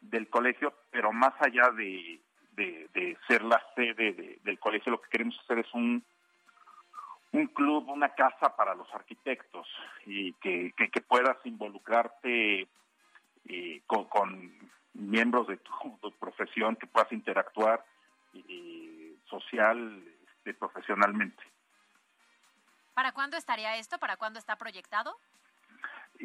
del 0.00 0.28
colegio, 0.28 0.74
pero 0.90 1.12
más 1.12 1.34
allá 1.40 1.70
de, 1.70 2.20
de, 2.60 2.88
de 2.92 3.16
ser 3.26 3.42
la 3.42 3.62
sede 3.74 4.12
de- 4.12 4.38
del 4.42 4.58
colegio, 4.58 4.92
lo 4.92 5.00
que 5.00 5.08
queremos 5.10 5.38
hacer 5.40 5.60
es 5.60 5.72
un, 5.74 6.04
un 7.32 7.46
club, 7.48 7.88
una 7.88 8.10
casa 8.14 8.54
para 8.54 8.74
los 8.74 8.92
arquitectos 8.94 9.66
y 10.04 10.32
que, 10.34 10.72
que, 10.76 10.90
que 10.90 11.00
puedas 11.00 11.36
involucrarte 11.44 12.68
eh, 13.48 13.82
con, 13.86 14.04
con 14.04 14.52
miembros 14.92 15.46
de 15.48 15.56
tu, 15.56 15.98
tu 16.02 16.12
profesión, 16.18 16.76
que 16.76 16.86
puedas 16.86 17.10
interactuar 17.12 17.84
eh, 18.34 19.14
social, 19.28 20.02
este, 20.28 20.52
profesionalmente. 20.54 21.42
¿Para 22.94 23.12
cuándo 23.12 23.36
estaría 23.38 23.76
esto? 23.76 23.98
¿Para 23.98 24.16
cuándo 24.16 24.38
está 24.38 24.56
proyectado? 24.56 25.16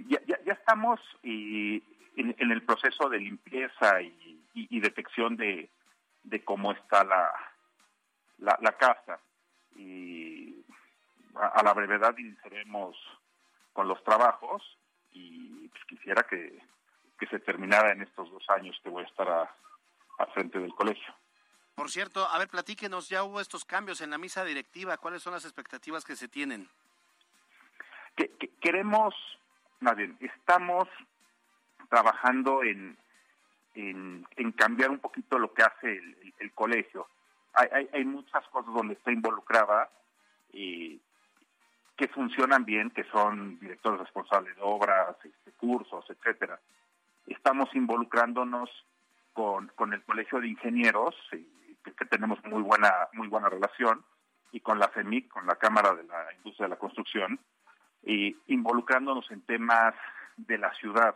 ya, 0.10 0.20
ya, 0.28 0.38
ya 0.44 0.54
estamos 0.54 1.00
y, 1.24 1.78
en, 2.18 2.36
en 2.38 2.52
el 2.52 2.62
proceso 2.64 3.08
de 3.10 3.20
limpieza 3.20 4.02
y, 4.02 4.42
y- 4.54 4.68
y 4.70 4.80
detección 4.82 5.38
de, 5.38 5.70
de 6.26 6.44
cómo 6.44 6.72
está 6.72 7.04
la, 7.04 7.32
la, 8.40 8.58
la 8.62 8.72
casa. 8.78 9.20
Y 9.76 10.64
a, 11.36 11.48
a 11.48 11.64
la 11.64 11.74
brevedad 11.74 12.18
iniciaremos 12.18 12.96
con 13.74 13.88
los 13.88 14.04
trabajos 14.04 14.62
y 15.12 15.68
pues, 15.70 15.84
quisiera 15.86 16.24
que, 16.24 16.60
que 17.20 17.28
se 17.28 17.40
terminara 17.40 17.92
en 17.92 18.02
estos 18.02 18.30
dos 18.32 18.44
años 18.50 18.80
que 18.84 18.90
voy 18.90 19.04
a 19.04 19.08
estar 19.08 19.30
a- 19.30 19.56
al 20.18 20.32
frente 20.34 20.60
del 20.60 20.74
colegio. 20.74 21.14
Por 21.76 21.92
cierto, 21.92 22.26
a 22.30 22.38
ver, 22.40 22.48
platíquenos, 22.48 23.10
ya 23.10 23.24
hubo 23.24 23.42
estos 23.42 23.66
cambios 23.66 24.00
en 24.00 24.10
la 24.10 24.18
misa 24.18 24.46
directiva, 24.46 24.98
¿cuáles 24.98 25.22
son 25.22 25.34
las 25.34 25.44
expectativas 25.46 26.06
que 26.06 26.16
se 26.16 26.28
tienen? 26.30 26.70
que, 28.16 28.30
que- 28.38 28.50
queremos, 28.62 29.14
más 29.82 29.98
bien, 29.98 30.18
estamos 30.22 30.88
trabajando 31.90 32.64
en, 32.64 32.98
en, 33.76 34.26
en 34.36 34.52
cambiar 34.54 34.90
un 34.90 35.00
poquito 35.00 35.38
lo 35.38 35.54
que 35.54 35.64
hace 35.64 35.92
el, 35.98 36.18
el- 36.24 36.34
el 36.40 36.52
colegio. 36.54 37.08
Hay, 37.54 37.68
hay, 37.72 37.90
hay 37.94 38.06
muchas 38.06 38.46
cosas 38.50 38.74
donde 38.74 38.96
está 38.96 39.12
involucrada 39.12 39.90
y 40.52 41.00
que 41.96 42.08
funcionan 42.10 42.66
bien, 42.66 42.90
que 42.90 43.04
son 43.06 43.58
directores 43.60 44.00
responsables 44.02 44.56
de 44.56 44.62
obras, 44.62 45.16
este, 45.24 45.52
cursos, 45.54 46.06
etcétera. 46.10 46.60
Estamos 47.28 47.74
involucrándonos 47.74 48.70
con, 49.34 49.68
con 49.76 49.94
el 49.94 50.04
colegio 50.04 50.40
de 50.42 50.50
ingenieros, 50.50 51.16
y 51.32 51.46
que, 51.84 51.94
que 51.94 52.06
tenemos 52.06 52.44
muy 52.46 52.62
buena 52.62 52.92
muy 53.14 53.28
buena 53.30 53.48
relación, 53.50 54.04
y 54.52 54.60
con 54.60 54.78
la 54.80 54.90
CEMIC, 54.90 55.30
con 55.30 55.48
la 55.48 55.56
Cámara 55.56 55.94
de 55.94 56.04
la 56.04 56.34
Industria 56.34 56.66
de 56.66 56.72
la 56.72 56.80
Construcción, 56.80 57.40
y 58.04 58.36
involucrándonos 58.48 59.30
en 59.32 59.42
temas 59.42 59.94
de 60.38 60.58
la 60.58 60.74
ciudad. 60.76 61.16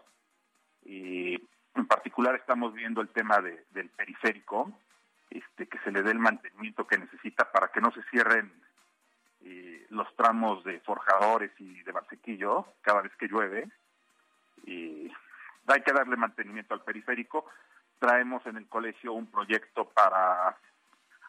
En 1.79 1.87
particular 1.87 2.35
estamos 2.35 2.73
viendo 2.73 3.01
el 3.01 3.09
tema 3.09 3.39
de- 3.41 3.65
del 3.71 3.89
periférico, 3.89 4.71
este, 5.29 5.67
que 5.67 5.79
se 5.79 5.91
le 5.91 6.01
dé 6.03 6.11
el 6.11 6.19
mantenimiento 6.19 6.85
que 6.87 6.97
necesita 6.97 7.51
para 7.51 7.69
que 7.69 7.81
no 7.81 7.91
se 7.91 8.03
cierren 8.03 8.51
eh, 9.41 9.87
los 9.89 10.13
tramos 10.17 10.63
de 10.65 10.79
forjadores 10.81 11.51
y 11.59 11.81
de 11.83 11.91
Barsequillo 11.93 12.65
cada 12.81 13.01
vez 13.01 13.15
que 13.15 13.27
llueve. 13.27 13.69
Y 14.65 15.09
hay 15.67 15.81
que 15.81 15.93
darle 15.93 16.17
mantenimiento 16.17 16.73
al 16.73 16.81
periférico. 16.83 17.45
Traemos 17.99 18.45
en 18.45 18.57
el 18.57 18.67
colegio 18.67 19.13
un 19.13 19.27
proyecto 19.27 19.89
para 19.89 20.57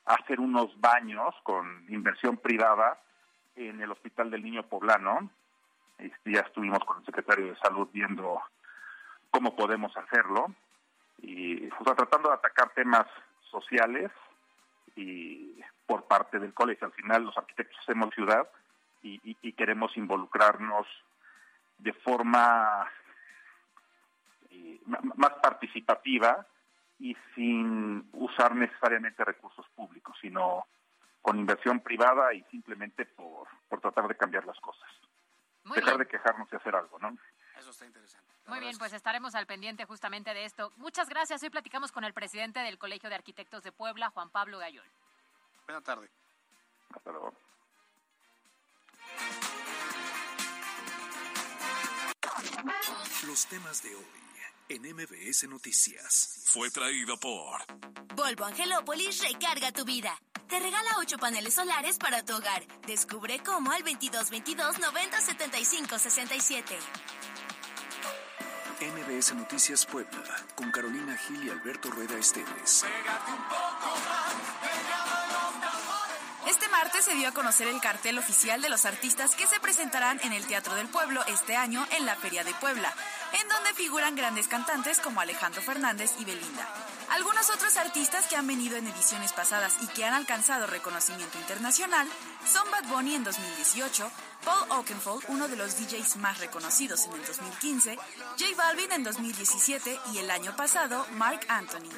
hacer 0.06 0.40
unos 0.40 0.78
baños 0.80 1.34
con 1.44 1.84
inversión 1.88 2.36
privada 2.38 2.98
en 3.54 3.80
el 3.80 3.92
Hospital 3.92 4.30
del 4.30 4.42
Niño 4.42 4.64
Poblano. 4.64 5.30
Este, 5.98 6.32
ya 6.32 6.40
estuvimos 6.40 6.80
con 6.84 6.98
el 6.98 7.04
secretario 7.06 7.46
de 7.46 7.56
Salud 7.58 7.88
viendo 7.92 8.42
cómo 9.30 9.54
podemos 9.56 9.96
hacerlo 9.96 10.54
y 11.22 11.68
o 11.70 11.84
sea, 11.84 11.94
tratando 11.94 12.28
de 12.28 12.34
atacar 12.34 12.70
temas 12.70 13.06
sociales 13.50 14.10
y 14.96 15.60
por 15.86 16.04
parte 16.06 16.38
del 16.38 16.54
colegio. 16.54 16.86
Al 16.86 16.92
final 16.92 17.24
los 17.24 17.36
arquitectos 17.36 17.78
hacemos 17.80 18.14
ciudad 18.14 18.48
y, 19.02 19.20
y- 19.28 19.36
y 19.42 19.52
queremos 19.52 19.96
involucrarnos 19.96 20.86
de 21.78 21.92
forma 21.94 22.86
eh, 24.50 24.80
más 25.16 25.32
participativa 25.42 26.46
y 26.98 27.16
sin 27.34 28.08
usar 28.12 28.54
necesariamente 28.54 29.24
recursos 29.24 29.66
públicos, 29.74 30.16
sino 30.20 30.66
con 31.22 31.38
inversión 31.38 31.80
privada 31.80 32.32
y 32.34 32.42
simplemente 32.44 33.04
por, 33.06 33.48
por 33.68 33.80
tratar 33.80 34.06
de 34.08 34.16
cambiar 34.16 34.44
las 34.46 34.58
cosas. 34.60 34.88
Muy 35.64 35.76
Dejar 35.76 35.94
bien. 35.94 36.00
de 36.00 36.08
quejarnos 36.08 36.48
y 36.52 36.56
hacer 36.56 36.74
algo, 36.74 36.98
¿no? 36.98 37.16
Eso 37.58 37.70
está 37.70 37.86
interesante. 37.86 38.29
Muy 38.46 38.60
bien, 38.60 38.76
pues 38.78 38.92
estaremos 38.92 39.34
al 39.34 39.46
pendiente 39.46 39.84
justamente 39.84 40.34
de 40.34 40.44
esto. 40.44 40.72
Muchas 40.76 41.08
gracias. 41.08 41.42
Hoy 41.42 41.50
platicamos 41.50 41.92
con 41.92 42.04
el 42.04 42.12
presidente 42.12 42.60
del 42.60 42.78
Colegio 42.78 43.08
de 43.08 43.14
Arquitectos 43.14 43.62
de 43.62 43.72
Puebla, 43.72 44.10
Juan 44.10 44.30
Pablo 44.30 44.58
Gayol. 44.58 44.90
Buena 45.66 45.80
tarde. 45.82 46.08
Hasta 46.94 47.10
luego. 47.12 47.32
Los 53.26 53.46
temas 53.46 53.82
de 53.82 53.94
hoy 53.94 54.04
en 54.70 54.82
MBS 54.82 55.48
Noticias. 55.48 56.44
Fue 56.46 56.70
traído 56.70 57.18
por 57.18 57.60
Volvo 58.14 58.44
Angelópolis 58.44 59.22
recarga 59.22 59.72
tu 59.72 59.84
vida. 59.84 60.16
Te 60.48 60.58
regala 60.58 60.90
8 60.98 61.18
paneles 61.18 61.54
solares 61.54 61.98
para 61.98 62.24
tu 62.24 62.34
hogar. 62.34 62.66
Descubre 62.86 63.40
cómo 63.44 63.72
al 63.72 63.82
2222 63.82 64.78
90 64.78 65.20
75 65.20 65.98
67. 65.98 66.78
MBS 69.20 69.34
Noticias 69.34 69.84
Puebla 69.84 70.18
con 70.54 70.70
Carolina 70.70 71.14
Gil 71.16 71.44
y 71.44 71.50
Alberto 71.50 71.90
Rueda 71.90 72.16
Esteves. 72.16 72.86
Este 76.48 76.68
martes 76.68 77.04
se 77.04 77.14
dio 77.14 77.28
a 77.28 77.32
conocer 77.32 77.68
el 77.68 77.80
cartel 77.82 78.18
oficial 78.18 78.62
de 78.62 78.70
los 78.70 78.86
artistas 78.86 79.34
que 79.34 79.46
se 79.46 79.60
presentarán 79.60 80.20
en 80.22 80.32
el 80.32 80.46
Teatro 80.46 80.74
del 80.74 80.88
Pueblo 80.88 81.22
este 81.26 81.54
año 81.54 81.86
en 81.98 82.06
la 82.06 82.16
Feria 82.16 82.44
de 82.44 82.54
Puebla, 82.54 82.94
en 83.40 83.48
donde 83.48 83.74
figuran 83.74 84.16
grandes 84.16 84.48
cantantes 84.48 85.00
como 85.00 85.20
Alejandro 85.20 85.60
Fernández 85.60 86.12
y 86.18 86.24
Belinda. 86.24 86.66
Algunos 87.10 87.50
otros 87.50 87.76
artistas 87.76 88.26
que 88.26 88.36
han 88.36 88.46
venido 88.46 88.78
en 88.78 88.86
ediciones 88.86 89.34
pasadas 89.34 89.76
y 89.82 89.86
que 89.88 90.06
han 90.06 90.14
alcanzado 90.14 90.66
reconocimiento 90.66 91.38
internacional 91.38 92.08
son 92.46 92.70
Bad 92.70 92.84
Bunny 92.84 93.16
en 93.16 93.24
2018, 93.24 94.10
Paul 94.44 94.70
Oakenfold, 94.70 95.24
uno 95.28 95.48
de 95.48 95.56
los 95.56 95.76
DJs 95.78 96.16
más 96.16 96.38
reconocidos 96.38 97.06
en 97.06 97.12
el 97.12 97.24
2015, 97.26 97.96
J 97.96 98.44
Balvin 98.56 98.92
en 98.92 99.04
2017 99.04 99.98
y 100.12 100.18
el 100.18 100.30
año 100.30 100.54
pasado 100.56 101.06
Mark 101.16 101.40
Anthony. 101.48 101.90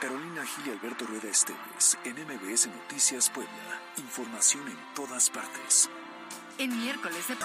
Carolina 0.00 0.44
Gil 0.44 0.66
y 0.66 0.70
Alberto 0.70 1.06
Rueda 1.06 1.28
Esteves 1.28 1.96
en 2.04 2.14
MBS 2.14 2.66
Noticias 2.66 3.30
Puebla. 3.30 3.80
Información 3.96 4.66
en 4.68 4.94
todas 4.94 5.30
partes. 5.30 5.88
En 6.58 6.76
miércoles 6.76 7.28
de... 7.28 7.36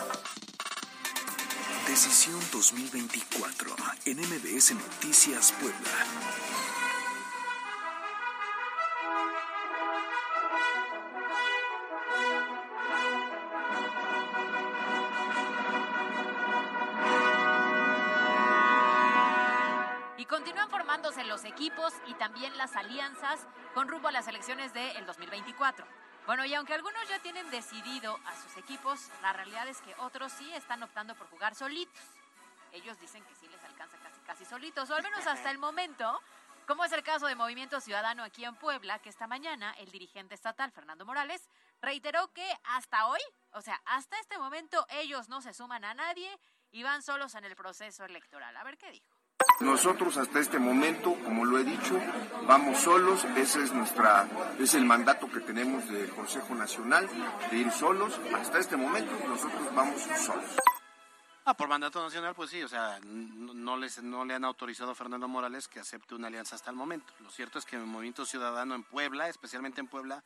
Decisión 1.88 2.40
2024 2.52 3.76
en 4.06 4.20
MBS 4.20 4.74
Noticias 4.74 5.54
Puebla. 5.54 6.27
Y 22.06 22.14
también 22.14 22.58
las 22.58 22.76
alianzas 22.78 23.46
con 23.74 23.90
rumbo 23.90 24.08
a 24.08 24.12
las 24.12 24.28
elecciones 24.28 24.74
del 24.74 25.06
2024. 25.06 25.86
Bueno, 26.26 26.46
y 26.46 26.54
aunque 26.54 26.74
algunos 26.74 27.08
ya 27.10 27.20
tienen 27.20 27.50
decidido 27.52 28.18
a 28.26 28.36
sus 28.38 28.56
equipos, 28.56 29.10
la 29.22 29.34
realidad 29.34 29.68
es 29.68 29.82
que 29.82 29.94
otros 30.00 30.32
sí 30.32 30.50
están 30.54 30.82
optando 30.82 31.14
por 31.16 31.28
jugar 31.30 31.56
solitos. 31.56 32.02
Ellos 32.72 32.98
dicen 33.02 33.24
que 33.26 33.36
sí 33.36 33.50
les 33.50 33.62
alcanza 33.66 33.98
casi 33.98 34.22
casi 34.22 34.46
solitos, 34.46 34.90
o 34.90 34.96
al 34.96 35.04
menos 35.04 35.28
hasta 35.28 35.52
el 35.52 35.58
momento, 35.58 36.22
como 36.66 36.86
es 36.86 36.92
el 36.94 37.04
caso 37.04 37.28
de 37.28 37.36
Movimiento 37.36 37.82
Ciudadano 37.82 38.24
aquí 38.24 38.46
en 38.46 38.56
Puebla, 38.56 39.00
que 39.00 39.10
esta 39.10 39.28
mañana 39.28 39.74
el 39.78 39.92
dirigente 39.92 40.36
estatal, 40.36 40.72
Fernando 40.72 41.06
Morales, 41.06 41.50
reiteró 41.82 42.32
que 42.34 42.50
hasta 42.64 43.08
hoy, 43.08 43.22
o 43.52 43.62
sea, 43.62 43.82
hasta 43.86 44.18
este 44.20 44.38
momento, 44.38 44.86
ellos 44.90 45.28
no 45.28 45.42
se 45.42 45.54
suman 45.54 45.84
a 45.84 45.94
nadie 45.94 46.30
y 46.72 46.84
van 46.84 47.04
solos 47.04 47.36
en 47.36 47.44
el 47.44 47.58
proceso 47.58 48.06
electoral. 48.06 48.56
A 48.56 48.64
ver 48.64 48.78
qué 48.78 48.90
dijo. 48.90 49.17
Nosotros 49.60 50.18
hasta 50.18 50.40
este 50.40 50.60
momento, 50.60 51.16
como 51.24 51.44
lo 51.44 51.58
he 51.58 51.64
dicho, 51.64 52.00
vamos 52.48 52.78
solos, 52.80 53.26
ese 53.36 53.64
es 53.64 53.74
nuestra, 53.74 54.28
es 54.60 54.76
el 54.76 54.86
mandato 54.86 55.30
que 55.30 55.40
tenemos 55.40 55.88
del 55.90 56.10
Consejo 56.12 56.54
Nacional, 56.54 57.10
de 57.50 57.58
ir 57.58 57.72
solos. 57.72 58.20
Hasta 58.36 58.60
este 58.60 58.78
momento 58.78 59.12
nosotros 59.28 59.74
vamos 59.76 60.02
solos. 60.02 60.46
Ah, 61.44 61.56
por 61.56 61.70
mandato 61.70 62.04
nacional, 62.04 62.36
pues 62.36 62.50
sí, 62.50 62.62
o 62.62 62.68
sea, 62.68 63.00
no, 63.04 63.78
les, 63.78 64.04
no 64.04 64.26
le 64.26 64.34
han 64.34 64.46
autorizado 64.46 64.92
a 64.92 64.96
Fernando 64.96 65.28
Morales 65.28 65.68
que 65.68 65.80
acepte 65.80 66.14
una 66.14 66.28
alianza 66.28 66.56
hasta 66.56 66.70
el 66.70 66.76
momento. 66.76 67.14
Lo 67.22 67.32
cierto 67.32 67.58
es 67.58 67.66
que 67.66 67.78
el 67.78 67.86
Movimiento 67.86 68.26
Ciudadano 68.26 68.76
en 68.76 68.84
Puebla, 68.84 69.30
especialmente 69.30 69.82
en 69.82 69.88
Puebla, 69.88 70.24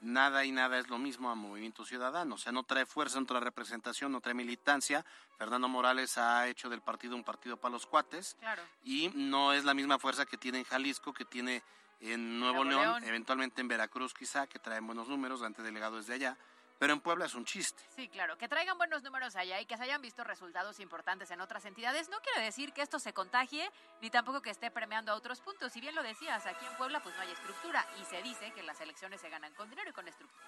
nada 0.00 0.44
y 0.44 0.52
nada 0.52 0.78
es 0.78 0.88
lo 0.88 0.98
mismo 0.98 1.30
a 1.30 1.34
Movimiento 1.34 1.84
Ciudadano. 1.84 2.36
O 2.36 2.38
sea, 2.38 2.52
no 2.52 2.62
trae 2.62 2.86
fuerza, 2.86 3.20
no 3.20 3.26
trae 3.26 3.40
representación, 3.40 4.12
no 4.12 4.20
trae 4.20 4.34
militancia. 4.34 5.04
Fernando 5.36 5.68
Morales 5.68 6.18
ha 6.18 6.46
hecho 6.48 6.68
del 6.68 6.80
partido 6.80 7.16
un 7.16 7.24
partido 7.24 7.56
para 7.56 7.72
los 7.72 7.86
cuates. 7.86 8.36
Claro. 8.40 8.62
Y 8.84 9.10
no 9.14 9.52
es 9.52 9.64
la 9.64 9.74
misma 9.74 9.98
fuerza 9.98 10.26
que 10.26 10.36
tiene 10.36 10.58
en 10.58 10.64
Jalisco, 10.64 11.12
que 11.12 11.24
tiene 11.24 11.62
en 12.00 12.38
Nuevo, 12.38 12.64
León, 12.64 12.82
León. 12.82 13.04
eventualmente 13.04 13.60
en 13.60 13.68
Veracruz 13.68 14.14
quizá, 14.14 14.46
que 14.46 14.58
traen 14.58 14.86
buenos 14.86 15.08
números, 15.08 15.42
ante 15.42 15.62
delegado 15.62 15.96
desde 15.96 16.14
allá. 16.14 16.38
Pero 16.78 16.92
en 16.92 17.00
Puebla 17.00 17.26
es 17.26 17.34
un 17.34 17.44
chiste. 17.44 17.82
Sí, 17.94 18.08
claro. 18.08 18.38
Que 18.38 18.48
traigan 18.48 18.78
buenos 18.78 19.02
números 19.02 19.34
allá 19.34 19.60
y 19.60 19.66
que 19.66 19.76
se 19.76 19.82
hayan 19.82 20.00
visto 20.00 20.22
resultados 20.22 20.78
importantes 20.78 21.30
en 21.30 21.40
otras 21.40 21.64
entidades 21.64 22.08
no 22.08 22.20
quiere 22.20 22.42
decir 22.42 22.72
que 22.72 22.82
esto 22.82 22.98
se 22.98 23.12
contagie 23.12 23.68
ni 24.00 24.10
tampoco 24.10 24.42
que 24.42 24.50
esté 24.50 24.70
premiando 24.70 25.10
a 25.12 25.16
otros 25.16 25.40
puntos. 25.40 25.72
Si 25.72 25.80
bien 25.80 25.94
lo 25.94 26.02
decías, 26.02 26.46
aquí 26.46 26.64
en 26.64 26.76
Puebla 26.76 27.02
pues 27.02 27.14
no 27.16 27.22
hay 27.22 27.32
estructura 27.32 27.84
y 28.00 28.04
se 28.04 28.22
dice 28.22 28.52
que 28.52 28.62
las 28.62 28.80
elecciones 28.80 29.20
se 29.20 29.28
ganan 29.28 29.52
con 29.54 29.68
dinero 29.68 29.90
y 29.90 29.92
con 29.92 30.06
estructura. 30.06 30.46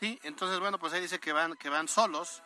Sí, 0.00 0.18
entonces 0.22 0.58
bueno, 0.60 0.78
pues 0.78 0.92
ahí 0.92 1.02
dice 1.02 1.18
que 1.18 1.32
van, 1.32 1.56
que 1.56 1.68
van 1.68 1.88
solos. 1.88 2.42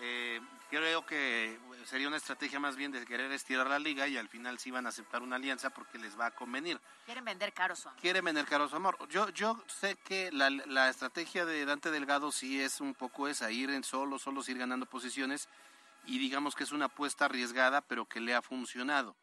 Eh, 0.00 0.40
creo 0.70 1.06
que 1.06 1.58
sería 1.84 2.08
una 2.08 2.16
estrategia 2.16 2.58
más 2.58 2.76
bien 2.76 2.90
de 2.90 3.04
querer 3.04 3.30
estirar 3.32 3.68
la 3.68 3.78
liga 3.78 4.08
y 4.08 4.16
al 4.16 4.28
final 4.28 4.58
sí 4.58 4.70
van 4.70 4.86
a 4.86 4.88
aceptar 4.88 5.22
una 5.22 5.36
alianza 5.36 5.70
porque 5.70 5.98
les 5.98 6.18
va 6.18 6.26
a 6.26 6.30
convenir. 6.32 6.80
Quieren 7.04 7.24
vender 7.24 7.52
caro 7.52 7.76
su 7.76 7.88
amor. 7.88 8.00
Quieren 8.00 8.24
vender 8.24 8.46
caro 8.46 8.68
su 8.68 8.76
amor. 8.76 8.96
Yo, 9.08 9.28
yo 9.30 9.62
sé 9.68 9.96
que 10.04 10.32
la, 10.32 10.50
la 10.50 10.88
estrategia 10.88 11.44
de 11.44 11.64
Dante 11.64 11.90
Delgado 11.90 12.32
sí 12.32 12.60
es 12.60 12.80
un 12.80 12.94
poco 12.94 13.28
esa, 13.28 13.50
ir 13.50 13.70
en 13.70 13.84
solo, 13.84 14.18
solos, 14.18 14.48
ir 14.48 14.58
ganando 14.58 14.86
posiciones 14.86 15.48
y 16.06 16.18
digamos 16.18 16.54
que 16.54 16.64
es 16.64 16.72
una 16.72 16.86
apuesta 16.86 17.26
arriesgada 17.26 17.80
pero 17.82 18.06
que 18.06 18.20
le 18.20 18.34
ha 18.34 18.42
funcionado. 18.42 19.16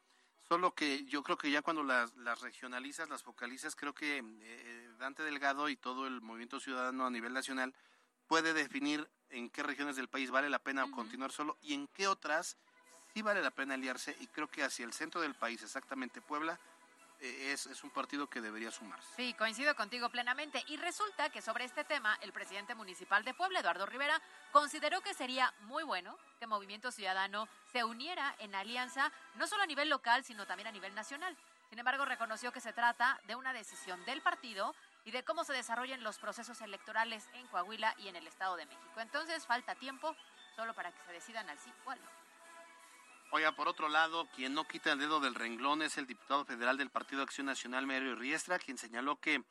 Solo 0.47 0.73
que 0.73 1.05
yo 1.05 1.23
creo 1.23 1.37
que 1.37 1.49
ya 1.49 1.61
cuando 1.61 1.83
las, 1.83 2.15
las 2.17 2.41
regionalizas, 2.41 3.09
las 3.09 3.23
focalizas, 3.23 3.75
creo 3.75 3.93
que 3.93 4.17
eh, 4.17 4.89
Dante 4.99 5.23
Delgado 5.23 5.69
y 5.69 5.77
todo 5.77 6.07
el 6.07 6.21
movimiento 6.21 6.59
ciudadano 6.59 7.05
a 7.05 7.09
nivel 7.09 7.33
nacional 7.33 7.73
puede 8.31 8.53
definir 8.53 9.05
en 9.31 9.49
qué 9.49 9.61
regiones 9.61 9.97
del 9.97 10.07
país 10.07 10.31
vale 10.31 10.49
la 10.49 10.59
pena 10.59 10.89
continuar 10.89 11.33
solo 11.33 11.57
y 11.61 11.73
en 11.73 11.85
qué 11.87 12.07
otras 12.07 12.55
sí 13.13 13.21
vale 13.21 13.41
la 13.41 13.51
pena 13.51 13.73
aliarse 13.73 14.15
y 14.21 14.27
creo 14.27 14.47
que 14.47 14.63
hacia 14.63 14.85
el 14.85 14.93
centro 14.93 15.19
del 15.19 15.35
país, 15.35 15.61
exactamente 15.61 16.21
Puebla, 16.21 16.57
eh, 17.19 17.51
es, 17.51 17.65
es 17.65 17.83
un 17.83 17.89
partido 17.89 18.29
que 18.29 18.39
debería 18.39 18.71
sumarse. 18.71 19.09
Sí, 19.17 19.33
coincido 19.33 19.75
contigo 19.75 20.07
plenamente. 20.07 20.63
Y 20.69 20.77
resulta 20.77 21.29
que 21.29 21.41
sobre 21.41 21.65
este 21.65 21.83
tema, 21.83 22.17
el 22.21 22.31
presidente 22.31 22.73
municipal 22.73 23.25
de 23.25 23.33
Puebla, 23.33 23.59
Eduardo 23.59 23.85
Rivera, 23.85 24.21
consideró 24.53 25.01
que 25.01 25.13
sería 25.13 25.53
muy 25.63 25.83
bueno 25.83 26.17
que 26.39 26.47
Movimiento 26.47 26.89
Ciudadano 26.89 27.49
se 27.73 27.83
uniera 27.83 28.33
en 28.39 28.55
alianza, 28.55 29.11
no 29.35 29.45
solo 29.45 29.63
a 29.63 29.67
nivel 29.67 29.89
local, 29.89 30.23
sino 30.23 30.47
también 30.47 30.67
a 30.67 30.71
nivel 30.71 30.95
nacional. 30.95 31.35
Sin 31.69 31.79
embargo, 31.79 32.05
reconoció 32.05 32.53
que 32.53 32.61
se 32.61 32.71
trata 32.71 33.19
de 33.27 33.35
una 33.35 33.51
decisión 33.51 34.03
del 34.05 34.21
partido 34.21 34.73
y 35.05 35.11
de 35.11 35.23
cómo 35.23 35.43
se 35.43 35.53
desarrollen 35.53 36.03
los 36.03 36.19
procesos 36.19 36.61
electorales 36.61 37.27
en 37.33 37.47
Coahuila 37.47 37.95
y 37.97 38.07
en 38.07 38.15
el 38.15 38.27
Estado 38.27 38.55
de 38.55 38.65
México. 38.65 38.99
Entonces, 38.99 39.45
falta 39.45 39.75
tiempo 39.75 40.15
solo 40.55 40.73
para 40.73 40.91
que 40.91 41.01
se 41.03 41.11
decidan 41.11 41.49
al 41.49 41.59
sí 41.59 41.71
o 41.85 41.91
al 41.91 42.01
no. 42.01 42.09
Oiga, 43.33 43.53
por 43.53 43.69
otro 43.69 43.87
lado, 43.87 44.27
quien 44.35 44.53
no 44.53 44.67
quita 44.67 44.91
el 44.91 44.99
dedo 44.99 45.21
del 45.21 45.35
renglón 45.35 45.81
es 45.81 45.97
el 45.97 46.05
diputado 46.05 46.43
federal 46.43 46.77
del 46.77 46.89
Partido 46.89 47.23
Acción 47.23 47.45
Nacional, 47.45 47.87
Mario 47.87 48.15
Riestra, 48.15 48.59
quien 48.59 48.77
señaló 48.77 49.21
que, 49.21 49.41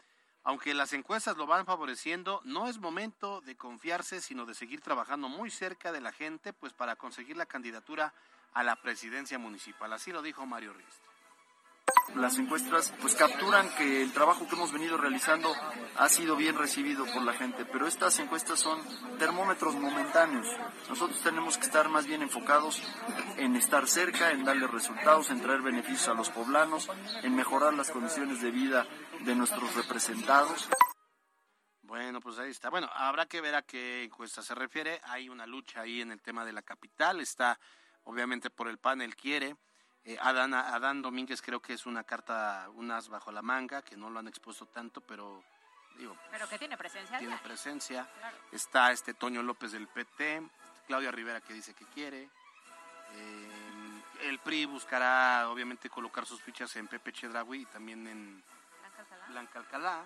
aunque 0.44 0.74
las 0.74 0.92
encuestas 0.92 1.38
lo 1.38 1.46
van 1.46 1.64
favoreciendo, 1.64 2.42
no 2.44 2.68
es 2.68 2.78
momento 2.78 3.40
de 3.40 3.56
confiarse, 3.56 4.20
sino 4.20 4.44
de 4.44 4.54
seguir 4.54 4.82
trabajando 4.82 5.30
muy 5.30 5.50
cerca 5.50 5.92
de 5.92 6.02
la 6.02 6.12
gente, 6.12 6.52
pues 6.52 6.74
para 6.74 6.96
conseguir 6.96 7.38
la 7.38 7.46
candidatura 7.46 8.12
a 8.52 8.62
la 8.62 8.76
presidencia 8.76 9.38
municipal. 9.38 9.90
Así 9.94 10.12
lo 10.12 10.20
dijo 10.20 10.44
Mario 10.44 10.74
Riestra. 10.74 11.09
Las 12.16 12.38
encuestas 12.38 12.92
pues 13.00 13.14
capturan 13.14 13.68
que 13.76 14.02
el 14.02 14.12
trabajo 14.12 14.46
que 14.46 14.56
hemos 14.56 14.72
venido 14.72 14.96
realizando 14.96 15.54
ha 15.96 16.08
sido 16.08 16.36
bien 16.36 16.56
recibido 16.56 17.04
por 17.06 17.22
la 17.22 17.32
gente, 17.32 17.64
pero 17.64 17.86
estas 17.86 18.18
encuestas 18.18 18.58
son 18.60 18.80
termómetros 19.18 19.74
momentáneos. 19.76 20.46
Nosotros 20.88 21.20
tenemos 21.22 21.56
que 21.56 21.66
estar 21.66 21.88
más 21.88 22.06
bien 22.06 22.22
enfocados 22.22 22.82
en 23.36 23.56
estar 23.56 23.86
cerca, 23.86 24.32
en 24.32 24.44
darle 24.44 24.66
resultados, 24.66 25.30
en 25.30 25.40
traer 25.40 25.62
beneficios 25.62 26.08
a 26.08 26.14
los 26.14 26.30
poblanos, 26.30 26.88
en 27.22 27.34
mejorar 27.34 27.74
las 27.74 27.90
condiciones 27.90 28.40
de 28.42 28.50
vida 28.50 28.86
de 29.20 29.34
nuestros 29.34 29.74
representados. 29.74 30.68
Bueno, 31.82 32.20
pues 32.20 32.38
ahí 32.38 32.50
está. 32.50 32.70
Bueno, 32.70 32.88
habrá 32.94 33.26
que 33.26 33.40
ver 33.40 33.54
a 33.54 33.62
qué 33.62 34.04
encuesta 34.04 34.42
se 34.42 34.54
refiere. 34.54 35.00
Hay 35.04 35.28
una 35.28 35.46
lucha 35.46 35.80
ahí 35.80 36.00
en 36.00 36.12
el 36.12 36.22
tema 36.22 36.44
de 36.44 36.52
la 36.52 36.62
capital. 36.62 37.20
Está, 37.20 37.58
obviamente, 38.04 38.50
por 38.50 38.68
el 38.68 38.78
panel 38.78 39.16
quiere. 39.16 39.56
Eh, 40.04 40.16
Adán, 40.20 40.54
Adán 40.54 41.02
Domínguez 41.02 41.42
creo 41.42 41.60
que 41.60 41.74
es 41.74 41.86
una 41.86 42.04
carta, 42.04 42.68
unas 42.74 43.08
bajo 43.08 43.30
la 43.30 43.42
manga, 43.42 43.82
que 43.82 43.96
no 43.96 44.08
lo 44.08 44.18
han 44.18 44.28
expuesto 44.28 44.66
tanto, 44.66 45.00
pero 45.00 45.42
digo, 45.98 46.16
Pero 46.30 46.48
que 46.48 46.58
tiene 46.58 46.76
presencia 46.76 47.18
tiene 47.18 47.36
presencia. 47.38 48.08
Claro. 48.18 48.36
Está 48.52 48.92
este 48.92 49.14
Toño 49.14 49.42
López 49.42 49.72
del 49.72 49.88
PT, 49.88 50.42
Claudia 50.86 51.10
Rivera 51.10 51.40
que 51.40 51.52
dice 51.52 51.74
que 51.74 51.84
quiere. 51.86 52.28
Eh, 53.12 54.02
el 54.22 54.38
PRI 54.38 54.66
buscará, 54.66 55.48
obviamente, 55.50 55.90
colocar 55.90 56.26
sus 56.26 56.40
fichas 56.42 56.74
en 56.76 56.88
Pepe 56.88 57.12
Chedraui 57.12 57.62
y 57.62 57.66
también 57.66 58.06
en 58.06 58.42
Blanca 58.80 59.00
Alcalá. 59.00 59.26
Blanca 59.28 59.58
Alcalá. 59.58 60.04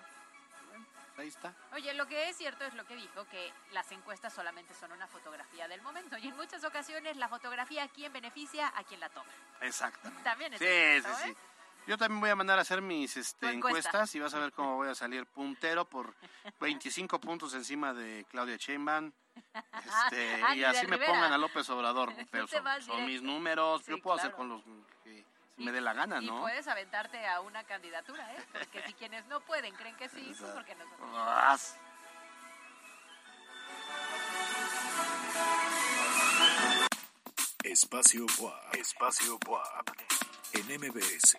Ahí 1.17 1.27
está. 1.29 1.53
Oye, 1.73 1.93
lo 1.93 2.07
que 2.07 2.29
es 2.29 2.35
cierto 2.37 2.65
es 2.65 2.73
lo 2.73 2.85
que 2.85 2.95
dijo, 2.95 3.25
que 3.29 3.53
las 3.71 3.89
encuestas 3.91 4.33
solamente 4.33 4.73
son 4.73 4.91
una 4.91 5.07
fotografía 5.07 5.67
del 5.67 5.81
momento 5.81 6.17
y 6.17 6.27
en 6.27 6.35
muchas 6.35 6.63
ocasiones 6.65 7.15
la 7.17 7.29
fotografía 7.29 7.83
a 7.83 7.87
quien 7.87 8.11
beneficia 8.11 8.71
a 8.75 8.83
quien 8.83 8.99
la 8.99 9.09
toma. 9.09 9.31
Exactamente. 9.61 10.23
También 10.23 10.53
es 10.53 10.59
Sí, 10.59 10.65
cierto, 10.65 11.09
sí, 11.23 11.29
¿eh? 11.29 11.33
sí. 11.33 11.37
Yo 11.87 11.97
también 11.97 12.19
voy 12.19 12.31
a 12.31 12.35
mandar 12.35 12.57
a 12.57 12.63
hacer 12.63 12.81
mis 12.81 13.15
este, 13.15 13.49
encuesta. 13.51 13.79
encuestas 13.89 14.15
y 14.15 14.19
vas 14.19 14.33
a 14.33 14.39
ver 14.39 14.51
cómo 14.51 14.75
voy 14.75 14.89
a 14.89 14.95
salir 14.95 15.25
puntero 15.27 15.85
por 15.85 16.13
25 16.59 17.19
puntos 17.21 17.53
encima 17.53 17.93
de 17.93 18.25
Claudia 18.29 18.57
Sheinbaum. 18.57 19.11
Este, 19.85 20.41
y 20.55 20.63
así 20.63 20.85
me 20.87 20.95
Rivera. 20.97 21.11
pongan 21.13 21.33
a 21.33 21.37
López 21.37 21.69
Obrador. 21.69 22.11
Pero 22.31 22.47
son, 22.81 23.05
mis 23.05 23.21
números. 23.21 23.83
Sí, 23.85 23.91
Yo 23.91 24.01
puedo 24.01 24.17
hacer 24.17 24.31
con 24.33 24.49
los 24.49 24.63
que 25.03 25.23
me 25.57 25.71
dé 25.71 25.81
la 25.81 25.93
gana, 25.93 26.21
Y 26.21 26.25
¿no? 26.25 26.41
puedes 26.41 26.67
aventarte 26.67 27.25
a 27.27 27.41
una 27.41 27.63
candidatura, 27.63 28.33
¿eh? 28.33 28.43
Porque 28.51 28.83
si 28.87 28.93
quienes 28.93 29.25
no 29.27 29.39
pueden 29.41 29.73
creen 29.75 29.95
que 29.95 30.09
sí, 30.09 30.33
pues 30.39 30.51
porque 30.51 30.75
nosotros. 30.75 31.09
Espacio 37.63 38.25
WAP. 38.39 38.75
Espacio 38.75 39.37
WAP. 39.47 39.89
En 40.53 40.65
MBS. 40.79 41.35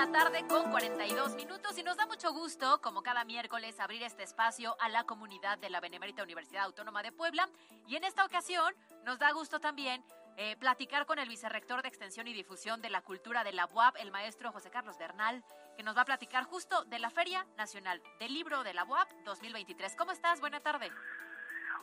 La 0.00 0.10
tarde 0.10 0.46
con 0.46 0.70
42 0.70 1.34
minutos 1.34 1.76
y 1.76 1.82
nos 1.82 1.98
da 1.98 2.06
mucho 2.06 2.32
gusto, 2.32 2.80
como 2.80 3.02
cada 3.02 3.22
miércoles, 3.22 3.78
abrir 3.80 4.02
este 4.02 4.22
espacio 4.22 4.74
a 4.80 4.88
la 4.88 5.04
comunidad 5.04 5.58
de 5.58 5.68
la 5.68 5.78
Benemérita 5.78 6.22
Universidad 6.22 6.64
Autónoma 6.64 7.02
de 7.02 7.12
Puebla. 7.12 7.46
Y 7.86 7.96
en 7.96 8.04
esta 8.04 8.24
ocasión 8.24 8.74
nos 9.04 9.18
da 9.18 9.30
gusto 9.32 9.60
también 9.60 10.02
eh, 10.38 10.56
platicar 10.56 11.04
con 11.04 11.18
el 11.18 11.28
vicerrector 11.28 11.82
de 11.82 11.88
Extensión 11.88 12.26
y 12.28 12.32
Difusión 12.32 12.80
de 12.80 12.88
la 12.88 13.02
Cultura 13.02 13.44
de 13.44 13.52
la 13.52 13.66
UAP, 13.66 13.96
el 13.98 14.10
maestro 14.10 14.52
José 14.52 14.70
Carlos 14.70 14.96
Bernal, 14.96 15.44
que 15.76 15.82
nos 15.82 15.94
va 15.94 16.00
a 16.00 16.06
platicar 16.06 16.44
justo 16.44 16.82
de 16.86 16.98
la 16.98 17.10
Feria 17.10 17.46
Nacional 17.58 18.02
del 18.18 18.32
Libro 18.32 18.64
de 18.64 18.72
la 18.72 18.84
UAP 18.84 19.10
2023. 19.26 19.96
¿Cómo 19.96 20.12
estás? 20.12 20.40
Buena 20.40 20.60
tarde. 20.60 20.90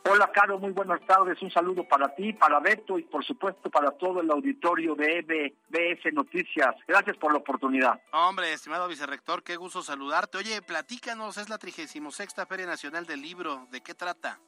Hola, 0.06 0.32
Caro, 0.32 0.58
muy 0.60 0.72
buenas 0.72 1.06
tardes. 1.06 1.42
Un 1.42 1.52
saludo 1.52 1.84
para 1.84 2.14
ti, 2.16 2.34
para 2.34 2.60
Beto 2.60 2.98
y 2.98 3.04
por 3.04 3.26
supuesto 3.26 3.70
para 3.70 3.92
todo 3.92 4.22
el 4.22 4.32
auditorio 4.32 4.96
de 4.96 5.20
EBS 5.20 6.14
Noticias. 6.14 6.76
Gracias 6.88 7.18
por 7.18 7.32
la 7.32 7.40
oportunidad. 7.40 8.00
Hombre, 8.12 8.54
estimado 8.54 8.88
vicerrector, 8.88 9.44
qué 9.44 9.56
gusto 9.56 9.82
saludarte. 9.82 10.38
Oye, 10.38 10.62
platícanos, 10.62 11.38
es 11.38 11.50
la 11.50 11.58
36 11.58 12.04
Feria 12.48 12.66
Nacional 12.66 13.06
del 13.06 13.22
Libro. 13.22 13.68
¿De 13.72 13.82
qué 13.82 13.94
trata? 13.94 14.40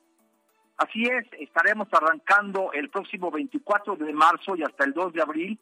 Así 0.77 1.03
es, 1.03 1.25
estaremos 1.37 1.89
arrancando 1.91 2.71
el 2.71 2.89
próximo 2.89 3.29
24 3.29 3.97
de 3.97 4.13
marzo 4.13 4.55
y 4.55 4.63
hasta 4.63 4.85
el 4.85 4.93
2 4.93 5.11
de 5.11 5.21
abril 5.21 5.59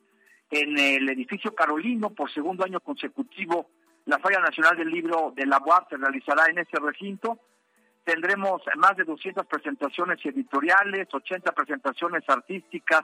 en 0.51 0.77
el 0.77 1.09
edificio 1.09 1.55
Carolino 1.55 2.11
por 2.11 2.31
segundo 2.31 2.63
año 2.63 2.79
consecutivo. 2.79 3.71
La 4.05 4.19
Feria 4.19 4.39
Nacional 4.39 4.77
del 4.77 4.89
Libro 4.89 5.33
de 5.35 5.47
la 5.47 5.57
UAP 5.57 5.89
se 5.89 5.97
realizará 5.97 6.45
en 6.51 6.59
ese 6.59 6.77
recinto. 6.79 7.39
Tendremos 8.07 8.61
más 8.77 8.95
de 8.95 9.03
200 9.03 9.45
presentaciones 9.47 10.25
editoriales, 10.25 11.09
80 11.11 11.51
presentaciones 11.51 12.23
artísticas 12.29 13.01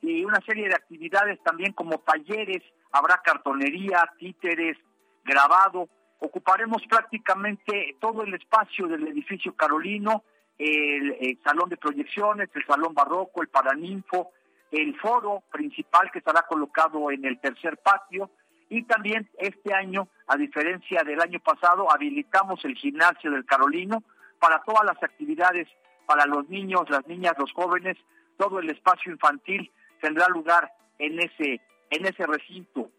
y 0.00 0.24
una 0.24 0.40
serie 0.42 0.68
de 0.68 0.74
actividades 0.76 1.42
también 1.42 1.72
como 1.72 1.98
talleres. 1.98 2.62
Habrá 2.92 3.20
cartonería, 3.24 4.08
títeres, 4.20 4.76
grabado. 5.24 5.88
Ocuparemos 6.20 6.80
prácticamente 6.88 7.96
todo 8.00 8.22
el 8.22 8.34
espacio 8.34 8.86
del 8.86 9.08
edificio 9.08 9.52
Carolino, 9.56 10.22
el, 10.58 11.40
salón 11.42 11.68
de 11.68 11.76
proyecciones, 11.76 12.48
el 12.54 12.64
salón 12.66 12.94
barroco, 12.94 13.42
el 13.42 13.48
paraninfo, 13.48 14.30
el 14.70 14.96
foro 15.00 15.42
principal 15.50 16.08
que 16.12 16.20
estará 16.20 16.42
colocado 16.42 17.10
en 17.10 17.24
el 17.24 17.40
tercer 17.40 17.78
patio 17.78 18.30
y 18.68 18.84
también 18.84 19.28
este 19.38 19.74
año, 19.74 20.06
a 20.28 20.36
diferencia 20.36 21.02
del 21.02 21.20
año 21.20 21.40
pasado, 21.40 21.90
habilitamos 21.92 22.64
el 22.64 22.76
gimnasio 22.76 23.32
del 23.32 23.44
Carolino 23.44 24.04
para 24.40 24.62
todas 24.64 24.84
las 24.84 25.02
actividades 25.02 25.68
para 26.06 26.24
los 26.26 26.48
niños, 26.48 26.88
las 26.88 27.06
niñas, 27.06 27.34
los 27.38 27.52
jóvenes, 27.52 27.96
todo 28.38 28.60
el 28.60 28.70
espacio 28.70 29.12
infantil 29.12 29.70
tendrá 30.00 30.28
lugar 30.28 30.72
en 30.98 31.18
ese 31.18 31.60
en 31.90 32.06
ese 32.06 32.26
recinto. 32.26 32.90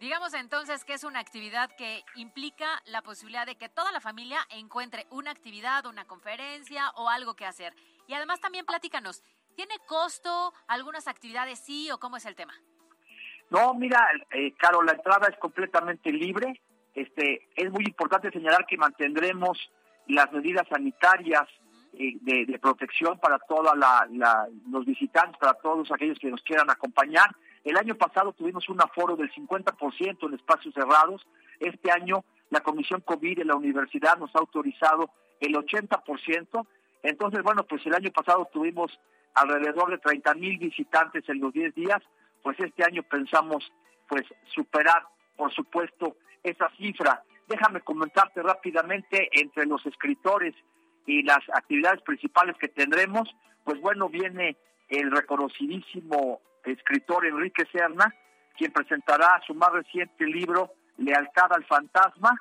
Digamos 0.00 0.34
entonces 0.34 0.84
que 0.84 0.92
es 0.92 1.04
una 1.04 1.20
actividad 1.20 1.70
que 1.76 2.04
implica 2.16 2.66
la 2.84 3.00
posibilidad 3.00 3.46
de 3.46 3.56
que 3.56 3.68
toda 3.68 3.92
la 3.92 4.00
familia 4.00 4.38
encuentre 4.50 5.06
una 5.10 5.30
actividad, 5.30 5.86
una 5.86 6.04
conferencia 6.04 6.90
o 6.96 7.08
algo 7.08 7.34
que 7.34 7.46
hacer. 7.46 7.74
Y 8.06 8.14
además 8.14 8.40
también 8.40 8.66
platícanos, 8.66 9.22
¿tiene 9.54 9.74
costo 9.86 10.52
algunas 10.68 11.08
actividades 11.08 11.60
sí 11.60 11.90
o 11.90 11.98
cómo 11.98 12.18
es 12.18 12.26
el 12.26 12.36
tema? 12.36 12.52
No, 13.48 13.72
mira, 13.74 14.06
eh, 14.32 14.52
Caro, 14.58 14.82
la 14.82 14.92
entrada 14.92 15.28
es 15.28 15.38
completamente 15.38 16.12
libre. 16.12 16.60
Este, 16.96 17.46
es 17.54 17.70
muy 17.70 17.84
importante 17.84 18.30
señalar 18.30 18.66
que 18.66 18.78
mantendremos 18.78 19.70
las 20.08 20.32
medidas 20.32 20.66
sanitarias 20.68 21.46
eh, 21.92 22.16
de, 22.22 22.46
de 22.46 22.58
protección 22.58 23.18
para 23.18 23.38
todos 23.38 23.70
los 24.70 24.86
visitantes, 24.86 25.36
para 25.38 25.54
todos 25.54 25.92
aquellos 25.92 26.18
que 26.18 26.30
nos 26.30 26.42
quieran 26.42 26.70
acompañar. 26.70 27.36
El 27.64 27.76
año 27.76 27.96
pasado 27.96 28.32
tuvimos 28.32 28.68
un 28.70 28.80
aforo 28.80 29.14
del 29.14 29.30
50% 29.30 30.26
en 30.26 30.34
espacios 30.34 30.72
cerrados. 30.72 31.26
Este 31.60 31.90
año 31.92 32.24
la 32.48 32.60
Comisión 32.60 33.02
COVID 33.02 33.38
de 33.38 33.44
la 33.44 33.56
universidad 33.56 34.16
nos 34.16 34.34
ha 34.34 34.38
autorizado 34.38 35.10
el 35.40 35.54
80%. 35.54 36.66
Entonces, 37.02 37.42
bueno, 37.42 37.64
pues 37.64 37.84
el 37.84 37.94
año 37.94 38.10
pasado 38.10 38.48
tuvimos 38.50 38.98
alrededor 39.34 39.90
de 39.90 39.98
30 39.98 40.34
mil 40.34 40.56
visitantes 40.58 41.28
en 41.28 41.40
los 41.40 41.52
10 41.52 41.74
días. 41.74 42.02
Pues 42.42 42.58
este 42.58 42.84
año 42.84 43.02
pensamos 43.02 43.70
pues 44.08 44.24
superar, 44.54 45.02
por 45.36 45.52
supuesto, 45.52 46.16
esa 46.50 46.70
cifra. 46.76 47.22
Déjame 47.48 47.80
comentarte 47.80 48.42
rápidamente 48.42 49.28
entre 49.32 49.66
los 49.66 49.84
escritores 49.86 50.54
y 51.06 51.22
las 51.22 51.40
actividades 51.54 52.02
principales 52.02 52.56
que 52.58 52.68
tendremos, 52.68 53.28
pues 53.64 53.80
bueno, 53.80 54.08
viene 54.08 54.56
el 54.88 55.10
reconocidísimo 55.10 56.40
escritor 56.64 57.26
Enrique 57.26 57.64
Serna, 57.70 58.12
quien 58.56 58.72
presentará 58.72 59.40
su 59.46 59.54
más 59.54 59.72
reciente 59.72 60.26
libro, 60.26 60.72
Lealtad 60.98 61.52
al 61.52 61.64
Fantasma. 61.64 62.40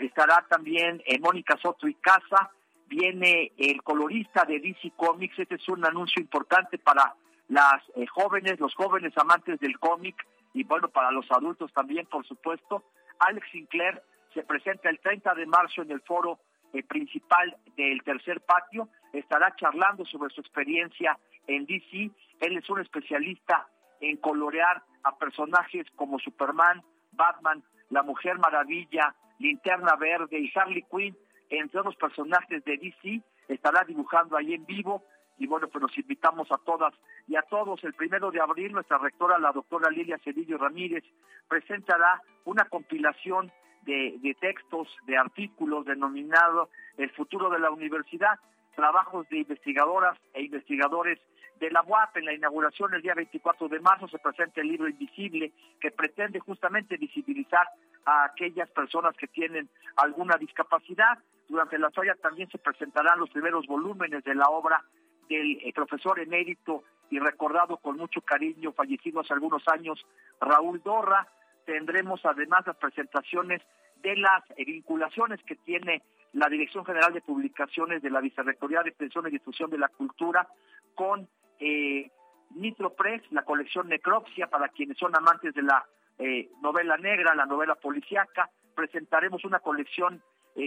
Estará 0.00 0.44
también 0.48 1.02
eh, 1.06 1.18
Mónica 1.20 1.56
Soto 1.62 1.86
y 1.86 1.94
Casa, 1.94 2.50
viene 2.88 3.52
el 3.56 3.82
colorista 3.82 4.44
de 4.44 4.58
DC 4.60 4.92
Comics, 4.96 5.38
este 5.38 5.56
es 5.56 5.68
un 5.68 5.84
anuncio 5.84 6.20
importante 6.20 6.78
para 6.78 7.14
las 7.48 7.82
eh, 7.94 8.06
jóvenes, 8.06 8.58
los 8.58 8.74
jóvenes 8.74 9.12
amantes 9.16 9.60
del 9.60 9.78
cómic 9.78 10.16
y 10.54 10.64
bueno, 10.64 10.88
para 10.88 11.10
los 11.10 11.30
adultos 11.30 11.72
también, 11.72 12.06
por 12.06 12.26
supuesto. 12.26 12.82
Alex 13.18 13.46
Sinclair 13.50 14.02
se 14.34 14.42
presenta 14.42 14.90
el 14.90 14.98
30 15.00 15.34
de 15.34 15.46
marzo 15.46 15.82
en 15.82 15.90
el 15.90 16.00
foro 16.02 16.38
eh, 16.72 16.82
principal 16.82 17.56
del 17.76 18.02
tercer 18.02 18.40
patio, 18.40 18.88
estará 19.12 19.54
charlando 19.56 20.04
sobre 20.04 20.34
su 20.34 20.40
experiencia 20.40 21.18
en 21.46 21.64
DC. 21.66 22.10
Él 22.40 22.56
es 22.56 22.68
un 22.68 22.80
especialista 22.80 23.66
en 24.00 24.16
colorear 24.18 24.82
a 25.04 25.16
personajes 25.16 25.86
como 25.96 26.18
Superman, 26.18 26.82
Batman, 27.12 27.62
La 27.90 28.02
Mujer 28.02 28.38
Maravilla, 28.38 29.14
Linterna 29.38 29.96
Verde 29.96 30.38
y 30.38 30.52
Harley 30.54 30.84
Quinn, 30.90 31.16
entre 31.48 31.80
otros 31.80 31.96
personajes 31.96 32.64
de 32.64 32.76
DC. 32.76 33.22
Estará 33.48 33.84
dibujando 33.84 34.36
ahí 34.36 34.54
en 34.54 34.66
vivo 34.66 35.04
y 35.38 35.46
bueno, 35.46 35.68
pues 35.68 35.82
nos 35.82 35.96
invitamos 35.98 36.50
a 36.50 36.58
todas 36.58 36.94
y 37.28 37.36
a 37.36 37.42
todos. 37.42 37.82
El 37.84 37.94
primero 37.94 38.30
de 38.30 38.40
abril, 38.40 38.72
nuestra 38.72 38.98
rectora, 38.98 39.38
la 39.38 39.52
doctora 39.52 39.90
Lilia 39.90 40.18
Cedillo 40.24 40.58
Ramírez, 40.58 41.04
presentará 41.48 42.22
una 42.44 42.64
compilación 42.64 43.52
de, 43.82 44.16
de 44.20 44.34
textos, 44.34 44.88
de 45.06 45.16
artículos 45.16 45.84
denominado 45.84 46.70
El 46.96 47.10
futuro 47.10 47.50
de 47.50 47.58
la 47.58 47.70
universidad, 47.70 48.38
trabajos 48.74 49.28
de 49.28 49.38
investigadoras 49.38 50.18
e 50.34 50.42
investigadores 50.42 51.20
de 51.60 51.70
la 51.70 51.82
UAP. 51.82 52.16
En 52.16 52.24
la 52.24 52.34
inauguración 52.34 52.94
el 52.94 53.02
día 53.02 53.14
24 53.14 53.68
de 53.68 53.80
marzo 53.80 54.08
se 54.08 54.18
presenta 54.18 54.60
el 54.60 54.68
libro 54.68 54.88
Invisible, 54.88 55.52
que 55.80 55.90
pretende 55.90 56.40
justamente 56.40 56.96
visibilizar 56.96 57.68
a 58.04 58.24
aquellas 58.24 58.70
personas 58.70 59.16
que 59.16 59.26
tienen 59.26 59.68
alguna 59.96 60.36
discapacidad. 60.36 61.18
Durante 61.48 61.78
la 61.78 61.90
feria 61.90 62.16
también 62.20 62.48
se 62.50 62.58
presentarán 62.58 63.18
los 63.18 63.30
primeros 63.30 63.66
volúmenes 63.66 64.24
de 64.24 64.34
la 64.34 64.48
obra 64.48 64.82
del 65.28 65.58
eh, 65.62 65.72
profesor 65.74 66.18
emérito 66.20 66.84
y 67.10 67.18
recordado 67.18 67.76
con 67.78 67.96
mucho 67.96 68.20
cariño, 68.20 68.72
fallecido 68.72 69.20
hace 69.20 69.32
algunos 69.32 69.66
años, 69.68 70.04
Raúl 70.40 70.82
Dorra. 70.82 71.28
Tendremos 71.64 72.24
además 72.24 72.66
las 72.66 72.76
presentaciones 72.76 73.62
de 74.02 74.16
las 74.16 74.42
eh, 74.56 74.64
vinculaciones 74.64 75.42
que 75.44 75.56
tiene 75.56 76.02
la 76.32 76.48
Dirección 76.48 76.84
General 76.84 77.12
de 77.12 77.20
Publicaciones 77.20 78.02
de 78.02 78.10
la 78.10 78.20
Vicerrectoría 78.20 78.82
de 78.82 78.90
Extensión 78.90 79.26
y 79.26 79.30
Difusión 79.30 79.70
de 79.70 79.78
la 79.78 79.88
Cultura 79.88 80.46
con 80.94 81.28
eh, 81.58 82.10
Nitro 82.54 82.94
Press, 82.94 83.22
la 83.30 83.42
colección 83.42 83.88
Necropsia 83.88 84.48
para 84.48 84.68
quienes 84.68 84.98
son 84.98 85.16
amantes 85.16 85.54
de 85.54 85.62
la 85.62 85.84
eh, 86.18 86.50
novela 86.62 86.96
negra, 86.98 87.34
la 87.34 87.46
novela 87.46 87.74
policíaca. 87.74 88.50
Presentaremos 88.74 89.44
una 89.44 89.60
colección 89.60 90.22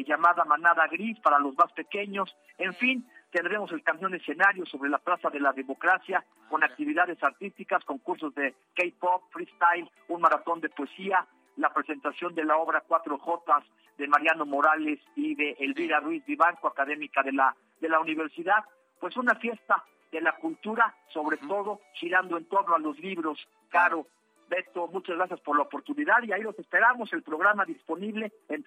llamada 0.06 0.46
Manada 0.46 0.86
Gris 0.86 1.20
para 1.20 1.40
los 1.40 1.58
más 1.58 1.72
pequeños. 1.74 2.36
En 2.60 2.76
fin, 2.76 3.08
tendremos 3.32 3.72
el 3.72 3.84
camión 3.84 4.14
escenario 4.14 4.66
sobre 4.66 4.90
la 4.90 4.98
Plaza 4.98 5.30
de 5.30 5.40
la 5.40 5.54
Democracia 5.54 6.24
con 6.50 6.64
actividades 6.64 7.22
artísticas, 7.24 7.84
concursos 7.86 8.34
de 8.36 8.54
K-pop, 8.76 9.24
freestyle, 9.32 9.90
un 10.08 10.22
maratón 10.22 10.62
de 10.62 10.70
poesía, 10.70 11.26
la 11.58 11.74
presentación 11.74 12.34
de 12.36 12.46
la 12.46 12.58
obra 12.58 12.84
Cuatro 12.88 13.18
Jotas 13.18 13.64
de 13.98 14.08
Mariano 14.08 14.46
Morales 14.46 15.00
y 15.16 15.36
de 15.36 15.52
Elvira 15.60 16.00
Ruiz 16.00 16.26
Vivanco, 16.26 16.68
académica 16.68 17.22
de 17.22 17.34
la, 17.34 17.56
de 17.80 17.90
la 17.90 18.00
universidad. 18.00 18.64
Pues 19.00 19.18
una 19.18 19.36
fiesta 19.36 19.84
de 20.12 20.22
la 20.22 20.36
cultura, 20.38 20.96
sobre 21.10 21.38
todo 21.38 21.82
girando 21.94 22.38
en 22.38 22.46
torno 22.46 22.76
a 22.76 22.80
los 22.80 22.98
libros. 23.00 23.38
Caro, 23.70 24.08
Beto, 24.50 24.88
muchas 24.88 25.16
gracias 25.16 25.40
por 25.42 25.56
la 25.56 25.64
oportunidad 25.64 26.24
y 26.24 26.32
ahí 26.32 26.42
los 26.42 26.58
esperamos. 26.58 27.14
El 27.14 27.22
programa 27.22 27.66
disponible 27.66 28.32
en 28.48 28.64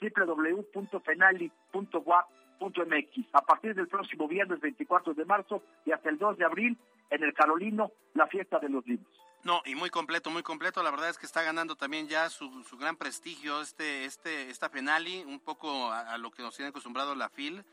A 3.32 3.42
partir 3.42 3.74
del 3.74 3.88
próximo 3.88 4.28
viernes 4.28 4.60
24 4.60 5.14
de 5.14 5.24
marzo 5.24 5.62
y 5.84 5.92
hasta 5.92 6.08
el 6.08 6.18
2 6.18 6.38
de 6.38 6.44
abril 6.44 6.78
en 7.10 7.22
el 7.22 7.34
Carolino, 7.34 7.92
la 8.14 8.26
fiesta 8.26 8.58
de 8.58 8.68
los 8.68 8.86
libros. 8.86 9.08
No, 9.44 9.60
y 9.64 9.74
muy 9.74 9.90
completo, 9.90 10.30
muy 10.30 10.42
completo. 10.42 10.82
La 10.82 10.90
verdad 10.90 11.10
es 11.10 11.18
que 11.18 11.26
está 11.26 11.42
ganando 11.42 11.74
también 11.74 12.06
ya 12.08 12.30
su, 12.30 12.62
su 12.62 12.76
gran 12.76 12.96
prestigio 12.96 13.60
este, 13.60 14.04
este, 14.04 14.50
esta 14.50 14.70
Penali, 14.70 15.24
un 15.26 15.40
poco 15.40 15.90
a, 15.90 16.12
a 16.12 16.18
lo 16.18 16.30
que 16.30 16.42
nos 16.42 16.54
tiene 16.54 16.68
acostumbrado 16.68 17.14
la 17.14 17.28
FIL. 17.28 17.64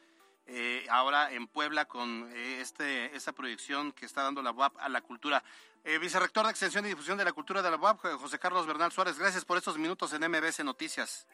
Eh, 0.52 0.84
ahora 0.90 1.32
en 1.32 1.48
Puebla 1.48 1.86
con 1.86 2.28
eh, 2.34 2.60
este, 2.60 3.16
esta 3.16 3.34
proyección 3.34 3.92
que 3.92 4.08
está 4.08 4.24
dando 4.24 4.42
la 4.42 4.52
UAP 4.52 4.74
a 4.80 4.90
la 4.90 5.02
cultura. 5.02 5.44
Eh, 5.84 6.00
vicerrector 6.00 6.46
de 6.46 6.50
Extensión 6.50 6.84
y 6.86 6.90
Difusión 6.90 7.20
de 7.20 7.24
la 7.24 7.34
Cultura 7.34 7.62
de 7.62 7.70
la 7.70 7.78
UAP, 7.78 8.00
José 8.20 8.40
Carlos 8.40 8.66
Bernal 8.66 8.92
Suárez, 8.92 9.20
gracias 9.20 9.46
por 9.46 9.58
estos 9.58 9.78
minutos 9.78 10.12
en 10.12 10.28
MBS 10.28 10.64
Noticias. 10.64 11.28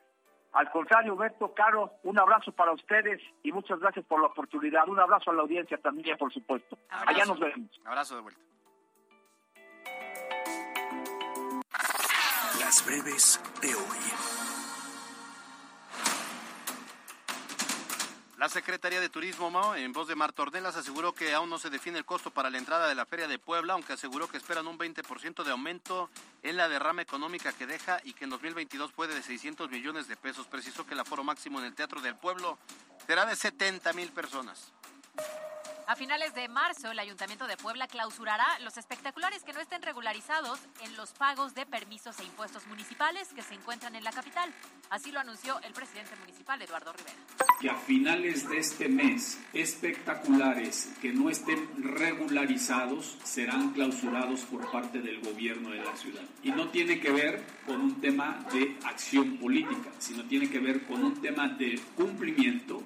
Al 0.56 0.72
contrario, 0.72 1.18
Beto, 1.18 1.54
Caro, 1.54 1.92
un 2.04 2.18
abrazo 2.18 2.54
para 2.54 2.72
ustedes 2.72 3.22
y 3.44 3.52
muchas 3.52 3.78
gracias 3.78 4.06
por 4.06 4.22
la 4.22 4.28
oportunidad. 4.28 4.88
Un 4.88 5.00
abrazo 5.00 5.32
a 5.32 5.34
la 5.34 5.42
audiencia 5.42 5.78
también, 5.78 6.18
por 6.18 6.32
supuesto. 6.32 6.78
Abrazo. 6.90 7.10
Allá 7.10 7.26
nos 7.26 7.40
vemos. 7.42 7.82
Abrazo 7.84 8.16
de 8.16 8.22
vuelta. 8.22 8.42
Las 12.62 12.86
breves 12.86 13.42
de 13.62 13.76
hoy. 13.76 14.45
La 18.38 18.50
Secretaría 18.50 19.00
de 19.00 19.08
Turismo, 19.08 19.50
Mao, 19.50 19.76
en 19.76 19.94
voz 19.94 20.10
de 20.10 20.16
Marta 20.16 20.42
Ornelas, 20.42 20.76
aseguró 20.76 21.14
que 21.16 21.34
aún 21.34 21.50
no 21.50 21.58
se 21.58 21.70
define 21.70 21.98
el 21.98 22.04
costo 22.04 22.32
para 22.32 22.50
la 22.50 22.58
entrada 22.58 22.90
de 22.90 22.94
la 22.94 23.06
Feria 23.06 23.30
de 23.30 23.40
Puebla, 23.40 23.74
aunque 23.74 23.94
aseguró 23.94 24.28
que 24.28 24.36
esperan 24.36 24.68
un 24.68 24.78
20% 24.78 25.44
de 25.46 25.52
aumento 25.52 26.10
en 26.44 26.58
la 26.58 26.68
derrama 26.68 27.02
económica 27.02 27.54
que 27.54 27.66
deja 27.66 28.02
y 28.04 28.12
que 28.12 28.26
en 28.26 28.32
2022 28.32 28.92
puede 28.92 29.16
de 29.16 29.24
600 29.24 29.70
millones 29.72 30.10
de 30.10 30.18
pesos. 30.18 30.48
Precisó 30.48 30.86
que 30.86 30.96
el 30.96 31.00
aforo 31.00 31.24
máximo 31.24 31.60
en 31.60 31.66
el 31.66 31.76
Teatro 31.76 32.02
del 32.02 32.18
Pueblo 32.18 32.58
será 33.08 33.26
de 33.26 33.38
70 33.38 33.94
mil 33.94 34.10
personas. 34.12 34.74
A 35.88 35.96
finales 35.96 36.34
de 36.34 36.48
marzo, 36.48 36.90
el 36.90 36.98
Ayuntamiento 36.98 37.46
de 37.46 37.58
Puebla 37.58 37.88
clausurará 37.88 38.46
los 38.64 38.76
espectaculares 38.76 39.44
que 39.44 39.54
no 39.54 39.60
estén 39.60 39.84
regularizados 39.84 40.60
en 40.84 40.98
los 40.98 41.12
pagos 41.12 41.54
de 41.54 41.68
permisos 41.68 42.20
e 42.20 42.24
impuestos 42.24 42.66
municipales 42.66 43.28
que 43.36 43.44
se 43.44 43.54
encuentran 43.54 43.96
en 43.96 44.04
la 44.04 44.12
capital. 44.12 44.52
Así 44.90 45.12
lo 45.12 45.20
anunció 45.20 45.62
el 45.62 45.74
presidente 45.74 46.16
municipal, 46.16 46.60
Eduardo 46.60 46.92
Rivera. 46.92 47.16
Que 47.62 47.70
a 47.70 47.76
finales 47.76 48.50
de 48.50 48.58
este 48.58 48.90
mes, 48.90 49.40
espectaculares 49.54 50.90
que 51.04 51.14
no 51.14 51.30
estén 51.30 51.70
regularizados 51.78 53.20
serán 53.24 53.70
clausurados 53.70 54.42
por 54.42 54.72
parte 54.72 55.02
del 55.02 55.22
gobierno 55.22 55.70
de 55.70 55.84
la 55.84 55.96
ciudad. 55.96 56.24
Y 56.42 56.50
no 56.50 56.70
tiene 56.70 57.00
que 57.00 57.12
ver 57.12 57.46
con 57.68 57.80
un 57.80 58.02
tema 58.02 58.44
de 58.52 58.76
acción 58.86 59.38
política, 59.38 59.92
sino 60.00 60.24
tiene 60.24 60.50
que 60.50 60.60
ver 60.60 60.88
con 60.88 61.04
un 61.04 61.22
tema 61.22 61.48
de 61.48 61.80
cumplimiento 61.96 62.82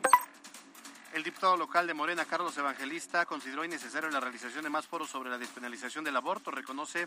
El 1.13 1.23
diputado 1.23 1.57
local 1.57 1.87
de 1.87 1.95
Morena, 1.95 2.25
Carlos 2.25 2.55
Evangelista, 2.57 3.25
consideró 3.25 3.65
innecesario 3.65 4.09
la 4.09 4.19
realización 4.19 4.63
de 4.63 4.69
más 4.69 4.85
foros 4.85 5.09
sobre 5.09 5.29
la 5.29 5.39
despenalización 5.39 6.03
del 6.03 6.15
aborto. 6.15 6.51
Reconoce 6.51 7.05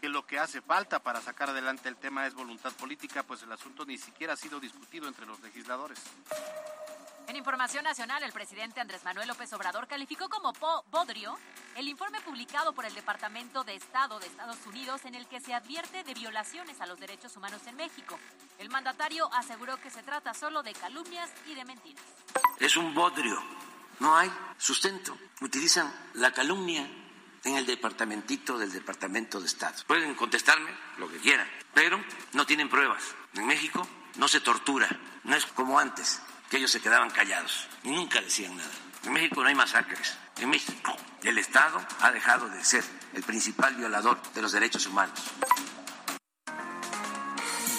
que 0.00 0.08
lo 0.08 0.26
que 0.26 0.40
hace 0.40 0.60
falta 0.60 0.98
para 0.98 1.20
sacar 1.20 1.50
adelante 1.50 1.88
el 1.88 1.96
tema 1.96 2.26
es 2.26 2.34
voluntad 2.34 2.72
política, 2.72 3.22
pues 3.22 3.42
el 3.42 3.52
asunto 3.52 3.86
ni 3.86 3.96
siquiera 3.96 4.32
ha 4.32 4.36
sido 4.36 4.58
discutido 4.58 5.06
entre 5.06 5.24
los 5.26 5.40
legisladores. 5.40 6.00
En 7.26 7.36
información 7.36 7.84
nacional, 7.84 8.22
el 8.22 8.32
presidente 8.32 8.80
Andrés 8.80 9.02
Manuel 9.04 9.28
López 9.28 9.52
Obrador 9.54 9.88
calificó 9.88 10.28
como 10.28 10.52
po- 10.52 10.84
bodrio 10.90 11.36
el 11.74 11.88
informe 11.88 12.20
publicado 12.20 12.74
por 12.74 12.84
el 12.84 12.94
Departamento 12.94 13.64
de 13.64 13.74
Estado 13.74 14.18
de 14.20 14.26
Estados 14.26 14.58
Unidos 14.66 15.04
en 15.06 15.14
el 15.14 15.26
que 15.26 15.40
se 15.40 15.54
advierte 15.54 16.04
de 16.04 16.14
violaciones 16.14 16.80
a 16.80 16.86
los 16.86 17.00
derechos 17.00 17.34
humanos 17.36 17.62
en 17.66 17.76
México. 17.76 18.18
El 18.58 18.68
mandatario 18.68 19.32
aseguró 19.32 19.78
que 19.80 19.90
se 19.90 20.02
trata 20.02 20.34
solo 20.34 20.62
de 20.62 20.74
calumnias 20.74 21.30
y 21.46 21.54
de 21.54 21.64
mentiras. 21.64 22.04
Es 22.60 22.76
un 22.76 22.94
bodrio. 22.94 23.42
No 24.00 24.16
hay 24.16 24.30
sustento. 24.58 25.16
Utilizan 25.40 25.92
la 26.14 26.30
calumnia 26.30 26.86
en 27.44 27.56
el 27.56 27.64
departamentito 27.64 28.58
del 28.58 28.70
Departamento 28.72 29.40
de 29.40 29.46
Estado. 29.46 29.82
Pueden 29.86 30.14
contestarme 30.14 30.70
lo 30.98 31.08
que 31.08 31.18
quieran, 31.18 31.48
pero 31.72 31.98
no 32.34 32.44
tienen 32.44 32.68
pruebas. 32.68 33.02
En 33.34 33.46
México 33.46 33.86
no 34.16 34.28
se 34.28 34.40
tortura. 34.40 34.88
No 35.24 35.34
es 35.36 35.46
como 35.46 35.78
antes, 35.78 36.20
que 36.50 36.56
ellos 36.58 36.70
se 36.70 36.80
quedaban 36.80 37.10
callados 37.10 37.66
y 37.82 37.90
nunca 37.90 38.20
decían 38.20 38.56
nada. 38.56 38.70
En 39.04 39.12
México 39.12 39.42
no 39.42 39.48
hay 39.48 39.54
masacres. 39.54 40.16
En 40.38 40.50
México 40.50 40.96
el 41.22 41.38
Estado 41.38 41.80
ha 42.00 42.10
dejado 42.10 42.48
de 42.48 42.64
ser 42.64 42.84
el 43.12 43.22
principal 43.22 43.74
violador 43.74 44.20
de 44.32 44.42
los 44.42 44.52
derechos 44.52 44.86
humanos. 44.86 45.18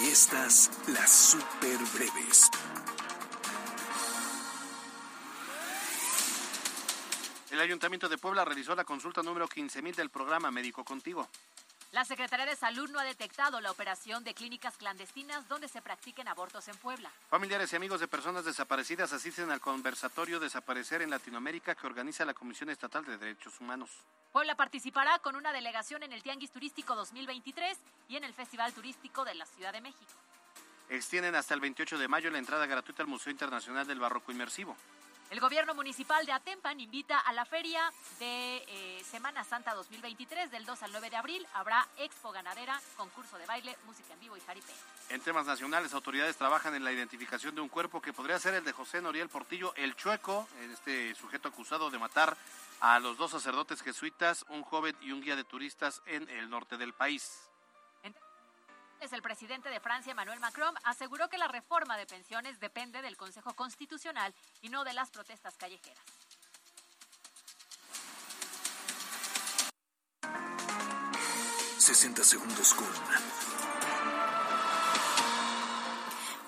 Y 0.01 0.07
estas 0.07 0.71
las 0.87 1.09
super 1.09 1.77
breves. 1.93 2.49
El 7.51 7.61
Ayuntamiento 7.61 8.09
de 8.09 8.17
Puebla 8.17 8.43
realizó 8.43 8.75
la 8.75 8.83
consulta 8.83 9.23
número 9.23 9.47
15.000 9.47 9.95
del 9.95 10.09
programa 10.09 10.51
Médico 10.51 10.83
Contigo. 10.83 11.29
La 11.95 12.03
Secretaría 12.03 12.45
de 12.45 12.57
Salud 12.57 12.89
no 12.89 12.99
ha 12.99 13.05
detectado 13.05 13.61
la 13.61 13.71
operación 13.71 14.25
de 14.25 14.33
clínicas 14.33 14.75
clandestinas 14.75 15.47
donde 15.47 15.69
se 15.69 15.81
practiquen 15.81 16.27
abortos 16.27 16.67
en 16.67 16.75
Puebla. 16.75 17.09
Familiares 17.29 17.71
y 17.71 17.77
amigos 17.77 18.01
de 18.01 18.09
personas 18.09 18.43
desaparecidas 18.43 19.13
asisten 19.13 19.49
al 19.49 19.61
conversatorio 19.61 20.41
Desaparecer 20.41 21.01
en 21.03 21.09
Latinoamérica 21.09 21.73
que 21.73 21.87
organiza 21.87 22.25
la 22.25 22.33
Comisión 22.33 22.69
Estatal 22.69 23.05
de 23.05 23.17
Derechos 23.17 23.61
Humanos. 23.61 23.91
Puebla 24.33 24.55
participará 24.55 25.19
con 25.19 25.37
una 25.37 25.53
delegación 25.53 26.03
en 26.03 26.11
el 26.11 26.21
Tianguis 26.21 26.51
Turístico 26.51 26.95
2023 26.95 27.77
y 28.09 28.17
en 28.17 28.25
el 28.25 28.33
Festival 28.33 28.73
Turístico 28.73 29.23
de 29.23 29.35
la 29.35 29.45
Ciudad 29.45 29.71
de 29.71 29.79
México. 29.79 30.11
Extienden 30.89 31.35
hasta 31.35 31.53
el 31.53 31.61
28 31.61 31.97
de 31.97 32.09
mayo 32.09 32.29
la 32.29 32.39
entrada 32.39 32.65
gratuita 32.65 33.03
al 33.03 33.07
Museo 33.07 33.31
Internacional 33.31 33.87
del 33.87 34.01
Barroco 34.01 34.33
Inmersivo. 34.33 34.75
El 35.31 35.39
gobierno 35.39 35.73
municipal 35.73 36.23
de 36.25 36.31
Atempan 36.31 36.79
invita 36.79 37.19
a 37.19 37.33
la 37.33 37.45
feria 37.45 37.91
de 38.19 38.57
eh, 38.67 39.03
Semana 39.03 39.43
Santa 39.43 39.73
2023 39.73 40.51
del 40.51 40.65
2 40.65 40.83
al 40.83 40.91
9 40.91 41.09
de 41.09 41.15
abril. 41.15 41.47
Habrá 41.53 41.85
expo 41.97 42.31
ganadera, 42.31 42.79
concurso 42.95 43.37
de 43.37 43.45
baile, 43.47 43.75
música 43.85 44.13
en 44.13 44.19
vivo 44.19 44.37
y 44.37 44.41
jaripeo. 44.41 44.75
En 45.09 45.21
temas 45.21 45.47
nacionales, 45.47 45.93
autoridades 45.93 46.37
trabajan 46.37 46.75
en 46.75 46.83
la 46.83 46.91
identificación 46.91 47.55
de 47.55 47.61
un 47.61 47.69
cuerpo 47.69 48.01
que 48.01 48.13
podría 48.13 48.39
ser 48.39 48.53
el 48.53 48.63
de 48.63 48.71
José 48.71 49.01
Noriel 49.01 49.29
Portillo, 49.29 49.73
el 49.75 49.95
Chueco, 49.95 50.47
este 50.71 51.15
sujeto 51.15 51.49
acusado 51.49 51.89
de 51.89 51.97
matar 51.97 52.37
a 52.79 52.99
los 52.99 53.17
dos 53.17 53.31
sacerdotes 53.31 53.81
jesuitas, 53.81 54.45
un 54.49 54.61
joven 54.61 54.95
y 55.01 55.11
un 55.11 55.21
guía 55.21 55.35
de 55.35 55.43
turistas 55.43 56.01
en 56.05 56.29
el 56.29 56.49
norte 56.49 56.77
del 56.77 56.93
país. 56.93 57.49
Es 59.01 59.13
el 59.13 59.21
presidente 59.21 59.69
de 59.69 59.79
Francia, 59.79 60.11
Emmanuel 60.11 60.39
Macron, 60.39 60.73
aseguró 60.83 61.29
que 61.29 61.37
la 61.37 61.47
reforma 61.47 61.97
de 61.97 62.05
pensiones 62.05 62.59
depende 62.59 63.01
del 63.01 63.17
Consejo 63.17 63.53
Constitucional 63.53 64.33
y 64.61 64.69
no 64.69 64.83
de 64.83 64.93
las 64.93 65.11
protestas 65.11 65.55
callejeras. 65.57 66.03
Con 70.21 71.81
60 71.81 72.23
segundos 72.23 72.73
con 72.73 72.87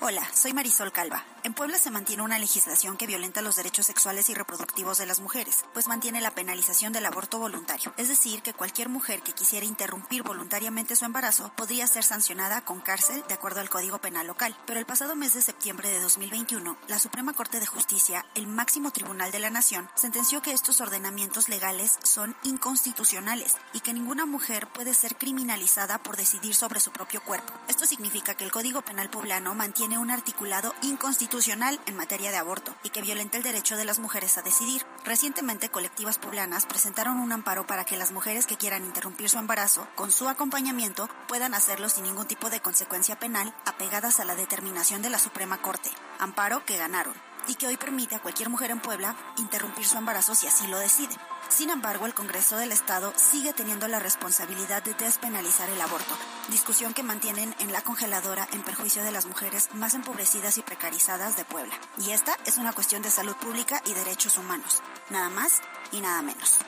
Hola, 0.01 0.23
soy 0.33 0.53
Marisol 0.53 0.91
Calva. 0.91 1.36
En 1.47 1.53
Puebla 1.53 1.77
se 1.77 1.91
mantiene 1.91 2.23
una 2.23 2.39
legislación 2.39 2.97
que 2.97 3.07
violenta 3.07 3.41
los 3.41 3.55
derechos 3.55 3.85
sexuales 3.85 4.29
y 4.29 4.33
reproductivos 4.33 4.97
de 4.97 5.05
las 5.05 5.21
mujeres, 5.21 5.63
pues 5.71 5.87
mantiene 5.87 6.19
la 6.19 6.31
penalización 6.31 6.91
del 6.91 7.05
aborto 7.05 7.39
voluntario. 7.39 7.93
Es 7.95 8.09
decir, 8.09 8.41
que 8.41 8.53
cualquier 8.53 8.89
mujer 8.89 9.21
que 9.21 9.31
quisiera 9.31 9.65
interrumpir 9.65 10.23
voluntariamente 10.23 10.97
su 10.97 11.05
embarazo 11.05 11.53
podría 11.55 11.87
ser 11.87 12.03
sancionada 12.03 12.65
con 12.65 12.81
cárcel 12.81 13.23
de 13.29 13.33
acuerdo 13.33 13.61
al 13.61 13.69
Código 13.69 13.99
Penal 13.99 14.27
local. 14.27 14.57
Pero 14.65 14.77
el 14.77 14.85
pasado 14.85 15.15
mes 15.15 15.35
de 15.35 15.41
septiembre 15.41 15.87
de 15.87 16.01
2021, 16.01 16.75
la 16.89 16.99
Suprema 16.99 17.31
Corte 17.31 17.61
de 17.61 17.65
Justicia, 17.65 18.25
el 18.35 18.47
máximo 18.47 18.91
tribunal 18.91 19.31
de 19.31 19.39
la 19.39 19.49
nación, 19.49 19.87
sentenció 19.95 20.41
que 20.41 20.51
estos 20.51 20.81
ordenamientos 20.81 21.47
legales 21.47 21.97
son 22.03 22.35
inconstitucionales 22.43 23.55
y 23.71 23.79
que 23.79 23.93
ninguna 23.93 24.25
mujer 24.25 24.67
puede 24.67 24.93
ser 24.93 25.15
criminalizada 25.15 25.97
por 26.03 26.17
decidir 26.17 26.55
sobre 26.55 26.81
su 26.81 26.91
propio 26.91 27.23
cuerpo. 27.23 27.53
Esto 27.69 27.85
significa 27.85 28.35
que 28.35 28.43
el 28.43 28.51
Código 28.51 28.81
Penal 28.81 29.09
poblano 29.09 29.55
mantiene 29.55 29.97
un 29.97 30.11
articulado 30.11 30.75
inconstitucional 30.81 31.36
en 31.85 31.95
materia 31.95 32.31
de 32.31 32.38
aborto 32.38 32.75
y 32.83 32.89
que 32.89 33.03
violenta 33.03 33.38
el 33.38 33.43
derecho 33.43 33.77
de 33.77 33.85
las 33.85 33.99
mujeres 33.99 34.39
a 34.39 34.41
decidir. 34.41 34.81
Recientemente, 35.05 35.69
colectivas 35.69 36.17
poblanas 36.17 36.65
presentaron 36.65 37.17
un 37.17 37.31
amparo 37.31 37.67
para 37.67 37.85
que 37.85 37.95
las 37.95 38.11
mujeres 38.11 38.47
que 38.47 38.57
quieran 38.57 38.83
interrumpir 38.85 39.29
su 39.29 39.38
embarazo 39.38 39.88
con 39.95 40.11
su 40.11 40.27
acompañamiento 40.27 41.07
puedan 41.27 41.53
hacerlo 41.53 41.89
sin 41.89 42.05
ningún 42.05 42.25
tipo 42.25 42.49
de 42.49 42.59
consecuencia 42.59 43.19
penal 43.19 43.53
apegadas 43.65 44.19
a 44.19 44.25
la 44.25 44.35
determinación 44.35 45.03
de 45.03 45.11
la 45.11 45.19
Suprema 45.19 45.61
Corte. 45.61 45.91
Amparo 46.17 46.65
que 46.65 46.77
ganaron 46.77 47.26
y 47.47 47.55
que 47.55 47.67
hoy 47.67 47.77
permite 47.77 48.15
a 48.15 48.21
cualquier 48.21 48.49
mujer 48.49 48.71
en 48.71 48.79
Puebla 48.79 49.15
interrumpir 49.37 49.85
su 49.85 49.97
embarazo 49.97 50.35
si 50.35 50.47
así 50.47 50.67
lo 50.67 50.79
decide. 50.79 51.15
Sin 51.49 51.69
embargo, 51.69 52.05
el 52.05 52.13
Congreso 52.13 52.57
del 52.57 52.71
Estado 52.71 53.13
sigue 53.15 53.53
teniendo 53.53 53.87
la 53.87 53.99
responsabilidad 53.99 54.83
de 54.83 54.93
despenalizar 54.93 55.69
el 55.69 55.81
aborto, 55.81 56.13
discusión 56.49 56.93
que 56.93 57.03
mantienen 57.03 57.55
en 57.59 57.71
la 57.71 57.81
congeladora 57.81 58.47
en 58.51 58.63
perjuicio 58.63 59.03
de 59.03 59.11
las 59.11 59.25
mujeres 59.25 59.69
más 59.73 59.93
empobrecidas 59.93 60.57
y 60.57 60.61
precarizadas 60.61 61.37
de 61.37 61.45
Puebla. 61.45 61.73
Y 62.05 62.11
esta 62.11 62.37
es 62.45 62.57
una 62.57 62.73
cuestión 62.73 63.01
de 63.01 63.09
salud 63.09 63.35
pública 63.35 63.81
y 63.85 63.93
derechos 63.93 64.37
humanos. 64.37 64.81
Nada 65.09 65.29
más 65.29 65.61
y 65.91 66.01
nada 66.01 66.21
menos. 66.21 66.59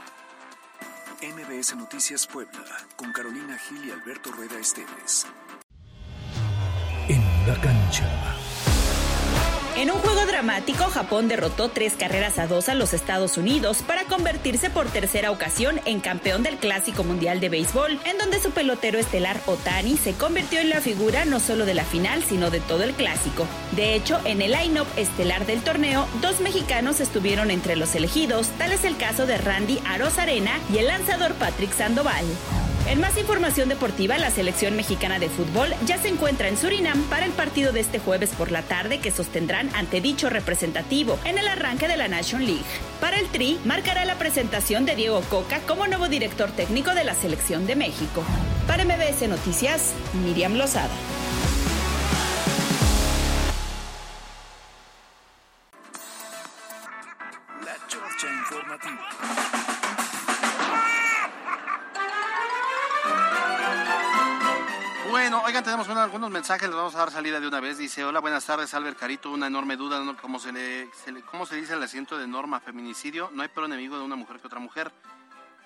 MBS 1.22 1.76
Noticias 1.76 2.26
Puebla 2.26 2.78
con 2.96 3.12
Carolina 3.12 3.58
Gil 3.58 3.86
y 3.86 3.92
Alberto 3.92 4.32
Rueda 4.32 4.58
Esteves. 4.58 5.26
En 7.10 7.22
la 7.48 7.60
cancha. 7.60 8.38
En 9.80 9.90
un 9.92 9.98
juego 10.00 10.26
dramático, 10.26 10.84
Japón 10.90 11.30
derrotó 11.30 11.70
tres 11.70 11.94
carreras 11.94 12.38
a 12.38 12.48
dos 12.48 12.68
a 12.68 12.74
los 12.74 12.94
Estados 12.94 13.38
Unidos 13.38 13.82
para 13.82 14.04
convertirse 14.04 14.70
por 14.70 14.88
tercera 14.88 15.32
ocasión 15.32 15.80
en 15.86 16.02
campeón 16.02 16.44
del 16.44 16.58
Clásico 16.58 17.06
Mundial 17.06 17.40
de 17.40 17.48
Béisbol, 17.48 17.98
en 18.04 18.18
donde 18.18 18.42
su 18.42 18.52
pelotero 18.52 19.00
estelar 19.00 19.40
Otani 19.46 19.96
se 19.96 20.16
convirtió 20.16 20.60
en 20.60 20.70
la 20.70 20.82
figura 20.82 21.24
no 21.24 21.40
solo 21.40 21.66
de 21.66 21.76
la 21.76 21.86
final, 21.86 22.24
sino 22.24 22.50
de 22.50 22.60
todo 22.60 22.84
el 22.84 22.92
clásico. 22.92 23.48
De 23.72 23.96
hecho, 23.96 24.20
en 24.26 24.42
el 24.42 24.52
line-up 24.52 24.88
estelar 24.98 25.46
del 25.46 25.62
torneo, 25.62 26.10
dos 26.20 26.42
mexicanos 26.42 27.00
estuvieron 27.00 27.50
entre 27.50 27.78
los 27.78 27.96
elegidos, 27.96 28.50
tal 28.58 28.74
es 28.74 28.84
el 28.84 28.98
caso 28.98 29.26
de 29.28 29.38
Randy 29.38 29.80
Arozarena 29.88 30.60
y 30.74 30.80
el 30.80 30.88
lanzador 30.88 31.36
Patrick 31.36 31.72
Sandoval. 31.72 32.26
En 32.90 33.00
más 33.00 33.16
información 33.18 33.70
deportiva, 33.70 34.18
la 34.18 34.32
selección 34.32 34.76
mexicana 34.76 35.20
de 35.20 35.30
fútbol 35.30 35.76
ya 35.86 36.00
se 36.00 36.08
encuentra 36.08 36.48
en 36.48 36.58
Surinam 36.58 37.04
para 37.04 37.26
el 37.26 37.32
partido 37.34 37.72
de 37.72 37.82
este 37.82 38.00
jueves 38.00 38.32
por 38.32 38.52
la 38.52 38.64
tarde 38.64 38.98
que 38.98 39.12
sostendrán 39.12 39.69
ante 39.76 40.02
dicho 40.02 40.30
representativo 40.30 41.20
en 41.26 41.38
el 41.38 41.48
arranque 41.48 41.88
de 41.88 41.98
la 41.98 42.08
Nation 42.08 42.46
League. 42.46 42.64
Para 43.00 43.20
el 43.20 43.28
Tri, 43.28 43.60
marcará 43.66 44.06
la 44.06 44.16
presentación 44.16 44.86
de 44.86 44.96
Diego 44.96 45.22
Coca 45.30 45.60
como 45.68 45.88
nuevo 45.88 46.08
director 46.08 46.52
técnico 46.52 46.94
de 46.94 47.04
la 47.04 47.16
selección 47.16 47.68
de 47.68 47.76
México. 47.76 48.24
Para 48.68 48.86
MBS 48.86 49.28
Noticias, 49.28 49.94
Miriam 50.26 50.56
Lozada. 50.56 50.90
Mensajes, 66.40 66.70
les 66.70 66.76
vamos 66.78 66.96
a 66.96 67.00
dar 67.00 67.12
salida 67.12 67.42
de 67.42 67.48
una 67.50 67.60
vez. 67.60 67.78
Dice, 67.78 68.06
hola, 68.06 68.22
buenas 68.22 68.46
tardes, 68.46 68.74
Albert 68.74 68.98
Carito. 68.98 69.30
Una 69.30 69.48
enorme 69.48 69.76
duda, 69.76 70.00
¿no? 70.00 70.16
¿Cómo 70.16 70.40
se, 70.40 70.54
le, 70.54 70.90
se 70.94 71.12
le- 71.12 71.22
¿cómo 71.22 71.46
se 71.46 71.58
dice 71.58 71.74
el 71.74 71.84
asiento 71.84 72.18
de 72.18 72.28
norma 72.28 72.62
feminicidio? 72.62 73.30
No 73.34 73.42
hay 73.42 73.50
peor 73.50 73.66
enemigo 73.66 73.98
de 73.98 74.06
una 74.06 74.16
mujer 74.16 74.40
que 74.40 74.48
otra 74.48 74.60
mujer. 74.60 74.90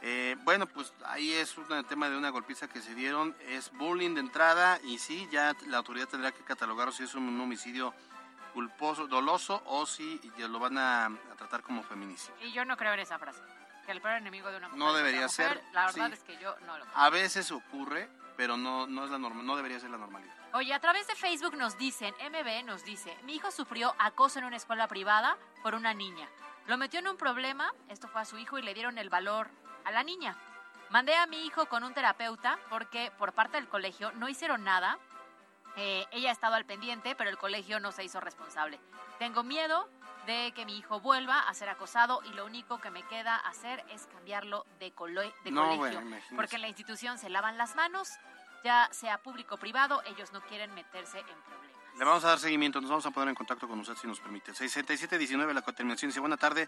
Eh, 0.01 0.35
bueno, 0.43 0.65
pues 0.65 0.91
ahí 1.05 1.31
es 1.31 1.55
un 1.59 1.67
tema 1.85 2.09
de 2.09 2.17
una 2.17 2.29
golpiza 2.29 2.67
que 2.67 2.81
se 2.81 2.95
dieron. 2.95 3.35
Es 3.47 3.71
bullying 3.73 4.15
de 4.15 4.21
entrada 4.21 4.79
y 4.83 4.97
sí, 4.97 5.27
ya 5.31 5.55
la 5.67 5.77
autoridad 5.77 6.07
tendrá 6.07 6.31
que 6.31 6.43
catalogar 6.43 6.91
si 6.91 7.03
es 7.03 7.13
un 7.13 7.39
homicidio 7.39 7.93
culposo, 8.55 9.05
doloso 9.07 9.61
o 9.67 9.85
si 9.85 10.19
ya 10.39 10.47
lo 10.47 10.57
van 10.57 10.79
a, 10.79 11.05
a 11.05 11.35
tratar 11.37 11.61
como 11.61 11.83
feminicidio. 11.83 12.33
Y 12.41 12.51
yo 12.51 12.65
no 12.65 12.75
creo 12.77 12.93
en 12.93 12.99
esa 13.01 13.19
frase. 13.19 13.41
Que 13.85 13.91
el 13.91 14.01
peor 14.01 14.15
enemigo 14.15 14.49
de 14.49 14.57
una 14.57 14.69
mujer 14.69 14.79
No 14.79 14.93
debería 14.93 15.27
mujer. 15.27 15.29
ser, 15.49 15.63
La 15.71 15.85
verdad 15.85 16.07
sí. 16.07 16.13
es 16.13 16.23
que 16.23 16.37
yo 16.41 16.55
no 16.65 16.79
lo 16.79 16.83
creo. 16.85 16.97
A 16.97 17.09
veces 17.11 17.51
ocurre, 17.51 18.09
pero 18.35 18.57
no, 18.57 18.87
no 18.87 19.05
es 19.05 19.11
la 19.11 19.19
norma, 19.19 19.43
no 19.43 19.55
debería 19.55 19.79
ser 19.79 19.91
la 19.91 19.97
normalidad. 19.99 20.33
Oye, 20.53 20.73
a 20.73 20.79
través 20.79 21.07
de 21.07 21.15
Facebook 21.15 21.55
nos 21.57 21.77
dicen, 21.77 22.13
MB 22.19 22.65
nos 22.65 22.83
dice, 22.83 23.17
mi 23.23 23.35
hijo 23.35 23.49
sufrió 23.51 23.95
acoso 23.97 24.37
en 24.39 24.45
una 24.45 24.57
escuela 24.57 24.87
privada 24.87 25.35
por 25.63 25.73
una 25.73 25.93
niña. 25.93 26.27
Lo 26.67 26.77
metió 26.77 26.99
en 26.99 27.07
un 27.07 27.17
problema, 27.17 27.73
esto 27.89 28.07
fue 28.07 28.21
a 28.21 28.25
su 28.25 28.37
hijo 28.37 28.57
y 28.59 28.61
le 28.61 28.73
dieron 28.73 28.97
el 28.97 29.09
valor 29.09 29.49
a 29.83 29.91
la 29.91 30.03
niña. 30.03 30.37
Mandé 30.91 31.15
a 31.15 31.25
mi 31.25 31.45
hijo 31.45 31.65
con 31.65 31.83
un 31.83 31.93
terapeuta 31.93 32.59
porque 32.69 33.11
por 33.17 33.33
parte 33.33 33.57
del 33.57 33.67
colegio 33.67 34.11
no 34.13 34.29
hicieron 34.29 34.63
nada. 34.63 34.99
Eh, 35.75 36.05
ella 36.11 36.29
ha 36.29 36.33
estado 36.33 36.53
al 36.53 36.65
pendiente, 36.65 37.15
pero 37.15 37.31
el 37.31 37.37
colegio 37.39 37.79
no 37.79 37.91
se 37.91 38.03
hizo 38.03 38.19
responsable. 38.21 38.79
Tengo 39.17 39.41
miedo 39.43 39.89
de 40.27 40.51
que 40.55 40.65
mi 40.65 40.77
hijo 40.77 40.99
vuelva 40.99 41.39
a 41.39 41.53
ser 41.55 41.67
acosado 41.67 42.21
y 42.25 42.29
lo 42.33 42.45
único 42.45 42.79
que 42.79 42.91
me 42.91 43.01
queda 43.07 43.35
hacer 43.37 43.83
es 43.89 44.05
cambiarlo 44.05 44.65
de, 44.79 44.93
colo- 44.93 45.33
de 45.43 45.51
No, 45.51 45.75
colegio. 45.77 45.99
bueno, 45.99 46.17
porque 46.35 46.57
en 46.57 46.61
la 46.61 46.67
institución 46.67 47.17
se 47.17 47.29
lavan 47.29 47.57
las 47.57 47.75
manos, 47.75 48.09
ya 48.63 48.89
sea 48.91 49.17
público 49.17 49.55
o 49.55 49.57
privado, 49.57 50.01
ellos 50.05 50.31
no 50.31 50.41
quieren 50.41 50.73
meterse 50.73 51.19
en 51.19 51.25
problemas. 51.25 51.97
Le 51.97 52.05
vamos 52.05 52.23
a 52.23 52.29
dar 52.29 52.39
seguimiento, 52.39 52.81
nos 52.81 52.89
vamos 52.89 53.05
a 53.05 53.11
poner 53.11 53.29
en 53.29 53.35
contacto 53.35 53.67
con 53.67 53.79
usted 53.79 53.95
si 53.95 54.07
nos 54.07 54.19
permite. 54.19 54.53
6719 54.53 55.53
la 55.53 55.61
terminación 55.61 56.09
dice, 56.09 56.19
buena 56.19 56.37
tarde, 56.37 56.67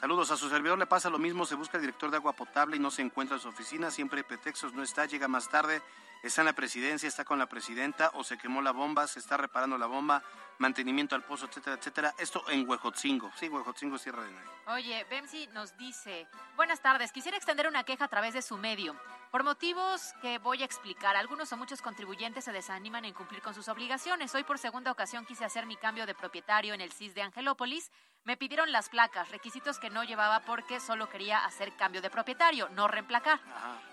saludos 0.00 0.30
a 0.30 0.36
su 0.36 0.48
servidor, 0.48 0.78
le 0.78 0.86
pasa 0.86 1.10
lo 1.10 1.18
mismo, 1.18 1.44
se 1.44 1.56
busca 1.56 1.78
el 1.78 1.82
director 1.82 2.10
de 2.10 2.18
agua 2.18 2.34
potable 2.34 2.76
y 2.76 2.78
no 2.78 2.90
se 2.90 3.02
encuentra 3.02 3.36
en 3.36 3.42
su 3.42 3.48
oficina, 3.48 3.90
siempre 3.90 4.18
hay 4.18 4.24
pretextos, 4.24 4.72
no 4.74 4.82
está, 4.82 5.06
llega 5.06 5.26
más 5.26 5.48
tarde, 5.48 5.82
está 6.22 6.42
en 6.42 6.46
la 6.46 6.52
presidencia, 6.52 7.08
está 7.08 7.24
con 7.24 7.38
la 7.38 7.46
presidenta 7.46 8.10
o 8.14 8.24
se 8.24 8.38
quemó 8.38 8.62
la 8.62 8.72
bomba, 8.72 9.06
se 9.06 9.18
está 9.18 9.36
reparando 9.36 9.78
la 9.78 9.86
bomba, 9.86 10.22
mantenimiento 10.58 11.14
al 11.14 11.24
pozo, 11.24 11.46
etcétera, 11.46 11.76
etcétera. 11.76 12.14
Esto 12.18 12.44
en 12.50 12.68
Huejotzingo, 12.68 13.30
sí, 13.36 13.48
Huejotzingo 13.48 13.96
es 13.96 14.02
tierra 14.02 14.22
de 14.24 14.32
nadie. 14.32 14.50
Oye, 14.66 15.06
Bemsi 15.08 15.46
nos 15.48 15.76
dice, 15.76 16.26
buenas 16.56 16.80
tardes, 16.80 17.12
quisiera 17.12 17.36
extender 17.36 17.66
una 17.66 17.84
queja 17.84 18.04
a 18.04 18.08
través 18.08 18.34
de 18.34 18.42
su 18.42 18.56
medio. 18.56 18.94
Por 19.30 19.44
motivos 19.44 20.12
que 20.20 20.38
voy 20.38 20.62
a 20.62 20.64
explicar, 20.64 21.16
algunos 21.16 21.52
o 21.52 21.56
muchos 21.56 21.80
contribuyentes 21.82 22.44
se 22.44 22.52
desaniman 22.52 23.04
en 23.04 23.14
cumplir 23.14 23.40
con 23.40 23.54
sus 23.54 23.68
obligaciones. 23.68 24.34
Hoy 24.34 24.42
por 24.42 24.58
segunda 24.58 24.90
ocasión 24.90 25.24
quise 25.24 25.44
hacer 25.44 25.66
mi 25.66 25.76
cambio 25.76 26.04
de 26.04 26.16
propietario 26.16 26.74
en 26.74 26.80
el 26.80 26.92
CIS 26.92 27.14
de 27.14 27.22
Angelópolis. 27.22 27.92
Me 28.24 28.36
pidieron 28.36 28.72
las 28.72 28.88
placas, 28.88 29.30
requisitos 29.30 29.78
que 29.78 29.88
no 29.88 30.02
llevaba 30.02 30.40
porque 30.40 30.80
solo 30.80 31.08
quería 31.08 31.44
hacer 31.44 31.74
cambio 31.76 32.02
de 32.02 32.10
propietario, 32.10 32.68
no 32.70 32.88
reemplacar. 32.88 33.40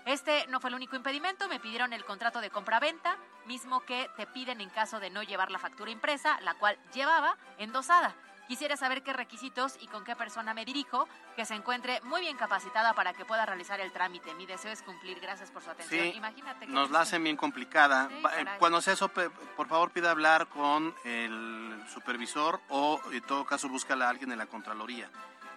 Este 0.06 0.44
no 0.48 0.58
fue 0.58 0.70
el 0.70 0.76
único 0.76 0.96
impedimento, 0.96 1.48
me 1.48 1.60
pidieron 1.60 1.92
el 1.92 2.04
contrato 2.18 2.40
de 2.40 2.50
compra-venta, 2.50 3.16
mismo 3.46 3.78
que 3.84 4.10
te 4.16 4.26
piden 4.26 4.60
en 4.60 4.70
caso 4.70 4.98
de 4.98 5.08
no 5.08 5.22
llevar 5.22 5.52
la 5.52 5.60
factura 5.60 5.92
impresa, 5.92 6.40
la 6.40 6.54
cual 6.54 6.76
llevaba 6.92 7.36
endosada. 7.58 8.12
Quisiera 8.48 8.76
saber 8.76 9.04
qué 9.04 9.12
requisitos 9.12 9.76
y 9.80 9.86
con 9.86 10.02
qué 10.02 10.16
persona 10.16 10.52
me 10.52 10.64
dirijo, 10.64 11.06
que 11.36 11.44
se 11.44 11.54
encuentre 11.54 12.00
muy 12.02 12.22
bien 12.22 12.36
capacitada 12.36 12.92
para 12.92 13.12
que 13.12 13.24
pueda 13.24 13.46
realizar 13.46 13.78
el 13.78 13.92
trámite. 13.92 14.34
Mi 14.34 14.46
deseo 14.46 14.72
es 14.72 14.82
cumplir. 14.82 15.20
Gracias 15.20 15.52
por 15.52 15.62
su 15.62 15.70
atención. 15.70 16.06
Sí, 16.06 16.16
Imagínate 16.16 16.66
que 16.66 16.72
nos 16.72 16.90
la 16.90 17.02
hacen 17.02 17.22
bien 17.22 17.36
complicada. 17.36 18.08
Sí, 18.08 18.16
eh. 18.36 18.46
Cuando 18.58 18.80
sea 18.80 18.94
eso, 18.94 19.08
por 19.10 19.68
favor 19.68 19.92
pida 19.92 20.10
hablar 20.10 20.48
con 20.48 20.92
el 21.04 21.84
supervisor 21.94 22.60
o 22.68 23.00
en 23.12 23.22
todo 23.22 23.44
caso 23.44 23.68
búscala 23.68 24.06
a 24.06 24.10
alguien 24.10 24.32
en 24.32 24.38
la 24.38 24.46
Contraloría. 24.46 25.08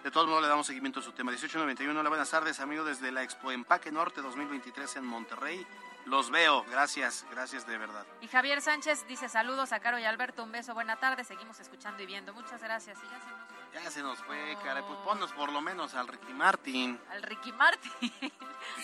De 0.04 0.12
todos 0.12 0.28
modos 0.28 0.42
le 0.42 0.48
damos 0.48 0.68
seguimiento 0.68 1.00
a 1.00 1.02
su 1.02 1.10
tema. 1.10 1.32
1891, 1.32 1.98
hola, 1.98 2.08
buenas 2.08 2.30
tardes 2.30 2.60
amigos 2.60 2.86
desde 2.86 3.10
la 3.10 3.24
Expo 3.24 3.50
Empaque 3.50 3.90
Norte 3.90 4.20
2023 4.20 4.96
en 4.96 5.04
Monterrey. 5.04 5.66
Los 6.06 6.30
veo, 6.30 6.64
gracias, 6.64 7.24
gracias 7.30 7.66
de 7.66 7.78
verdad. 7.78 8.04
Y 8.20 8.28
Javier 8.28 8.60
Sánchez 8.60 9.06
dice 9.06 9.28
saludos 9.28 9.72
a 9.72 9.80
Caro 9.80 9.98
y 9.98 10.04
Alberto, 10.04 10.42
un 10.42 10.50
beso, 10.52 10.74
buena 10.74 10.96
tarde, 10.96 11.22
seguimos 11.24 11.60
escuchando 11.60 12.02
y 12.02 12.06
viendo. 12.06 12.32
Muchas 12.34 12.60
gracias. 12.62 12.98
Y 13.02 13.08
ya 13.08 13.20
se 13.20 13.30
nos 13.30 13.84
Ya 13.84 13.90
se 13.90 14.02
nos 14.02 14.18
fue, 14.20 14.56
caray, 14.64 14.82
pues 14.82 14.98
ponnos 15.04 15.32
por 15.32 15.52
lo 15.52 15.60
menos 15.60 15.94
al 15.94 16.08
Ricky 16.08 16.32
Martin. 16.32 17.00
al 17.10 17.22
Ricky 17.22 17.52
Martin, 17.52 18.12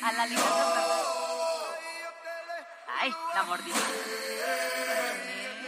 a 0.02 0.12
la 0.12 0.26
Fernández. 0.26 0.86
Ay, 3.00 3.14
la 3.34 3.42
mordida. 3.44 3.76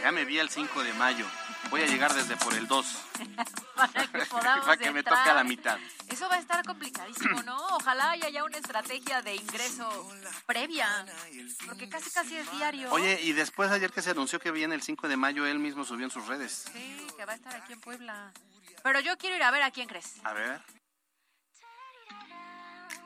Ya 0.01 0.11
me 0.11 0.25
vi 0.25 0.39
el 0.39 0.49
5 0.49 0.83
de 0.83 0.93
mayo. 0.93 1.25
Voy 1.69 1.81
a 1.81 1.85
llegar 1.85 2.13
desde 2.13 2.35
por 2.37 2.53
el 2.53 2.67
2. 2.67 2.85
Para 3.75 4.07
que 4.07 4.25
podamos 4.25 4.65
Para 4.65 4.77
que 4.77 4.91
me 4.91 4.99
entrar. 4.99 5.17
toque 5.19 5.29
a 5.29 5.33
la 5.33 5.43
mitad. 5.43 5.77
Eso 6.09 6.27
va 6.27 6.35
a 6.35 6.39
estar 6.39 6.65
complicadísimo, 6.65 7.41
¿no? 7.43 7.55
Ojalá 7.75 8.11
haya 8.11 8.29
ya 8.29 8.43
una 8.43 8.57
estrategia 8.57 9.21
de 9.21 9.35
ingreso 9.35 10.11
previa, 10.45 11.05
porque 11.65 11.87
casi 11.87 12.09
casi 12.11 12.35
es 12.37 12.51
diario. 12.51 12.91
Oye, 12.91 13.19
y 13.21 13.31
después 13.31 13.71
ayer 13.71 13.91
que 13.91 14.01
se 14.01 14.09
anunció 14.11 14.39
que 14.39 14.51
viene 14.51 14.75
el 14.75 14.81
5 14.81 15.07
de 15.07 15.15
mayo, 15.17 15.45
él 15.45 15.59
mismo 15.59 15.85
subió 15.85 16.05
en 16.05 16.11
sus 16.11 16.27
redes. 16.27 16.65
Sí, 16.73 17.07
que 17.15 17.25
va 17.25 17.33
a 17.33 17.35
estar 17.35 17.55
aquí 17.55 17.73
en 17.73 17.79
Puebla. 17.79 18.31
Pero 18.83 18.99
yo 18.99 19.17
quiero 19.17 19.35
ir 19.37 19.43
a 19.43 19.51
ver 19.51 19.63
a 19.63 19.71
quién 19.71 19.87
crees. 19.87 20.15
A 20.25 20.33
ver. 20.33 20.61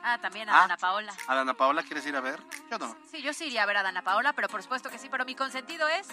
Ah, 0.02 0.18
también 0.20 0.48
a 0.48 0.56
Ah. 0.56 0.60
Dana 0.62 0.76
Paola. 0.76 1.14
¿A 1.26 1.34
Dana 1.34 1.54
Paola 1.54 1.82
quieres 1.82 2.06
ir 2.06 2.16
a 2.16 2.20
ver? 2.20 2.40
Yo 2.70 2.78
no. 2.78 2.96
Sí, 3.10 3.22
yo 3.22 3.32
sí 3.32 3.46
iría 3.46 3.62
a 3.62 3.66
ver 3.66 3.76
a 3.78 3.82
Dana 3.82 4.02
Paola, 4.02 4.32
pero 4.32 4.48
por 4.48 4.62
supuesto 4.62 4.88
que 4.90 4.98
sí. 4.98 5.08
Pero 5.10 5.24
mi 5.24 5.34
consentido 5.34 5.88
es 5.88 6.06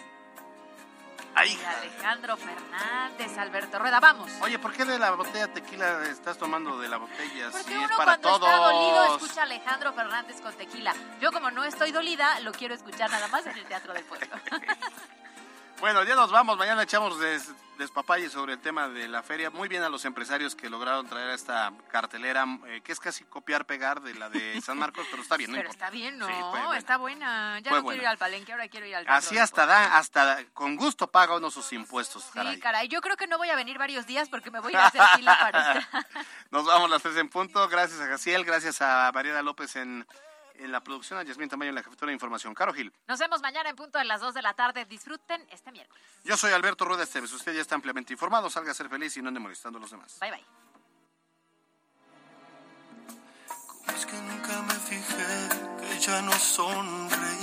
Ay, 1.35 1.55
de 1.55 1.65
Alejandro 1.65 2.37
Fernández, 2.37 3.37
Alberto 3.37 3.79
Rueda. 3.79 3.99
Vamos. 3.99 4.31
Oye, 4.41 4.59
¿por 4.59 4.71
qué 4.73 4.85
de 4.85 4.99
la 4.99 5.11
botella 5.11 5.47
tequila 5.51 6.03
estás 6.07 6.37
tomando 6.37 6.79
de 6.79 6.87
la 6.89 6.97
botella? 6.97 7.49
Porque 7.51 7.63
Si 7.71 7.73
uno 7.75 7.85
es 7.85 7.91
para 7.97 8.17
cuando 8.17 8.39
todos. 8.39 8.49
está 8.49 8.57
dolido 8.57 9.15
escucha 9.17 9.41
a 9.41 9.43
Alejandro 9.43 9.93
Fernández 9.93 10.41
con 10.41 10.53
tequila. 10.53 10.93
Yo 11.19 11.31
como 11.31 11.49
no 11.51 11.63
estoy 11.63 11.91
dolida, 11.91 12.39
lo 12.41 12.51
quiero 12.51 12.75
escuchar 12.75 13.09
nada 13.09 13.27
más 13.29 13.45
en 13.47 13.57
el 13.57 13.65
Teatro 13.65 13.93
del 13.93 14.03
Pueblo. 14.05 14.27
Bueno, 15.79 16.01
ya 16.03 16.15
nos 16.15 16.31
vamos. 16.31 16.57
Mañana 16.57 16.83
echamos 16.83 17.19
des, 17.19 17.51
despapalle 17.77 18.29
sobre 18.29 18.53
el 18.53 18.59
tema 18.59 18.87
de 18.89 19.07
la 19.07 19.23
feria. 19.23 19.49
Muy 19.49 19.67
bien 19.67 19.83
a 19.83 19.89
los 19.89 20.05
empresarios 20.05 20.55
que 20.55 20.69
lograron 20.69 21.07
traer 21.07 21.29
esta 21.29 21.73
cartelera, 21.89 22.45
eh, 22.67 22.81
que 22.83 22.91
es 22.91 22.99
casi 22.99 23.23
copiar-pegar 23.23 24.01
de 24.01 24.13
la 24.15 24.29
de 24.29 24.61
San 24.61 24.77
Marcos, 24.77 25.05
pero 25.09 25.21
está 25.21 25.37
bien, 25.37 25.51
¿no? 25.51 25.57
Pero 25.57 25.69
importa. 25.69 25.85
está 25.85 25.95
bien, 25.95 26.17
¿no? 26.17 26.27
Sí, 26.27 26.33
buena. 26.33 26.77
Está 26.77 26.97
buena. 26.97 27.59
Ya 27.59 27.69
Fue 27.69 27.79
no 27.79 27.83
buena. 27.83 27.95
quiero 27.95 28.03
ir 28.03 28.07
al 28.07 28.17
palenque, 28.17 28.51
ahora 28.51 28.67
quiero 28.67 28.85
ir 28.85 28.95
al 28.95 29.05
Así 29.07 29.37
hasta 29.37 29.65
da, 29.65 29.97
hasta 29.97 30.43
con 30.53 30.75
gusto 30.75 31.07
paga 31.07 31.35
uno 31.37 31.49
sus 31.51 31.71
impuestos, 31.73 32.25
caray. 32.33 32.55
Sí, 32.55 32.61
caray. 32.61 32.87
Yo 32.87 33.01
creo 33.01 33.17
que 33.17 33.27
no 33.27 33.37
voy 33.37 33.49
a 33.49 33.55
venir 33.55 33.77
varios 33.77 34.05
días 34.05 34.29
porque 34.29 34.51
me 34.51 34.59
voy 34.59 34.73
a 34.75 34.87
hacer 34.87 35.01
fila 35.15 35.37
para 35.39 35.89
Nos 36.51 36.65
vamos 36.65 36.89
las 36.89 37.01
tres 37.01 37.17
en 37.17 37.29
punto. 37.29 37.67
Gracias 37.67 37.99
a 37.99 38.07
Jaciel, 38.07 38.45
gracias 38.45 38.81
a 38.81 39.11
Mariela 39.13 39.41
López 39.41 39.75
en, 39.75 40.05
en 40.55 40.71
la 40.71 40.83
producción, 40.83 41.19
a 41.19 41.23
Yasmín 41.23 41.49
Tamayo 41.49 41.69
en 41.69 41.75
la 41.75 41.83
jefatura 41.83 42.09
de 42.09 42.13
información. 42.13 42.53
Caro 42.53 42.73
Gil. 42.73 42.93
Nos 43.07 43.19
vemos 43.19 43.41
mañana 43.41 43.69
en 43.69 43.75
punto 43.75 43.97
de 43.97 44.05
las 44.05 44.21
2 44.21 44.33
de 44.33 44.41
la 44.41 44.53
tarde. 44.53 44.85
Disfruten 44.85 45.45
este 45.51 45.71
miércoles. 45.71 46.03
Yo 46.23 46.37
soy 46.37 46.51
Alberto 46.51 46.85
Rueda 46.85 47.03
Esteves. 47.03 47.31
Usted 47.33 47.53
ya 47.53 47.61
está 47.61 47.75
ampliamente 47.75 48.13
informado. 48.13 48.49
Salga 48.49 48.71
a 48.71 48.73
ser 48.73 48.89
feliz 48.89 49.15
y 49.17 49.21
no 49.21 49.29
ande 49.29 49.39
molestando 49.39 49.77
a 49.77 49.81
los 49.81 49.91
demás. 49.91 50.17
Bye, 50.19 50.31
bye. 50.31 50.45
Es 53.95 54.05
que 54.05 54.13
nunca 54.13 54.61
me 54.61 54.73
fijé 54.73 55.49
que 55.79 55.99
ya 55.99 56.21
no 56.21 56.31
sonreías. 56.33 57.42